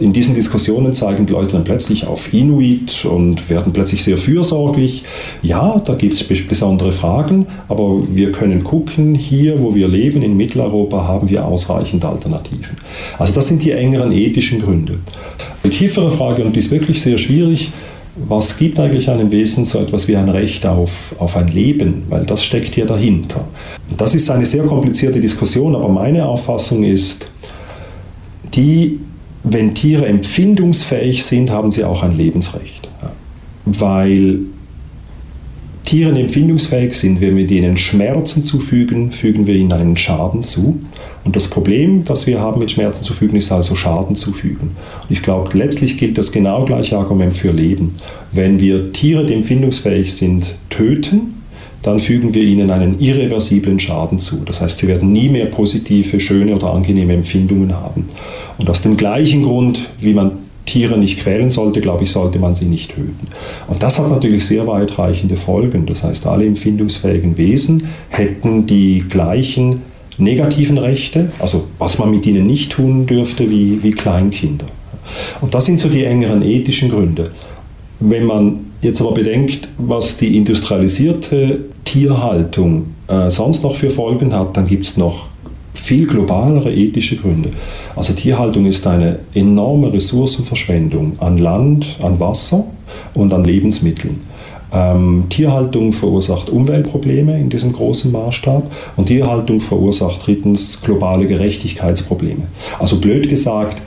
in 0.00 0.14
diesen 0.14 0.34
Diskussionen 0.34 0.94
zeigen 0.94 1.26
die 1.26 1.32
Leute 1.32 1.52
dann 1.52 1.64
plötzlich 1.64 2.06
auf 2.06 2.32
Inuit 2.32 3.04
und 3.04 3.50
werden 3.50 3.72
plötzlich 3.72 4.02
sehr 4.02 4.16
fürsorglich. 4.16 5.04
Ja, 5.42 5.80
da 5.84 5.94
gibt 5.94 6.14
es 6.14 6.26
besondere 6.26 6.90
Fragen, 6.90 7.46
aber 7.68 8.02
wir 8.10 8.32
können 8.32 8.64
gucken, 8.64 9.14
hier, 9.14 9.60
wo 9.60 9.74
wir 9.74 9.88
leben, 9.88 10.22
in 10.22 10.38
Mitteleuropa, 10.38 11.06
haben 11.06 11.28
wir 11.28 11.44
ausreichend 11.44 12.04
Alternativen. 12.04 12.78
Also 13.18 13.34
das 13.34 13.48
sind 13.48 13.62
die 13.62 13.72
engeren 13.72 14.10
ethischen 14.10 14.62
Gründe. 14.62 14.98
Die 15.64 15.68
tiefere 15.68 16.10
Frage, 16.10 16.44
und 16.44 16.56
die 16.56 16.60
ist 16.60 16.70
wirklich 16.70 17.02
sehr 17.02 17.18
schwierig, 17.18 17.70
was 18.16 18.56
gibt 18.58 18.80
eigentlich 18.80 19.08
einem 19.10 19.30
Wesen 19.30 19.66
so 19.66 19.78
etwas 19.78 20.08
wie 20.08 20.16
ein 20.16 20.30
Recht 20.30 20.64
auf, 20.66 21.14
auf 21.18 21.36
ein 21.36 21.48
Leben? 21.48 22.04
Weil 22.08 22.24
das 22.24 22.42
steckt 22.42 22.74
hier 22.74 22.86
dahinter. 22.86 23.44
Das 23.96 24.14
ist 24.14 24.30
eine 24.30 24.46
sehr 24.46 24.64
komplizierte 24.64 25.20
Diskussion, 25.20 25.76
aber 25.76 25.88
meine 25.88 26.26
Auffassung 26.26 26.84
ist, 26.84 27.26
die 28.54 28.98
wenn 29.42 29.74
Tiere 29.74 30.06
empfindungsfähig 30.06 31.24
sind, 31.24 31.50
haben 31.50 31.70
sie 31.70 31.84
auch 31.84 32.02
ein 32.02 32.16
Lebensrecht. 32.16 32.88
Weil 33.64 34.40
Tiere 35.84 36.16
empfindungsfähig 36.16 36.94
sind, 36.94 37.20
wenn 37.20 37.36
wir 37.36 37.46
denen 37.46 37.76
Schmerzen 37.76 38.42
zufügen, 38.42 39.10
fügen 39.10 39.46
wir 39.46 39.56
ihnen 39.56 39.72
einen 39.72 39.96
Schaden 39.96 40.42
zu. 40.42 40.78
Und 41.24 41.34
das 41.34 41.48
Problem, 41.48 42.04
das 42.04 42.26
wir 42.26 42.40
haben 42.40 42.60
mit 42.60 42.70
Schmerzen 42.70 43.02
zufügen, 43.02 43.36
ist 43.36 43.50
also 43.50 43.74
Schaden 43.74 44.14
zufügen. 44.14 44.70
Und 45.02 45.10
ich 45.10 45.22
glaube, 45.22 45.56
letztlich 45.58 45.98
gilt 45.98 46.16
das 46.16 46.30
genau 46.30 46.64
gleiche 46.64 46.96
Argument 46.96 47.36
für 47.36 47.50
Leben. 47.50 47.94
Wenn 48.30 48.60
wir 48.60 48.92
Tiere, 48.92 49.26
die 49.26 49.34
empfindungsfähig 49.34 50.14
sind, 50.14 50.54
töten, 50.68 51.39
dann 51.82 51.98
fügen 51.98 52.34
wir 52.34 52.42
ihnen 52.42 52.70
einen 52.70 53.00
irreversiblen 53.00 53.80
Schaden 53.80 54.18
zu. 54.18 54.42
Das 54.44 54.60
heißt, 54.60 54.78
sie 54.78 54.88
werden 54.88 55.12
nie 55.12 55.28
mehr 55.28 55.46
positive, 55.46 56.20
schöne 56.20 56.54
oder 56.54 56.74
angenehme 56.74 57.14
Empfindungen 57.14 57.74
haben. 57.74 58.06
Und 58.58 58.68
aus 58.68 58.82
dem 58.82 58.96
gleichen 58.96 59.42
Grund, 59.42 59.88
wie 59.98 60.12
man 60.12 60.32
Tiere 60.66 60.98
nicht 60.98 61.20
quälen 61.20 61.50
sollte, 61.50 61.80
glaube 61.80 62.04
ich, 62.04 62.12
sollte 62.12 62.38
man 62.38 62.54
sie 62.54 62.66
nicht 62.66 62.94
töten. 62.94 63.26
Und 63.66 63.82
das 63.82 63.98
hat 63.98 64.10
natürlich 64.10 64.44
sehr 64.46 64.66
weitreichende 64.66 65.36
Folgen. 65.36 65.86
Das 65.86 66.04
heißt, 66.04 66.26
alle 66.26 66.46
empfindungsfähigen 66.46 67.36
Wesen 67.38 67.88
hätten 68.10 68.66
die 68.66 69.04
gleichen 69.08 69.82
negativen 70.18 70.76
Rechte, 70.76 71.32
also 71.38 71.64
was 71.78 71.98
man 71.98 72.10
mit 72.10 72.26
ihnen 72.26 72.46
nicht 72.46 72.72
tun 72.72 73.06
dürfte, 73.06 73.50
wie, 73.50 73.82
wie 73.82 73.92
Kleinkinder. 73.92 74.66
Und 75.40 75.54
das 75.54 75.64
sind 75.64 75.80
so 75.80 75.88
die 75.88 76.04
engeren 76.04 76.42
ethischen 76.42 76.90
Gründe. 76.90 77.30
Wenn 78.00 78.24
man 78.24 78.69
jetzt 78.82 79.00
aber 79.00 79.12
bedenkt, 79.12 79.68
was 79.78 80.16
die 80.16 80.36
industrialisierte 80.36 81.60
Tierhaltung 81.84 82.94
äh, 83.08 83.30
sonst 83.30 83.62
noch 83.62 83.74
für 83.74 83.90
Folgen 83.90 84.34
hat, 84.34 84.56
dann 84.56 84.66
gibt 84.66 84.84
es 84.84 84.96
noch 84.96 85.26
viel 85.74 86.06
globalere 86.06 86.72
ethische 86.72 87.16
Gründe. 87.16 87.50
Also 87.96 88.12
Tierhaltung 88.12 88.66
ist 88.66 88.86
eine 88.86 89.20
enorme 89.34 89.92
Ressourcenverschwendung 89.92 91.18
an 91.18 91.38
Land, 91.38 91.96
an 92.02 92.20
Wasser 92.20 92.64
und 93.14 93.32
an 93.32 93.44
Lebensmitteln. 93.44 94.20
Ähm, 94.72 95.24
Tierhaltung 95.30 95.92
verursacht 95.92 96.48
Umweltprobleme 96.48 97.38
in 97.40 97.50
diesem 97.50 97.72
großen 97.72 98.12
Maßstab 98.12 98.70
und 98.96 99.06
Tierhaltung 99.06 99.60
verursacht 99.60 100.26
drittens 100.26 100.80
globale 100.80 101.26
Gerechtigkeitsprobleme. 101.26 102.42
Also 102.78 103.00
blöd 103.00 103.28
gesagt, 103.28 103.82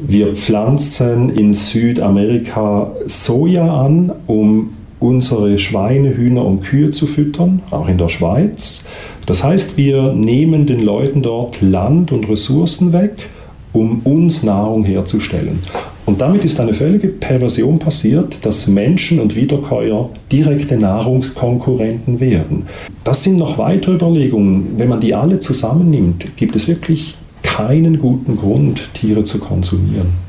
wir 0.00 0.34
pflanzen 0.34 1.30
in 1.30 1.52
Südamerika 1.52 2.92
Soja 3.06 3.82
an, 3.82 4.12
um 4.26 4.70
unsere 5.00 5.58
Schweine, 5.58 6.16
Hühner 6.16 6.44
und 6.44 6.62
Kühe 6.62 6.90
zu 6.90 7.06
füttern, 7.06 7.62
auch 7.70 7.88
in 7.88 7.98
der 7.98 8.08
Schweiz. 8.08 8.84
Das 9.26 9.44
heißt, 9.44 9.76
wir 9.76 10.12
nehmen 10.12 10.66
den 10.66 10.80
Leuten 10.80 11.22
dort 11.22 11.60
Land 11.60 12.12
und 12.12 12.28
Ressourcen 12.28 12.92
weg, 12.92 13.28
um 13.72 14.00
uns 14.04 14.42
Nahrung 14.42 14.84
herzustellen. 14.84 15.60
Und 16.06 16.22
damit 16.22 16.44
ist 16.44 16.58
eine 16.58 16.72
völlige 16.72 17.08
Perversion 17.08 17.78
passiert, 17.78 18.44
dass 18.46 18.66
Menschen 18.66 19.20
und 19.20 19.36
Wiederkäuer 19.36 20.08
direkte 20.32 20.78
Nahrungskonkurrenten 20.78 22.18
werden. 22.18 22.62
Das 23.04 23.22
sind 23.22 23.36
noch 23.36 23.58
weitere 23.58 23.96
Überlegungen. 23.96 24.78
Wenn 24.78 24.88
man 24.88 25.00
die 25.00 25.14
alle 25.14 25.38
zusammennimmt, 25.38 26.36
gibt 26.36 26.56
es 26.56 26.66
wirklich 26.66 27.16
keinen 27.42 27.98
guten 27.98 28.36
Grund, 28.36 28.88
Tiere 28.94 29.24
zu 29.24 29.38
konsumieren. 29.38 30.28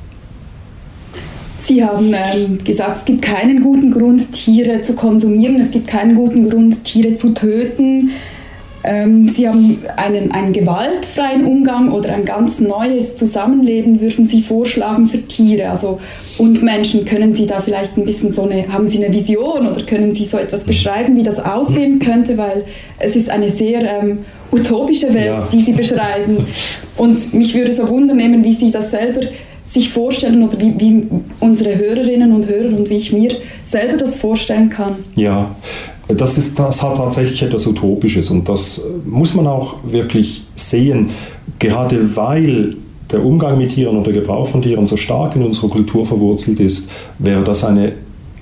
Sie 1.57 1.83
haben 1.83 2.13
ähm, 2.13 2.63
gesagt, 2.63 2.97
es 2.97 3.05
gibt 3.05 3.21
keinen 3.21 3.61
guten 3.61 3.91
Grund, 3.91 4.31
Tiere 4.31 4.81
zu 4.81 4.93
konsumieren, 4.93 5.59
es 5.59 5.71
gibt 5.71 5.87
keinen 5.87 6.15
guten 6.15 6.49
Grund, 6.49 6.83
Tiere 6.83 7.13
zu 7.15 7.33
töten. 7.33 8.11
Ähm, 8.83 9.27
Sie 9.27 9.47
haben 9.47 9.83
einen, 9.97 10.31
einen 10.31 10.53
gewaltfreien 10.53 11.45
Umgang 11.45 11.91
oder 11.91 12.13
ein 12.13 12.23
ganz 12.23 12.59
neues 12.59 13.15
Zusammenleben, 13.15 13.99
würden 13.99 14.25
Sie 14.25 14.41
vorschlagen 14.41 15.05
für 15.05 15.21
Tiere 15.21 15.69
also, 15.69 15.99
und 16.37 16.63
Menschen. 16.63 17.03
Können 17.03 17.33
Sie 17.33 17.45
da 17.45 17.59
vielleicht 17.59 17.97
ein 17.97 18.05
bisschen 18.05 18.31
so 18.31 18.43
eine, 18.43 18.71
haben 18.71 18.87
Sie 18.87 19.03
eine 19.03 19.13
Vision 19.13 19.67
oder 19.67 19.83
können 19.83 20.13
Sie 20.13 20.23
so 20.23 20.37
etwas 20.37 20.63
beschreiben, 20.63 21.17
wie 21.17 21.23
das 21.23 21.39
aussehen 21.39 21.99
könnte? 21.99 22.37
Weil 22.37 22.63
es 22.99 23.17
ist 23.17 23.29
eine 23.29 23.49
sehr 23.49 23.81
ähm, 23.81 24.19
utopische 24.51 25.13
Welt, 25.13 25.25
ja. 25.25 25.47
die 25.51 25.61
Sie 25.61 25.73
beschreiben. 25.73 26.45
Und 26.97 27.33
mich 27.33 27.53
würde 27.53 27.71
so 27.73 27.87
wundern 27.87 28.43
wie 28.43 28.53
Sie 28.53 28.71
das 28.71 28.91
selber 28.91 29.21
sich 29.65 29.89
vorstellen 29.89 30.43
oder 30.43 30.59
wie, 30.59 30.79
wie 30.79 31.07
unsere 31.39 31.77
Hörerinnen 31.77 32.31
und 32.31 32.47
Hörer 32.47 32.75
und 32.75 32.89
wie 32.89 32.95
ich 32.95 33.13
mir 33.13 33.35
selber 33.61 33.97
das 33.97 34.15
vorstellen 34.15 34.69
kann. 34.69 34.93
Ja, 35.15 35.55
das, 36.07 36.37
ist, 36.37 36.57
das 36.57 36.81
hat 36.81 36.97
tatsächlich 36.97 37.43
etwas 37.43 37.67
Utopisches 37.67 38.31
und 38.31 38.49
das 38.49 38.83
muss 39.05 39.35
man 39.35 39.45
auch 39.45 39.75
wirklich 39.83 40.43
sehen, 40.55 41.11
gerade 41.59 42.15
weil 42.15 42.77
der 43.11 43.23
Umgang 43.23 43.57
mit 43.57 43.73
Tieren 43.73 43.97
und 43.97 44.05
der 44.05 44.13
Gebrauch 44.13 44.47
von 44.47 44.61
Tieren 44.61 44.87
so 44.87 44.97
stark 44.97 45.35
in 45.35 45.43
unserer 45.43 45.69
Kultur 45.69 46.05
verwurzelt 46.05 46.59
ist, 46.59 46.89
wäre 47.19 47.43
das 47.43 47.63
eine, 47.63 47.93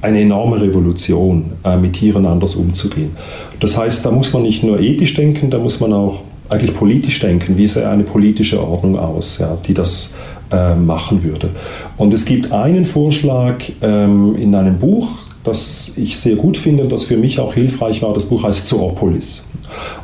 eine 0.02 0.22
enorme 0.22 0.62
Revolution, 0.62 1.54
äh, 1.64 1.78
mit 1.78 1.94
Tieren 1.94 2.26
anders 2.26 2.56
umzugehen. 2.56 3.12
Das 3.60 3.78
heißt, 3.78 4.06
da 4.06 4.12
muss 4.12 4.34
man 4.34 4.44
nicht 4.44 4.64
nur 4.64 4.80
ethisch 4.80 5.14
denken, 5.14 5.50
da 5.50 5.58
muss 5.58 5.80
man 5.80 5.94
auch 5.94 6.22
eigentlich 6.50 6.76
politisch 6.76 7.20
denken. 7.20 7.58
Wie 7.58 7.68
sähe 7.68 7.90
eine 7.90 8.04
politische 8.04 8.62
Ordnung 8.62 8.98
aus, 8.98 9.38
ja, 9.40 9.58
die 9.68 9.74
das 9.74 10.14
äh, 10.52 10.76
machen 10.76 11.24
würde? 11.24 11.50
Und 11.98 12.14
es 12.14 12.26
gibt 12.26 12.52
einen 12.52 12.86
Vorschlag 12.86 13.64
ähm, 13.82 14.36
in 14.36 14.54
einem 14.56 14.78
Buch, 14.78 15.10
das 15.48 15.94
ich 15.96 16.18
sehr 16.20 16.36
gut 16.36 16.58
finde 16.58 16.84
und 16.84 16.92
das 16.92 17.04
für 17.04 17.18
mich 17.18 17.40
auch 17.40 17.54
hilfreich 17.54 18.02
war. 18.02 18.14
Das 18.14 18.26
Buch 18.26 18.44
heißt 18.44 18.68
Zoopolis. 18.68 19.44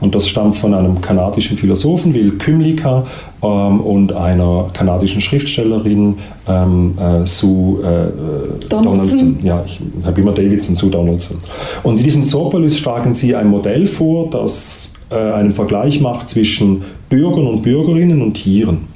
Und 0.01 0.13
das 0.13 0.27
stammt 0.27 0.57
von 0.57 0.73
einem 0.73 1.01
kanadischen 1.01 1.57
Philosophen, 1.57 2.13
Will 2.13 2.33
Kymlicka, 2.37 3.05
ähm, 3.43 3.81
und 3.81 4.13
einer 4.13 4.69
kanadischen 4.73 5.21
Schriftstellerin, 5.21 6.15
ähm, 6.47 6.97
äh, 6.97 7.25
Sue 7.25 7.81
äh, 7.81 8.67
Donaldson. 8.69 8.69
Donaldson. 8.69 9.39
Ja, 9.43 9.63
ich 9.65 9.79
habe 10.05 10.21
immer 10.21 10.31
Davidson, 10.31 10.75
Sue 10.75 10.89
Donaldson. 10.89 11.37
Und 11.83 11.97
in 11.97 12.03
diesem 12.03 12.25
Zoopolis 12.25 12.77
schlagen 12.77 13.13
sie 13.13 13.35
ein 13.35 13.47
Modell 13.47 13.85
vor, 13.85 14.29
das 14.29 14.93
äh, 15.09 15.15
einen 15.15 15.51
Vergleich 15.51 15.99
macht 15.99 16.29
zwischen 16.29 16.83
Bürgern 17.09 17.47
und 17.47 17.63
Bürgerinnen 17.63 18.21
und 18.21 18.35
Tieren. 18.35 18.87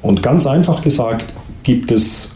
Und 0.00 0.22
ganz 0.22 0.46
einfach 0.46 0.82
gesagt 0.82 1.32
gibt 1.62 1.90
es 1.90 2.31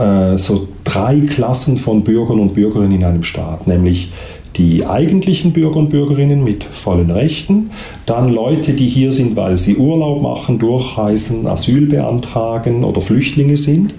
äh, 0.00 0.38
so 0.38 0.68
drei 0.84 1.20
Klassen 1.20 1.76
von 1.76 2.02
Bürgern 2.02 2.40
und 2.40 2.54
Bürgerinnen 2.54 2.92
in 2.92 3.04
einem 3.04 3.22
Staat, 3.22 3.66
nämlich 3.66 4.10
die 4.56 4.84
eigentlichen 4.84 5.52
Bürger 5.52 5.76
und 5.76 5.90
Bürgerinnen 5.90 6.42
mit 6.42 6.64
vollen 6.64 7.10
Rechten, 7.10 7.70
dann 8.04 8.28
Leute, 8.32 8.72
die 8.72 8.88
hier 8.88 9.12
sind, 9.12 9.36
weil 9.36 9.56
sie 9.56 9.76
Urlaub 9.76 10.22
machen, 10.22 10.58
durchreisen, 10.58 11.46
Asyl 11.46 11.86
beantragen 11.86 12.82
oder 12.82 13.00
Flüchtlinge 13.00 13.56
sind. 13.56 13.94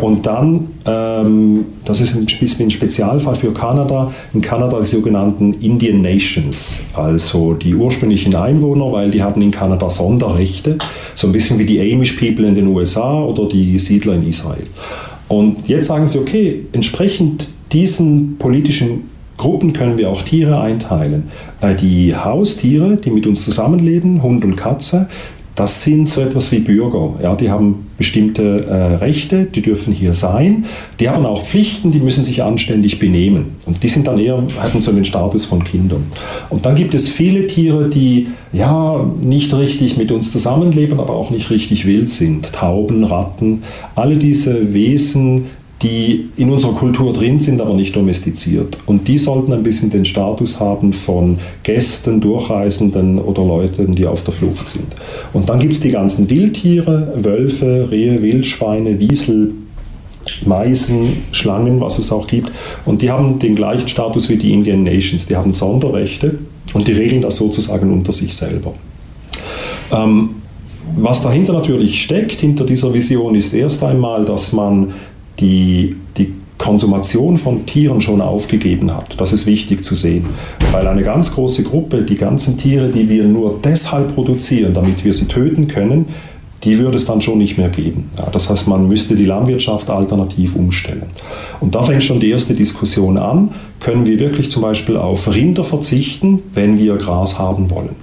Und 0.00 0.26
dann, 0.26 0.68
ähm, 0.86 1.66
das 1.84 2.00
ist 2.00 2.14
ein 2.14 2.26
ein 2.26 2.70
Spezialfall 2.70 3.34
für 3.34 3.52
Kanada, 3.52 4.12
in 4.32 4.40
Kanada 4.40 4.78
die 4.78 4.86
sogenannten 4.86 5.54
Indian 5.54 6.00
Nations, 6.00 6.80
also 6.94 7.54
die 7.54 7.74
ursprünglichen 7.74 8.34
Einwohner, 8.34 8.92
weil 8.92 9.10
die 9.10 9.22
hatten 9.22 9.42
in 9.42 9.50
Kanada 9.50 9.90
Sonderrechte, 9.90 10.78
so 11.14 11.26
ein 11.26 11.32
bisschen 11.32 11.58
wie 11.58 11.66
die 11.66 11.80
Amish 11.80 12.12
People 12.12 12.46
in 12.46 12.54
den 12.54 12.68
USA 12.68 13.22
oder 13.22 13.48
die 13.48 13.78
Siedler 13.78 14.14
in 14.14 14.28
Israel. 14.28 14.66
Und 15.28 15.68
jetzt 15.68 15.86
sagen 15.86 16.08
sie, 16.08 16.18
okay, 16.18 16.66
entsprechend 16.72 17.48
diesen 17.72 18.38
politischen 18.38 19.10
Gruppen 19.36 19.72
können 19.72 19.98
wir 19.98 20.10
auch 20.10 20.22
Tiere 20.22 20.60
einteilen. 20.60 21.28
Äh, 21.60 21.74
die 21.74 22.14
Haustiere, 22.14 22.96
die 22.96 23.10
mit 23.10 23.26
uns 23.26 23.44
zusammenleben, 23.44 24.22
Hund 24.22 24.44
und 24.44 24.56
Katze, 24.56 25.08
das 25.56 25.82
sind 25.82 26.06
so 26.06 26.20
etwas 26.20 26.52
wie 26.52 26.60
Bürger. 26.60 27.14
Ja, 27.22 27.34
die 27.34 27.50
haben 27.50 27.86
bestimmte 27.96 28.66
äh, 28.66 28.96
Rechte, 28.96 29.44
die 29.44 29.62
dürfen 29.62 29.94
hier 29.94 30.12
sein. 30.12 30.66
Die 31.00 31.08
haben 31.08 31.24
auch 31.24 31.44
Pflichten, 31.44 31.92
die 31.92 31.98
müssen 31.98 32.26
sich 32.26 32.42
anständig 32.42 32.98
benehmen. 32.98 33.56
Und 33.64 33.82
die 33.82 33.88
sind 33.88 34.06
dann 34.06 34.18
eher, 34.18 34.42
haben 34.58 34.82
so 34.82 34.92
den 34.92 35.06
Status 35.06 35.46
von 35.46 35.64
Kindern. 35.64 36.04
Und 36.50 36.66
dann 36.66 36.76
gibt 36.76 36.92
es 36.92 37.08
viele 37.08 37.46
Tiere, 37.46 37.88
die 37.88 38.28
ja 38.52 39.02
nicht 39.22 39.54
richtig 39.54 39.96
mit 39.96 40.12
uns 40.12 40.30
zusammenleben, 40.30 41.00
aber 41.00 41.14
auch 41.14 41.30
nicht 41.30 41.50
richtig 41.50 41.86
wild 41.86 42.10
sind. 42.10 42.52
Tauben, 42.52 43.04
Ratten, 43.04 43.62
alle 43.94 44.16
diese 44.16 44.74
Wesen, 44.74 45.46
die 45.82 46.30
in 46.36 46.50
unserer 46.50 46.72
Kultur 46.72 47.12
drin 47.12 47.38
sind, 47.38 47.60
aber 47.60 47.74
nicht 47.74 47.94
domestiziert. 47.94 48.78
Und 48.86 49.08
die 49.08 49.18
sollten 49.18 49.52
ein 49.52 49.62
bisschen 49.62 49.90
den 49.90 50.06
Status 50.06 50.58
haben 50.58 50.92
von 50.92 51.38
Gästen, 51.64 52.20
Durchreisenden 52.20 53.18
oder 53.18 53.44
Leuten, 53.44 53.94
die 53.94 54.06
auf 54.06 54.24
der 54.24 54.32
Flucht 54.32 54.70
sind. 54.70 54.86
Und 55.34 55.48
dann 55.48 55.58
gibt 55.58 55.74
es 55.74 55.80
die 55.80 55.90
ganzen 55.90 56.30
Wildtiere, 56.30 57.12
Wölfe, 57.16 57.88
Rehe, 57.90 58.22
Wildschweine, 58.22 58.98
Wiesel, 58.98 59.52
Meisen, 60.44 61.24
Schlangen, 61.32 61.80
was 61.80 61.98
es 61.98 62.10
auch 62.10 62.26
gibt. 62.26 62.50
Und 62.86 63.02
die 63.02 63.10
haben 63.10 63.38
den 63.38 63.54
gleichen 63.54 63.88
Status 63.88 64.28
wie 64.30 64.36
die 64.36 64.52
Indian 64.52 64.82
Nations. 64.82 65.26
Die 65.26 65.36
haben 65.36 65.52
Sonderrechte 65.52 66.38
und 66.72 66.88
die 66.88 66.92
regeln 66.92 67.20
das 67.20 67.36
sozusagen 67.36 67.92
unter 67.92 68.12
sich 68.12 68.34
selber. 68.34 68.72
Ähm, 69.92 70.30
was 70.96 71.22
dahinter 71.22 71.52
natürlich 71.52 72.02
steckt, 72.02 72.40
hinter 72.40 72.64
dieser 72.64 72.94
Vision, 72.94 73.34
ist 73.34 73.52
erst 73.52 73.82
einmal, 73.84 74.24
dass 74.24 74.52
man 74.52 74.94
die, 75.38 75.96
die 76.16 76.32
Konsumation 76.58 77.36
von 77.36 77.66
Tieren 77.66 78.00
schon 78.00 78.20
aufgegeben 78.20 78.94
hat. 78.94 79.20
Das 79.20 79.32
ist 79.32 79.46
wichtig 79.46 79.84
zu 79.84 79.94
sehen, 79.94 80.26
weil 80.72 80.86
eine 80.86 81.02
ganz 81.02 81.34
große 81.34 81.64
Gruppe, 81.64 82.02
die 82.02 82.16
ganzen 82.16 82.56
Tiere, 82.58 82.88
die 82.88 83.08
wir 83.08 83.24
nur 83.24 83.60
deshalb 83.62 84.14
produzieren, 84.14 84.72
damit 84.72 85.04
wir 85.04 85.12
sie 85.12 85.26
töten 85.26 85.68
können, 85.68 86.06
die 86.64 86.78
würde 86.78 86.96
es 86.96 87.04
dann 87.04 87.20
schon 87.20 87.38
nicht 87.38 87.58
mehr 87.58 87.68
geben. 87.68 88.10
Ja, 88.16 88.28
das 88.32 88.48
heißt, 88.48 88.66
man 88.66 88.88
müsste 88.88 89.14
die 89.14 89.26
Landwirtschaft 89.26 89.90
alternativ 89.90 90.56
umstellen. 90.56 91.04
Und 91.60 91.74
da 91.74 91.82
fängt 91.82 92.02
schon 92.02 92.18
die 92.18 92.30
erste 92.30 92.54
Diskussion 92.54 93.18
an. 93.18 93.50
Können 93.78 94.06
wir 94.06 94.18
wirklich 94.18 94.50
zum 94.50 94.62
Beispiel 94.62 94.96
auf 94.96 95.32
Rinder 95.32 95.64
verzichten, 95.64 96.42
wenn 96.54 96.78
wir 96.78 96.96
Gras 96.96 97.38
haben 97.38 97.70
wollen? 97.70 97.94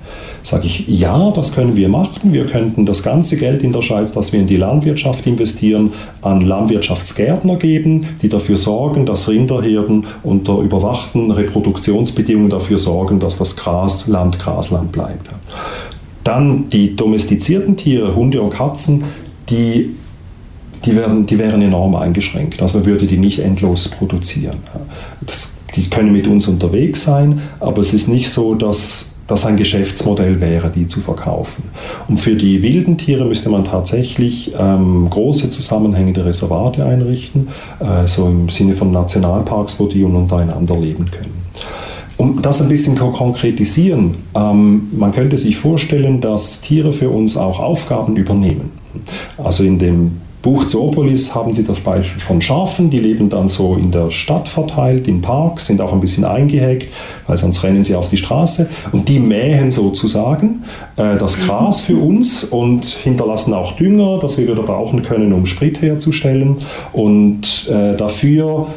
Sage 0.44 0.68
ich, 0.68 0.86
ja, 0.89 1.32
das 1.32 1.54
können 1.54 1.78
wir 1.78 1.88
machen. 1.88 2.34
Wir 2.34 2.46
könnten 2.46 2.86
das 2.86 3.02
ganze 3.02 3.38
Geld 3.38 3.64
in 3.64 3.72
der 3.72 3.82
Schweiz, 3.82 4.12
das 4.12 4.34
wir 4.34 4.41
in 4.41 4.48
die 4.48 4.58
Landwirtschaft 4.58 5.26
investieren, 5.26 5.94
an 6.22 6.41
Landwirtschaftsgärtner 6.41 7.56
geben, 7.56 8.08
die 8.22 8.28
dafür 8.28 8.58
sorgen, 8.58 9.06
dass 9.06 9.30
Rinderherden 9.30 10.06
unter 10.22 10.60
überwachten 10.60 11.32
Reproduktionsbedingungen 11.32 12.50
dafür 12.50 12.78
sorgen, 12.78 13.22
dass 13.22 13.38
das 13.38 13.56
Grasland 13.56 14.38
Grasland 14.38 14.91
bleibt. 14.91 15.30
Dann 16.26 16.68
die 16.68 16.94
domestizierten 16.94 17.78
Tiere, 17.78 18.14
Hunde 18.14 18.41
und 18.41 18.50
Katzen, 18.50 19.06
die 19.50 19.96
die, 20.86 20.96
werden, 20.96 21.26
die 21.26 21.39
wären 21.39 21.62
enorm 21.62 21.96
eingeschränkt. 21.96 22.62
Also 22.62 22.80
man 22.80 22.86
würde 22.86 23.08
die 23.08 23.18
nicht 23.18 23.39
endlos 23.39 23.88
produzieren. 23.88 24.58
Das, 25.22 25.56
die 25.76 25.89
können 25.89 26.12
mit 26.12 26.28
uns 26.28 26.50
unterwegs 26.50 27.04
sein, 27.04 27.41
aber 27.62 27.80
es 27.80 27.94
ist 27.94 28.10
nicht 28.10 28.30
so, 28.30 28.56
dass 28.56 29.12
das 29.28 29.45
ein 29.45 29.55
Geschäftsmodell 29.55 30.41
wäre, 30.41 30.69
die 30.69 30.88
zu 30.88 30.99
verkaufen. 30.99 31.63
Und 32.07 32.19
für 32.19 32.36
die 32.36 32.61
wilden 32.61 32.97
Tiere 32.97 33.26
müsste 33.26 33.49
man 33.49 33.63
tatsächlich 33.63 34.53
ähm, 34.59 35.09
große 35.09 35.49
zusammenhängende 35.49 36.26
Reservate 36.26 36.86
einrichten, 36.86 37.47
äh, 37.80 38.05
so 38.05 38.28
im 38.28 38.49
Sinne 38.49 38.74
von 38.74 38.91
Nationalparks, 38.91 39.80
wo 39.80 39.88
die 39.88 40.03
untereinander 40.03 40.78
leben 40.78 41.09
können. 41.09 41.43
Um 42.17 42.41
das 42.41 42.61
ein 42.61 42.69
bisschen 42.69 42.95
zu 42.97 43.11
konkretisieren, 43.11 44.15
ähm, 44.36 44.89
man 44.91 45.11
könnte 45.13 45.38
sich 45.38 45.57
vorstellen, 45.57 46.21
dass 46.21 46.61
Tiere 46.61 46.91
für 46.91 47.09
uns 47.09 47.38
auch 47.38 47.59
Aufgaben 47.59 48.15
übernehmen. 48.17 48.71
Also 49.38 49.63
in 49.63 49.80
dem 49.80 50.21
Buch 50.44 50.66
Zoopolis 50.68 51.34
haben 51.34 51.56
Sie 51.56 51.64
das 51.64 51.80
Beispiel 51.80 52.22
von 52.22 52.41
Schafen, 52.41 52.89
die 52.89 53.00
leben 53.00 53.30
dann 53.30 53.48
so 53.48 53.76
in 53.76 53.91
der 53.91 54.12
Stadt 54.12 54.50
verteilt, 54.50 55.08
in 55.08 55.22
Parks, 55.22 55.68
sind 55.68 55.80
auch 55.80 55.94
ein 55.94 56.02
bisschen 56.02 56.26
eingehegt, 56.26 56.94
weil 57.28 57.38
sonst 57.38 57.64
rennen 57.64 57.86
sie 57.86 57.96
auf 57.96 58.10
die 58.10 58.18
Straße. 58.18 58.70
Und 58.91 59.08
die 59.08 59.20
mähen 59.20 59.72
sozusagen 59.72 60.66
äh, 60.98 61.16
das 61.16 61.39
Gras 61.39 61.80
für 61.80 61.96
uns 61.96 62.44
und 62.44 62.84
hinterlassen 62.86 63.54
auch 63.54 63.78
Dünger, 63.78 64.20
das 64.20 64.38
wir 64.38 64.46
wieder 64.46 64.64
brauchen 64.64 65.02
können, 65.02 65.32
um 65.32 65.46
Sprit 65.46 65.82
herzustellen. 65.82 66.58
Und 66.91 67.70
äh, 67.72 67.96
dafür 67.96 68.68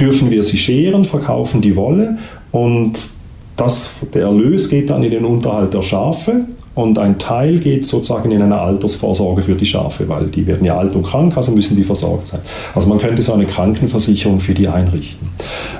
dürfen 0.00 0.30
wir 0.30 0.42
sie 0.42 0.56
scheren, 0.56 1.04
verkaufen 1.04 1.60
die 1.60 1.76
Wolle. 1.76 2.16
Und 2.50 3.10
das, 3.58 3.90
der 4.14 4.22
Erlös 4.22 4.70
geht 4.70 4.88
dann 4.88 5.02
in 5.02 5.10
den 5.10 5.26
Unterhalt 5.26 5.74
der 5.74 5.82
Schafe 5.82 6.46
und 6.80 6.98
ein 6.98 7.18
Teil 7.18 7.58
geht 7.58 7.86
sozusagen 7.86 8.30
in 8.30 8.42
eine 8.42 8.58
Altersvorsorge 8.58 9.42
für 9.42 9.54
die 9.54 9.66
Schafe, 9.66 10.08
weil 10.08 10.26
die 10.26 10.46
werden 10.46 10.64
ja 10.64 10.78
alt 10.78 10.94
und 10.94 11.02
krank, 11.02 11.36
also 11.36 11.52
müssen 11.52 11.76
die 11.76 11.84
versorgt 11.84 12.26
sein. 12.28 12.40
Also 12.74 12.88
man 12.88 12.98
könnte 12.98 13.22
so 13.22 13.32
eine 13.32 13.46
Krankenversicherung 13.46 14.40
für 14.40 14.54
die 14.54 14.68
einrichten. 14.68 15.28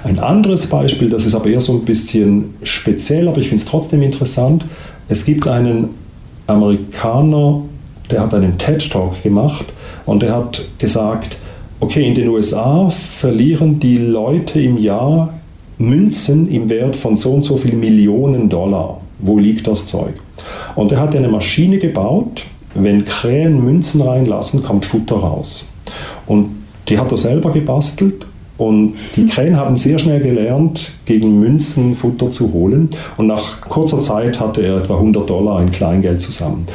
Ein 0.04 0.18
anderes 0.18 0.66
Beispiel, 0.66 1.10
das 1.10 1.26
ist 1.26 1.34
aber 1.34 1.46
eher 1.46 1.60
so 1.60 1.72
ein 1.72 1.84
bisschen 1.84 2.54
speziell, 2.62 3.28
aber 3.28 3.38
ich 3.38 3.48
finde 3.48 3.64
es 3.64 3.68
trotzdem 3.68 4.02
interessant. 4.02 4.64
Es 5.08 5.24
gibt 5.24 5.48
einen 5.48 5.90
Amerikaner, 6.46 7.62
der 8.10 8.20
hat 8.20 8.34
einen 8.34 8.58
TED-Talk 8.58 9.22
gemacht 9.22 9.66
und 10.06 10.22
der 10.22 10.34
hat 10.34 10.68
gesagt, 10.78 11.38
okay, 11.80 12.06
in 12.06 12.14
den 12.14 12.28
USA 12.28 12.90
verlieren 12.90 13.80
die 13.80 13.98
Leute 13.98 14.60
im 14.60 14.78
Jahr 14.78 15.32
Münzen 15.78 16.50
im 16.50 16.68
Wert 16.68 16.94
von 16.94 17.16
so 17.16 17.32
und 17.32 17.44
so 17.44 17.56
viel 17.56 17.74
Millionen 17.74 18.50
Dollar. 18.50 18.99
Wo 19.22 19.38
liegt 19.38 19.66
das 19.66 19.86
Zeug? 19.86 20.14
Und 20.74 20.92
er 20.92 21.00
hat 21.00 21.14
eine 21.14 21.28
Maschine 21.28 21.78
gebaut, 21.78 22.44
wenn 22.74 23.04
Krähen 23.04 23.64
Münzen 23.64 24.00
reinlassen, 24.00 24.62
kommt 24.62 24.86
Futter 24.86 25.16
raus. 25.16 25.64
Und 26.26 26.50
die 26.88 26.98
hat 26.98 27.10
er 27.10 27.16
selber 27.16 27.50
gebastelt 27.52 28.26
und 28.56 28.94
die 29.16 29.26
Krähen 29.28 29.56
haben 29.56 29.76
sehr 29.76 29.98
schnell 29.98 30.20
gelernt, 30.20 30.92
gegen 31.06 31.40
Münzen 31.40 31.94
Futter 31.94 32.30
zu 32.30 32.52
holen. 32.52 32.90
Und 33.16 33.26
nach 33.26 33.62
kurzer 33.62 34.00
Zeit 34.00 34.38
hatte 34.38 34.62
er 34.62 34.76
etwa 34.76 34.94
100 34.94 35.28
Dollar 35.28 35.62
in 35.62 35.70
Kleingeld 35.70 36.20
zusammen. 36.20 36.66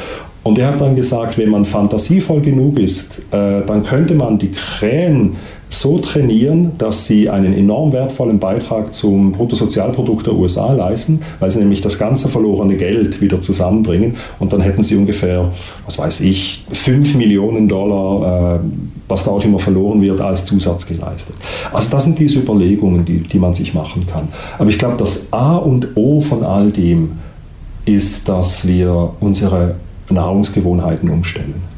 Und 0.42 0.58
er 0.58 0.68
hat 0.68 0.80
dann 0.80 0.94
gesagt, 0.94 1.38
wenn 1.38 1.48
man 1.48 1.64
fantasievoll 1.64 2.40
genug 2.40 2.78
ist, 2.78 3.18
äh, 3.32 3.62
dann 3.66 3.82
könnte 3.82 4.14
man 4.14 4.38
die 4.38 4.52
Krähen 4.52 5.34
so 5.68 5.98
trainieren, 5.98 6.72
dass 6.78 7.06
sie 7.06 7.28
einen 7.28 7.52
enorm 7.52 7.92
wertvollen 7.92 8.38
Beitrag 8.38 8.94
zum 8.94 9.32
Bruttosozialprodukt 9.32 10.26
der 10.26 10.34
USA 10.34 10.72
leisten, 10.72 11.20
weil 11.40 11.50
sie 11.50 11.58
nämlich 11.58 11.80
das 11.80 11.98
ganze 11.98 12.28
verlorene 12.28 12.76
Geld 12.76 13.20
wieder 13.20 13.40
zusammenbringen 13.40 14.16
und 14.38 14.52
dann 14.52 14.60
hätten 14.60 14.82
sie 14.84 14.96
ungefähr, 14.96 15.52
was 15.84 15.98
weiß 15.98 16.20
ich, 16.20 16.64
5 16.70 17.16
Millionen 17.16 17.68
Dollar, 17.68 18.56
äh, 18.56 18.60
was 19.08 19.24
da 19.24 19.32
auch 19.32 19.44
immer 19.44 19.58
verloren 19.58 20.00
wird, 20.00 20.20
als 20.20 20.44
Zusatz 20.44 20.86
geleistet. 20.86 21.34
Also 21.72 21.90
das 21.90 22.04
sind 22.04 22.18
diese 22.18 22.38
Überlegungen, 22.38 23.04
die, 23.04 23.18
die 23.18 23.38
man 23.38 23.52
sich 23.52 23.74
machen 23.74 24.06
kann. 24.06 24.28
Aber 24.58 24.70
ich 24.70 24.78
glaube, 24.78 24.96
das 24.98 25.32
A 25.32 25.56
und 25.56 25.96
O 25.96 26.20
von 26.20 26.44
all 26.44 26.70
dem 26.70 27.18
ist, 27.84 28.28
dass 28.28 28.66
wir 28.66 29.12
unsere 29.20 29.76
Nahrungsgewohnheiten 30.10 31.08
umstellen. 31.10 31.75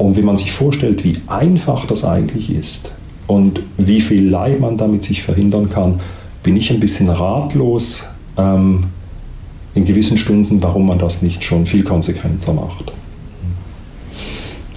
Und 0.00 0.16
wenn 0.16 0.24
man 0.24 0.38
sich 0.38 0.50
vorstellt, 0.50 1.04
wie 1.04 1.18
einfach 1.26 1.84
das 1.84 2.06
eigentlich 2.06 2.50
ist 2.50 2.90
und 3.26 3.60
wie 3.76 4.00
viel 4.00 4.26
Leid 4.30 4.58
man 4.58 4.78
damit 4.78 5.04
sich 5.04 5.22
verhindern 5.22 5.68
kann, 5.68 6.00
bin 6.42 6.56
ich 6.56 6.70
ein 6.70 6.80
bisschen 6.80 7.10
ratlos 7.10 8.02
ähm, 8.38 8.84
in 9.74 9.84
gewissen 9.84 10.16
Stunden, 10.16 10.62
warum 10.62 10.86
man 10.86 10.98
das 10.98 11.20
nicht 11.20 11.44
schon 11.44 11.66
viel 11.66 11.82
konsequenter 11.82 12.54
macht. 12.54 12.92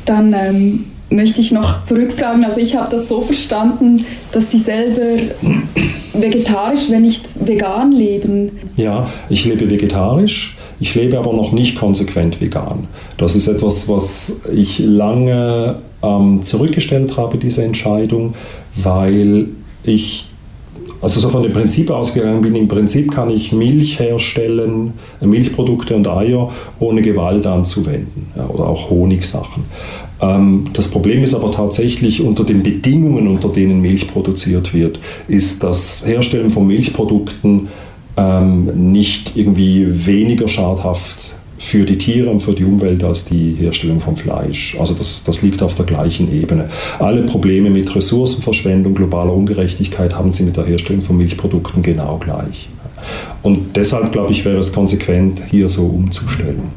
Dann 0.04 0.34
ähm, 0.34 0.84
möchte 1.10 1.40
ich 1.40 1.54
noch 1.54 1.86
zurückfragen. 1.86 2.44
Also 2.44 2.60
ich 2.60 2.76
habe 2.76 2.92
das 2.92 3.08
so 3.08 3.22
verstanden, 3.22 4.06
dass 4.34 4.52
Sie 4.52 4.60
selber 4.60 5.22
vegetarisch, 6.14 6.90
wenn 6.90 7.04
nicht 7.04 7.24
vegan 7.40 7.94
leben. 7.94 8.52
Ja, 8.76 9.08
ich 9.30 9.46
lebe 9.46 9.70
vegetarisch. 9.70 10.58
Ich 10.84 10.96
lebe 10.96 11.18
aber 11.18 11.32
noch 11.32 11.54
nicht 11.54 11.78
konsequent 11.78 12.42
vegan. 12.42 12.90
Das 13.16 13.36
ist 13.36 13.48
etwas, 13.48 13.88
was 13.88 14.42
ich 14.54 14.80
lange 14.80 15.78
ähm, 16.04 16.44
zurückgestellt 16.44 17.16
habe, 17.16 17.38
diese 17.38 17.64
Entscheidung, 17.64 18.34
weil 18.76 19.48
ich 19.86 20.26
also 21.02 21.22
so 21.22 21.30
von 21.30 21.44
dem 21.44 21.54
Prinzip 21.54 21.90
ausgegangen 21.90 22.42
bin, 22.42 22.56
im 22.56 22.68
Prinzip 22.68 23.14
kann 23.14 23.30
ich 23.30 23.54
Milch 23.54 23.98
herstellen, 23.98 24.92
Milchprodukte 25.22 25.96
und 25.96 26.06
Eier 26.06 26.52
ohne 26.82 27.02
Gewalt 27.02 27.48
anzuwenden 27.48 28.28
ja, 28.36 28.46
oder 28.46 28.68
auch 28.68 28.90
Honigsachen. 28.90 29.64
Ähm, 30.20 30.66
das 30.74 30.90
Problem 30.90 31.24
ist 31.24 31.34
aber 31.34 31.54
tatsächlich 31.54 32.22
unter 32.22 32.44
den 32.44 32.62
Bedingungen, 32.62 33.30
unter 33.30 33.48
denen 33.48 33.80
Milch 33.82 34.10
produziert 34.10 34.74
wird, 34.74 35.00
ist 35.30 35.64
das 35.64 36.06
Herstellen 36.06 36.52
von 36.52 36.68
Milchprodukten 36.68 37.70
ähm, 38.18 38.92
nicht 38.92 39.36
irgendwie 39.36 40.06
weniger 40.06 40.48
schadhaft 40.48 41.34
für 41.58 41.86
die 41.86 41.98
Tiere 41.98 42.30
und 42.30 42.42
für 42.42 42.54
die 42.54 42.66
Umwelt 42.66 43.04
als 43.04 43.26
die 43.26 43.56
Herstellung 43.58 44.00
von 44.00 44.18
Fleisch. 44.18 44.76
Also 44.80 44.94
das, 44.94 45.24
das 45.24 45.42
liegt 45.42 45.64
auf 45.64 45.76
der 45.76 45.86
gleichen 45.86 46.32
Ebene. 46.32 46.70
Alle 47.00 47.24
Probleme 47.24 47.70
mit 47.70 47.96
Ressourcenverschwendung, 47.96 48.94
globaler 48.94 49.34
Ungerechtigkeit 49.34 50.14
haben 50.14 50.34
sie 50.34 50.44
mit 50.44 50.58
der 50.58 50.66
Herstellung 50.66 51.02
von 51.02 51.18
Milchprodukten 51.18 51.82
genau 51.82 52.18
gleich. 52.18 52.68
Und 53.42 53.76
deshalb, 53.76 54.12
glaube 54.12 54.32
ich, 54.32 54.46
wäre 54.46 54.58
es 54.58 54.74
konsequent, 54.74 55.42
hier 55.50 55.70
so 55.70 55.86
umzustellen. 55.86 56.72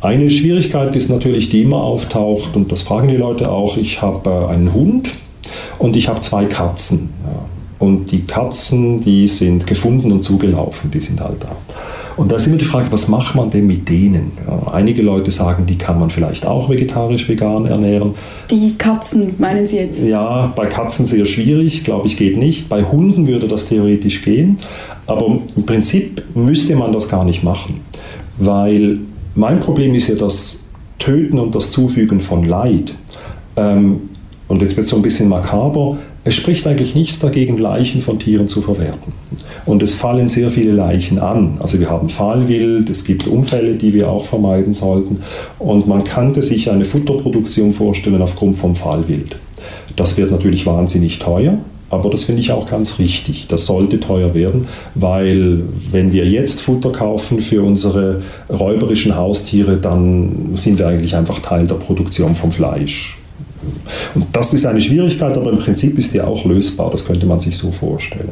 Eine 0.00 0.30
Schwierigkeit 0.30 0.96
ist 0.96 1.10
natürlich, 1.10 1.48
die 1.48 1.62
immer 1.62 1.82
auftaucht, 1.82 2.56
und 2.56 2.72
das 2.72 2.82
fragen 2.82 3.08
die 3.08 3.16
Leute 3.16 3.50
auch, 3.50 3.76
ich 3.76 4.02
habe 4.02 4.30
äh, 4.30 4.52
einen 4.52 4.74
Hund 4.74 5.10
und 5.78 5.96
ich 5.96 6.08
habe 6.08 6.20
zwei 6.20 6.44
Katzen. 6.46 7.10
Und 7.82 8.12
die 8.12 8.22
Katzen, 8.22 9.00
die 9.00 9.26
sind 9.26 9.66
gefunden 9.66 10.12
und 10.12 10.22
zugelaufen, 10.22 10.92
die 10.92 11.00
sind 11.00 11.20
halt 11.20 11.42
da. 11.42 11.56
Und 12.16 12.30
da 12.30 12.36
ist 12.36 12.46
immer 12.46 12.56
die 12.56 12.64
Frage, 12.64 12.92
was 12.92 13.08
macht 13.08 13.34
man 13.34 13.50
denn 13.50 13.66
mit 13.66 13.88
denen? 13.88 14.30
Ja, 14.46 14.72
einige 14.72 15.02
Leute 15.02 15.32
sagen, 15.32 15.66
die 15.66 15.76
kann 15.76 15.98
man 15.98 16.08
vielleicht 16.08 16.46
auch 16.46 16.70
vegetarisch, 16.70 17.28
vegan 17.28 17.66
ernähren. 17.66 18.14
Die 18.52 18.76
Katzen, 18.78 19.34
meinen 19.38 19.66
Sie 19.66 19.78
jetzt? 19.78 20.00
Ja, 20.00 20.52
bei 20.54 20.66
Katzen 20.66 21.06
sehr 21.06 21.26
schwierig, 21.26 21.82
glaube 21.82 22.06
ich, 22.06 22.16
geht 22.16 22.36
nicht. 22.36 22.68
Bei 22.68 22.84
Hunden 22.84 23.26
würde 23.26 23.48
das 23.48 23.66
theoretisch 23.66 24.22
gehen. 24.22 24.58
Aber 25.08 25.38
im 25.56 25.66
Prinzip 25.66 26.22
müsste 26.36 26.76
man 26.76 26.92
das 26.92 27.08
gar 27.08 27.24
nicht 27.24 27.42
machen. 27.42 27.80
Weil 28.38 29.00
mein 29.34 29.58
Problem 29.58 29.96
ist 29.96 30.06
ja 30.06 30.14
das 30.14 30.66
Töten 31.00 31.36
und 31.36 31.56
das 31.56 31.72
Zufügen 31.72 32.20
von 32.20 32.44
Leid. 32.44 32.94
Ähm, 33.56 34.02
und 34.46 34.62
jetzt 34.62 34.76
wird 34.76 34.84
es 34.84 34.90
so 34.90 34.94
ein 34.94 35.02
bisschen 35.02 35.28
makaber. 35.28 35.96
Es 36.24 36.36
spricht 36.36 36.66
eigentlich 36.68 36.94
nichts 36.94 37.18
dagegen, 37.18 37.58
Leichen 37.58 38.00
von 38.00 38.20
Tieren 38.20 38.46
zu 38.46 38.62
verwerten. 38.62 39.12
Und 39.66 39.82
es 39.82 39.94
fallen 39.94 40.28
sehr 40.28 40.50
viele 40.50 40.72
Leichen 40.72 41.18
an. 41.18 41.56
Also 41.58 41.80
wir 41.80 41.90
haben 41.90 42.08
Fallwild, 42.10 42.88
es 42.90 43.04
gibt 43.04 43.26
Unfälle, 43.26 43.74
die 43.74 43.92
wir 43.92 44.08
auch 44.08 44.24
vermeiden 44.24 44.72
sollten. 44.72 45.18
Und 45.58 45.88
man 45.88 46.04
könnte 46.04 46.40
sich 46.40 46.70
eine 46.70 46.84
Futterproduktion 46.84 47.72
vorstellen 47.72 48.22
aufgrund 48.22 48.56
vom 48.56 48.76
Fallwild. 48.76 49.36
Das 49.96 50.16
wird 50.16 50.30
natürlich 50.30 50.64
wahnsinnig 50.64 51.18
teuer, 51.18 51.58
aber 51.90 52.08
das 52.08 52.24
finde 52.24 52.40
ich 52.40 52.52
auch 52.52 52.66
ganz 52.66 52.98
richtig. 53.00 53.48
Das 53.48 53.66
sollte 53.66 53.98
teuer 53.98 54.32
werden, 54.32 54.68
weil 54.94 55.64
wenn 55.90 56.12
wir 56.12 56.26
jetzt 56.26 56.60
Futter 56.60 56.90
kaufen 56.90 57.40
für 57.40 57.62
unsere 57.62 58.22
räuberischen 58.48 59.16
Haustiere, 59.16 59.76
dann 59.76 60.52
sind 60.54 60.78
wir 60.78 60.86
eigentlich 60.86 61.16
einfach 61.16 61.40
Teil 61.40 61.66
der 61.66 61.74
Produktion 61.74 62.34
vom 62.34 62.52
Fleisch. 62.52 63.21
Und 64.14 64.26
das 64.32 64.52
ist 64.54 64.66
eine 64.66 64.80
Schwierigkeit, 64.80 65.36
aber 65.36 65.50
im 65.50 65.58
Prinzip 65.58 65.98
ist 65.98 66.12
die 66.12 66.20
auch 66.20 66.44
lösbar. 66.44 66.90
Das 66.90 67.04
könnte 67.04 67.26
man 67.26 67.40
sich 67.40 67.56
so 67.56 67.70
vorstellen. 67.70 68.30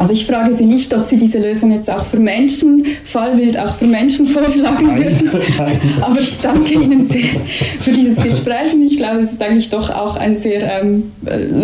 Also 0.00 0.14
ich 0.14 0.24
frage 0.24 0.54
Sie 0.54 0.64
nicht, 0.64 0.94
ob 0.94 1.04
Sie 1.04 1.18
diese 1.18 1.38
Lösung 1.38 1.72
jetzt 1.72 1.90
auch 1.90 2.02
für 2.02 2.18
Menschen, 2.18 2.86
Fallwild 3.04 3.58
auch 3.58 3.74
für 3.74 3.84
Menschen 3.84 4.26
vorschlagen 4.26 4.96
würden. 4.96 5.30
Nein. 5.58 5.78
Aber 6.00 6.18
ich 6.18 6.40
danke 6.40 6.72
Ihnen 6.72 7.04
sehr 7.04 7.32
für 7.80 7.90
dieses 7.90 8.16
Gespräch 8.22 8.72
und 8.72 8.82
ich 8.82 8.96
glaube, 8.96 9.20
es 9.20 9.32
ist 9.32 9.42
eigentlich 9.42 9.68
doch 9.68 9.90
auch 9.90 10.16
ein 10.16 10.36
sehr 10.36 10.80
ähm, 10.80 11.12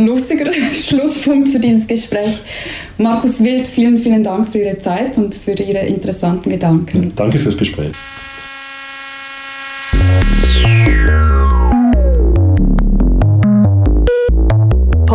lustiger 0.05 0.53
Schlusspunkt 0.87 1.49
für 1.49 1.61
dieses 1.61 1.87
Gespräch. 1.87 2.41
Markus 2.99 3.43
Wild, 3.43 3.67
vielen, 3.67 3.97
vielen 3.97 4.23
Dank 4.23 4.49
für 4.53 4.59
Ihre 4.59 4.79
Zeit 4.81 5.17
und 5.17 5.35
für 5.35 5.53
Ihre 5.53 5.87
interessanten 5.87 6.51
Gedanken. 6.51 7.13
Danke 7.17 7.39
fürs 7.39 7.57
Gespräch. 7.57 7.93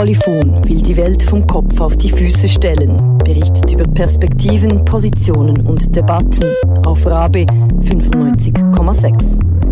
Polyphon 0.02 0.68
will 0.68 0.82
die 0.82 0.98
Welt 0.98 1.22
vom 1.22 1.46
Kopf 1.46 1.80
auf 1.80 1.96
die 1.96 2.10
Füße 2.10 2.48
stellen, 2.48 3.20
berichtet 3.20 3.72
über 3.72 3.84
Perspektiven, 3.84 4.84
Positionen 4.84 5.68
und 5.68 5.96
Debatten 5.96 6.56
auf 6.88 7.06
Rabe 7.06 7.46
95,6. 7.82 9.71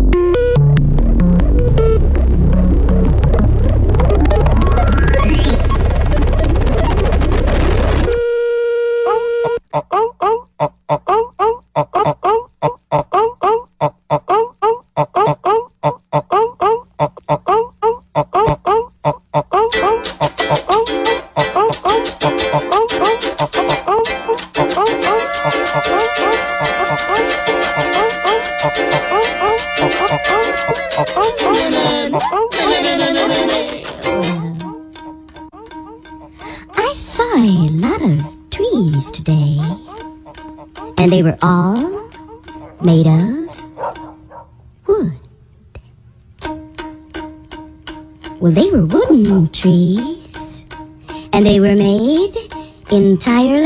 entire 53.20 53.59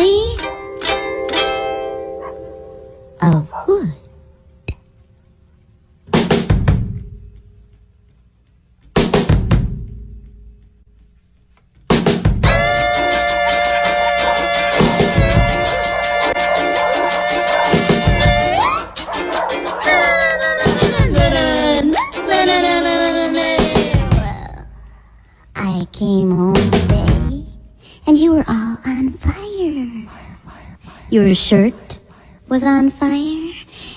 was 32.65 32.73
on 32.73 32.91
fire, 32.91 33.53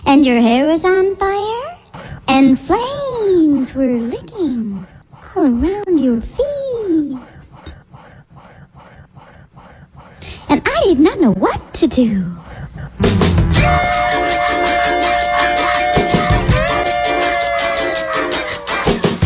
and 0.05 0.25
your 0.25 0.41
hair 0.41 0.65
was 0.67 0.83
on 0.83 1.15
fire, 1.15 1.77
and 2.27 2.59
flames 2.59 3.73
were 3.73 3.85
licking 3.85 4.85
all 5.35 5.45
around 5.45 5.97
your 5.97 6.19
feet. 6.19 7.17
And 10.49 10.61
I 10.65 10.81
did 10.83 10.99
not 10.99 11.17
know 11.21 11.31
what 11.31 11.73
to 11.75 11.87
do. 11.87 12.25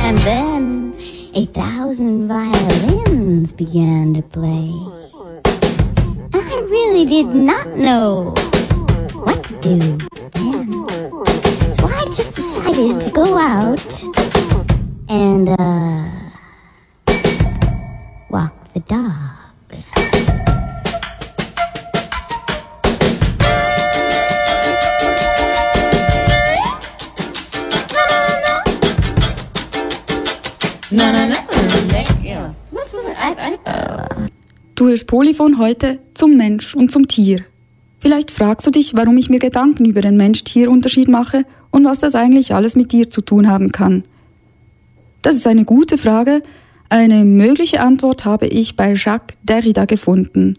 And 0.03 0.17
then 0.19 0.95
a 1.33 1.45
thousand 1.47 2.27
violins 2.27 3.53
began 3.53 4.13
to 4.13 4.21
play 4.21 4.71
I 6.33 6.59
really 6.69 7.05
did 7.05 7.27
not 7.27 7.67
know 7.75 8.35
do 9.61 9.77
then. 9.77 9.99
So 11.75 11.85
I 11.85 12.05
just 12.15 12.35
decided 12.35 12.99
to 13.01 13.11
go 13.11 13.37
out 13.37 14.03
and, 15.07 15.49
uh, 15.49 16.09
walk 18.29 18.53
the 18.73 18.79
dog. 18.81 19.37
Yeah. 30.93 31.21
Du 34.75 34.87
hörst 34.87 35.07
Polyphon 35.07 35.59
heute 35.59 35.99
zum 36.15 36.35
Mensch 36.37 36.75
und 36.75 36.91
zum 36.91 37.07
Tier. 37.07 37.45
Vielleicht 38.01 38.31
fragst 38.31 38.65
du 38.65 38.71
dich, 38.71 38.95
warum 38.95 39.15
ich 39.17 39.29
mir 39.29 39.37
Gedanken 39.37 39.85
über 39.85 40.01
den 40.01 40.17
Mensch-Tier-Unterschied 40.17 41.07
mache 41.07 41.45
und 41.69 41.85
was 41.85 41.99
das 41.99 42.15
eigentlich 42.15 42.53
alles 42.53 42.75
mit 42.75 42.91
dir 42.91 43.11
zu 43.11 43.21
tun 43.21 43.47
haben 43.47 43.71
kann. 43.71 44.03
Das 45.21 45.35
ist 45.35 45.45
eine 45.45 45.65
gute 45.65 45.99
Frage. 45.99 46.41
Eine 46.89 47.23
mögliche 47.23 47.79
Antwort 47.79 48.25
habe 48.25 48.47
ich 48.47 48.75
bei 48.75 48.95
Jacques 48.95 49.37
Derrida 49.43 49.85
gefunden. 49.85 50.55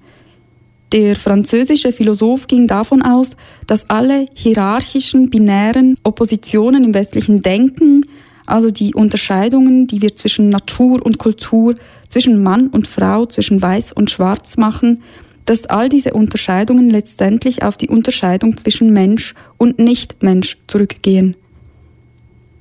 Der 0.92 1.16
französische 1.16 1.90
Philosoph 1.90 2.46
ging 2.46 2.68
davon 2.68 3.02
aus, 3.02 3.32
dass 3.66 3.90
alle 3.90 4.26
hierarchischen, 4.34 5.28
binären 5.28 5.96
Oppositionen 6.04 6.84
im 6.84 6.94
westlichen 6.94 7.42
Denken, 7.42 8.06
also 8.46 8.70
die 8.70 8.94
Unterscheidungen, 8.94 9.88
die 9.88 10.00
wir 10.00 10.14
zwischen 10.14 10.48
Natur 10.48 11.04
und 11.04 11.18
Kultur, 11.18 11.74
zwischen 12.08 12.42
Mann 12.42 12.68
und 12.68 12.86
Frau, 12.86 13.26
zwischen 13.26 13.60
Weiß 13.60 13.92
und 13.92 14.10
Schwarz 14.10 14.56
machen, 14.58 15.02
dass 15.44 15.66
all 15.66 15.88
diese 15.88 16.12
Unterscheidungen 16.12 16.90
letztendlich 16.90 17.62
auf 17.62 17.76
die 17.76 17.88
Unterscheidung 17.88 18.56
zwischen 18.56 18.92
Mensch 18.92 19.34
und 19.58 19.78
Nichtmensch 19.78 20.58
zurückgehen. 20.66 21.36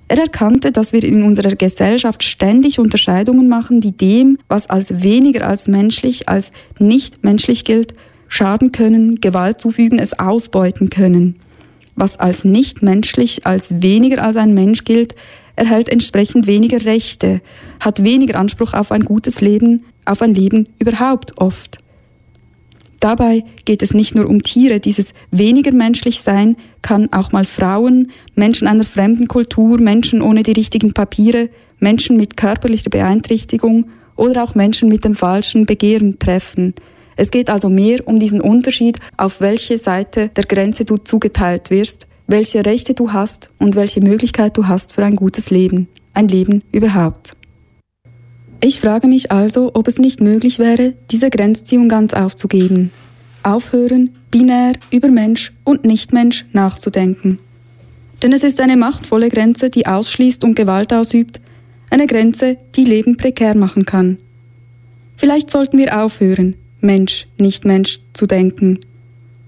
Er 0.08 0.20
erkannte, 0.20 0.74
dass 0.74 0.92
wir 0.92 1.04
in 1.04 1.24
unserer 1.24 1.56
Gesellschaft 1.56 2.24
ständig 2.24 2.80
Unterscheidungen 2.80 3.48
machen, 3.48 3.80
die 3.80 3.96
dem, 3.96 4.38
was 4.50 4.70
als 4.70 5.02
weniger 5.02 5.48
als 5.48 5.70
menschlich, 5.70 6.28
als 6.28 6.52
nicht 6.80 7.24
menschlich 7.24 7.64
gilt, 7.64 7.94
schaden 8.28 8.74
können, 8.74 9.22
Gewalt 9.22 9.62
zufügen, 9.62 10.00
es 10.00 10.20
ausbeuten 10.20 10.90
können. 10.90 11.40
Was 11.96 12.20
als 12.20 12.44
nicht 12.44 12.82
menschlich, 12.82 13.46
als 13.46 13.82
weniger 13.82 14.22
als 14.24 14.36
ein 14.36 14.54
Mensch 14.54 14.84
gilt, 14.84 15.16
erhält 15.56 15.90
entsprechend 15.90 16.48
weniger 16.48 16.86
Rechte, 16.86 17.42
hat 17.80 18.04
weniger 18.04 18.40
Anspruch 18.40 18.74
auf 18.74 18.92
ein 18.92 19.06
gutes 19.06 19.40
Leben, 19.40 19.86
auf 20.06 20.22
ein 20.22 20.34
Leben 20.34 20.68
überhaupt 20.80 21.40
oft. 21.40 21.78
Dabei 23.02 23.44
geht 23.66 23.82
es 23.82 23.96
nicht 23.96 24.14
nur 24.14 24.28
um 24.30 24.44
Tiere, 24.44 24.80
dieses 24.80 25.14
weniger 25.32 25.74
menschlich 25.74 26.22
sein 26.22 26.56
kann 26.84 27.12
auch 27.12 27.32
mal 27.32 27.46
Frauen, 27.46 28.12
Menschen 28.36 28.68
einer 28.68 28.84
fremden 28.84 29.28
Kultur, 29.28 29.82
Menschen 29.82 30.22
ohne 30.22 30.44
die 30.44 30.52
richtigen 30.52 30.94
Papiere, 30.94 31.50
Menschen 31.80 32.16
mit 32.16 32.38
körperlicher 32.38 32.92
Beeinträchtigung 32.92 33.88
oder 34.16 34.44
auch 34.44 34.54
Menschen 34.54 34.88
mit 34.88 35.04
dem 35.04 35.16
falschen 35.16 35.66
Begehren 35.66 36.20
treffen. 36.20 36.76
Es 37.16 37.32
geht 37.32 37.50
also 37.50 37.70
mehr 37.70 38.08
um 38.08 38.20
diesen 38.20 38.40
Unterschied, 38.40 39.00
auf 39.18 39.42
welche 39.42 39.80
Seite 39.80 40.30
der 40.30 40.44
Grenze 40.44 40.86
du 40.86 40.98
zugeteilt 40.98 41.72
wirst, 41.72 42.08
welche 42.28 42.64
Rechte 42.64 42.94
du 42.94 43.14
hast 43.14 43.50
und 43.58 43.76
welche 43.76 44.02
Möglichkeit 44.02 44.56
du 44.56 44.68
hast 44.68 44.94
für 44.94 45.04
ein 45.04 45.16
gutes 45.16 45.50
Leben, 45.50 45.88
ein 46.14 46.28
Leben 46.28 46.62
überhaupt. 46.72 47.34
Ich 48.64 48.80
frage 48.80 49.08
mich 49.08 49.32
also, 49.32 49.72
ob 49.74 49.88
es 49.88 49.98
nicht 49.98 50.22
möglich 50.22 50.60
wäre, 50.60 50.94
diese 51.10 51.32
Grenzziehung 51.32 51.90
ganz 51.90 52.14
aufzugeben. 52.14 52.92
Aufhören, 53.42 54.12
binär 54.30 54.74
über 54.92 55.08
Mensch 55.08 55.52
und 55.64 55.84
Nichtmensch 55.84 56.46
nachzudenken. 56.54 57.40
Denn 58.22 58.34
es 58.34 58.44
ist 58.44 58.62
eine 58.62 58.78
machtvolle 58.78 59.30
Grenze, 59.30 59.72
die 59.72 59.88
ausschließt 59.88 60.44
und 60.44 60.56
Gewalt 60.56 60.94
ausübt, 60.94 61.42
eine 61.90 62.06
Grenze, 62.06 62.58
die 62.76 62.86
Leben 62.86 63.18
prekär 63.18 63.58
machen 63.58 63.86
kann. 63.86 64.20
Vielleicht 65.18 65.50
sollten 65.50 65.80
wir 65.80 66.00
aufhören, 66.00 66.54
Mensch, 66.82 67.28
nicht 67.38 67.66
Mensch 67.66 68.00
zu 68.14 68.28
denken. 68.28 68.80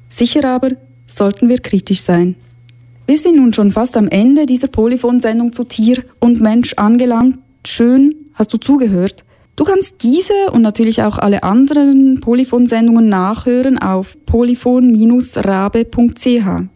Sicher 0.09 0.43
aber 0.45 0.69
sollten 1.05 1.49
wir 1.49 1.59
kritisch 1.59 2.01
sein. 2.01 2.35
Wir 3.05 3.17
sind 3.17 3.35
nun 3.35 3.53
schon 3.53 3.69
fast 3.69 3.95
am 3.95 4.07
Ende 4.07 4.47
dieser 4.47 4.69
Polyphon-Sendung 4.69 5.53
zu 5.53 5.65
Tier 5.65 6.03
und 6.19 6.41
Mensch 6.41 6.73
angelangt. 6.73 7.37
Schön, 7.65 8.23
Hast 8.33 8.53
du 8.53 8.57
zugehört? 8.57 9.23
Du 9.55 9.63
kannst 9.63 10.01
diese 10.01 10.33
und 10.51 10.63
natürlich 10.63 11.03
auch 11.03 11.19
alle 11.19 11.43
anderen 11.43 12.19
Polyphon-Sendungen 12.19 13.07
nachhören 13.07 13.77
auf 13.77 14.17
polyphon-rabe.ch. 14.25 16.69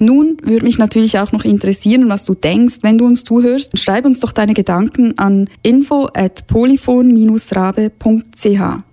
Nun 0.00 0.36
würde 0.42 0.64
mich 0.64 0.78
natürlich 0.78 1.18
auch 1.18 1.32
noch 1.32 1.44
interessieren, 1.44 2.08
was 2.08 2.22
du 2.22 2.34
denkst, 2.34 2.76
wenn 2.82 2.98
du 2.98 3.06
uns 3.06 3.24
zuhörst. 3.24 3.76
Schreib 3.76 4.04
uns 4.04 4.20
doch 4.20 4.30
deine 4.30 4.54
Gedanken 4.54 5.18
an 5.18 5.50
info 5.64 6.06
at 6.14 6.46
polyphon-rabe.ch. 6.46 8.87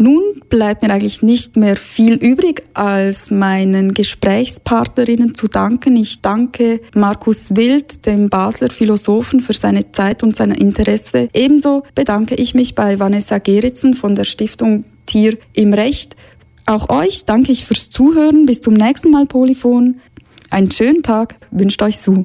Nun 0.00 0.22
bleibt 0.48 0.82
mir 0.82 0.90
eigentlich 0.90 1.22
nicht 1.22 1.56
mehr 1.56 1.74
viel 1.74 2.14
übrig, 2.14 2.62
als 2.72 3.32
meinen 3.32 3.94
Gesprächspartnerinnen 3.94 5.34
zu 5.34 5.48
danken. 5.48 5.96
Ich 5.96 6.22
danke 6.22 6.80
Markus 6.94 7.56
Wild, 7.56 8.06
dem 8.06 8.28
Basler 8.28 8.70
Philosophen, 8.70 9.40
für 9.40 9.52
seine 9.52 9.90
Zeit 9.90 10.22
und 10.22 10.36
sein 10.36 10.52
Interesse. 10.52 11.28
Ebenso 11.34 11.82
bedanke 11.96 12.36
ich 12.36 12.54
mich 12.54 12.76
bei 12.76 13.00
Vanessa 13.00 13.38
Geritzen 13.38 13.94
von 13.94 14.14
der 14.14 14.24
Stiftung 14.24 14.84
Tier 15.06 15.36
im 15.52 15.74
Recht. 15.74 16.14
Auch 16.66 16.90
euch 16.90 17.24
danke 17.24 17.50
ich 17.50 17.64
fürs 17.64 17.90
Zuhören. 17.90 18.46
Bis 18.46 18.60
zum 18.60 18.74
nächsten 18.74 19.10
Mal, 19.10 19.26
Polyphon. 19.26 19.96
Einen 20.50 20.70
schönen 20.70 21.02
Tag 21.02 21.34
wünscht 21.50 21.82
euch 21.82 21.98
Sue. 21.98 22.24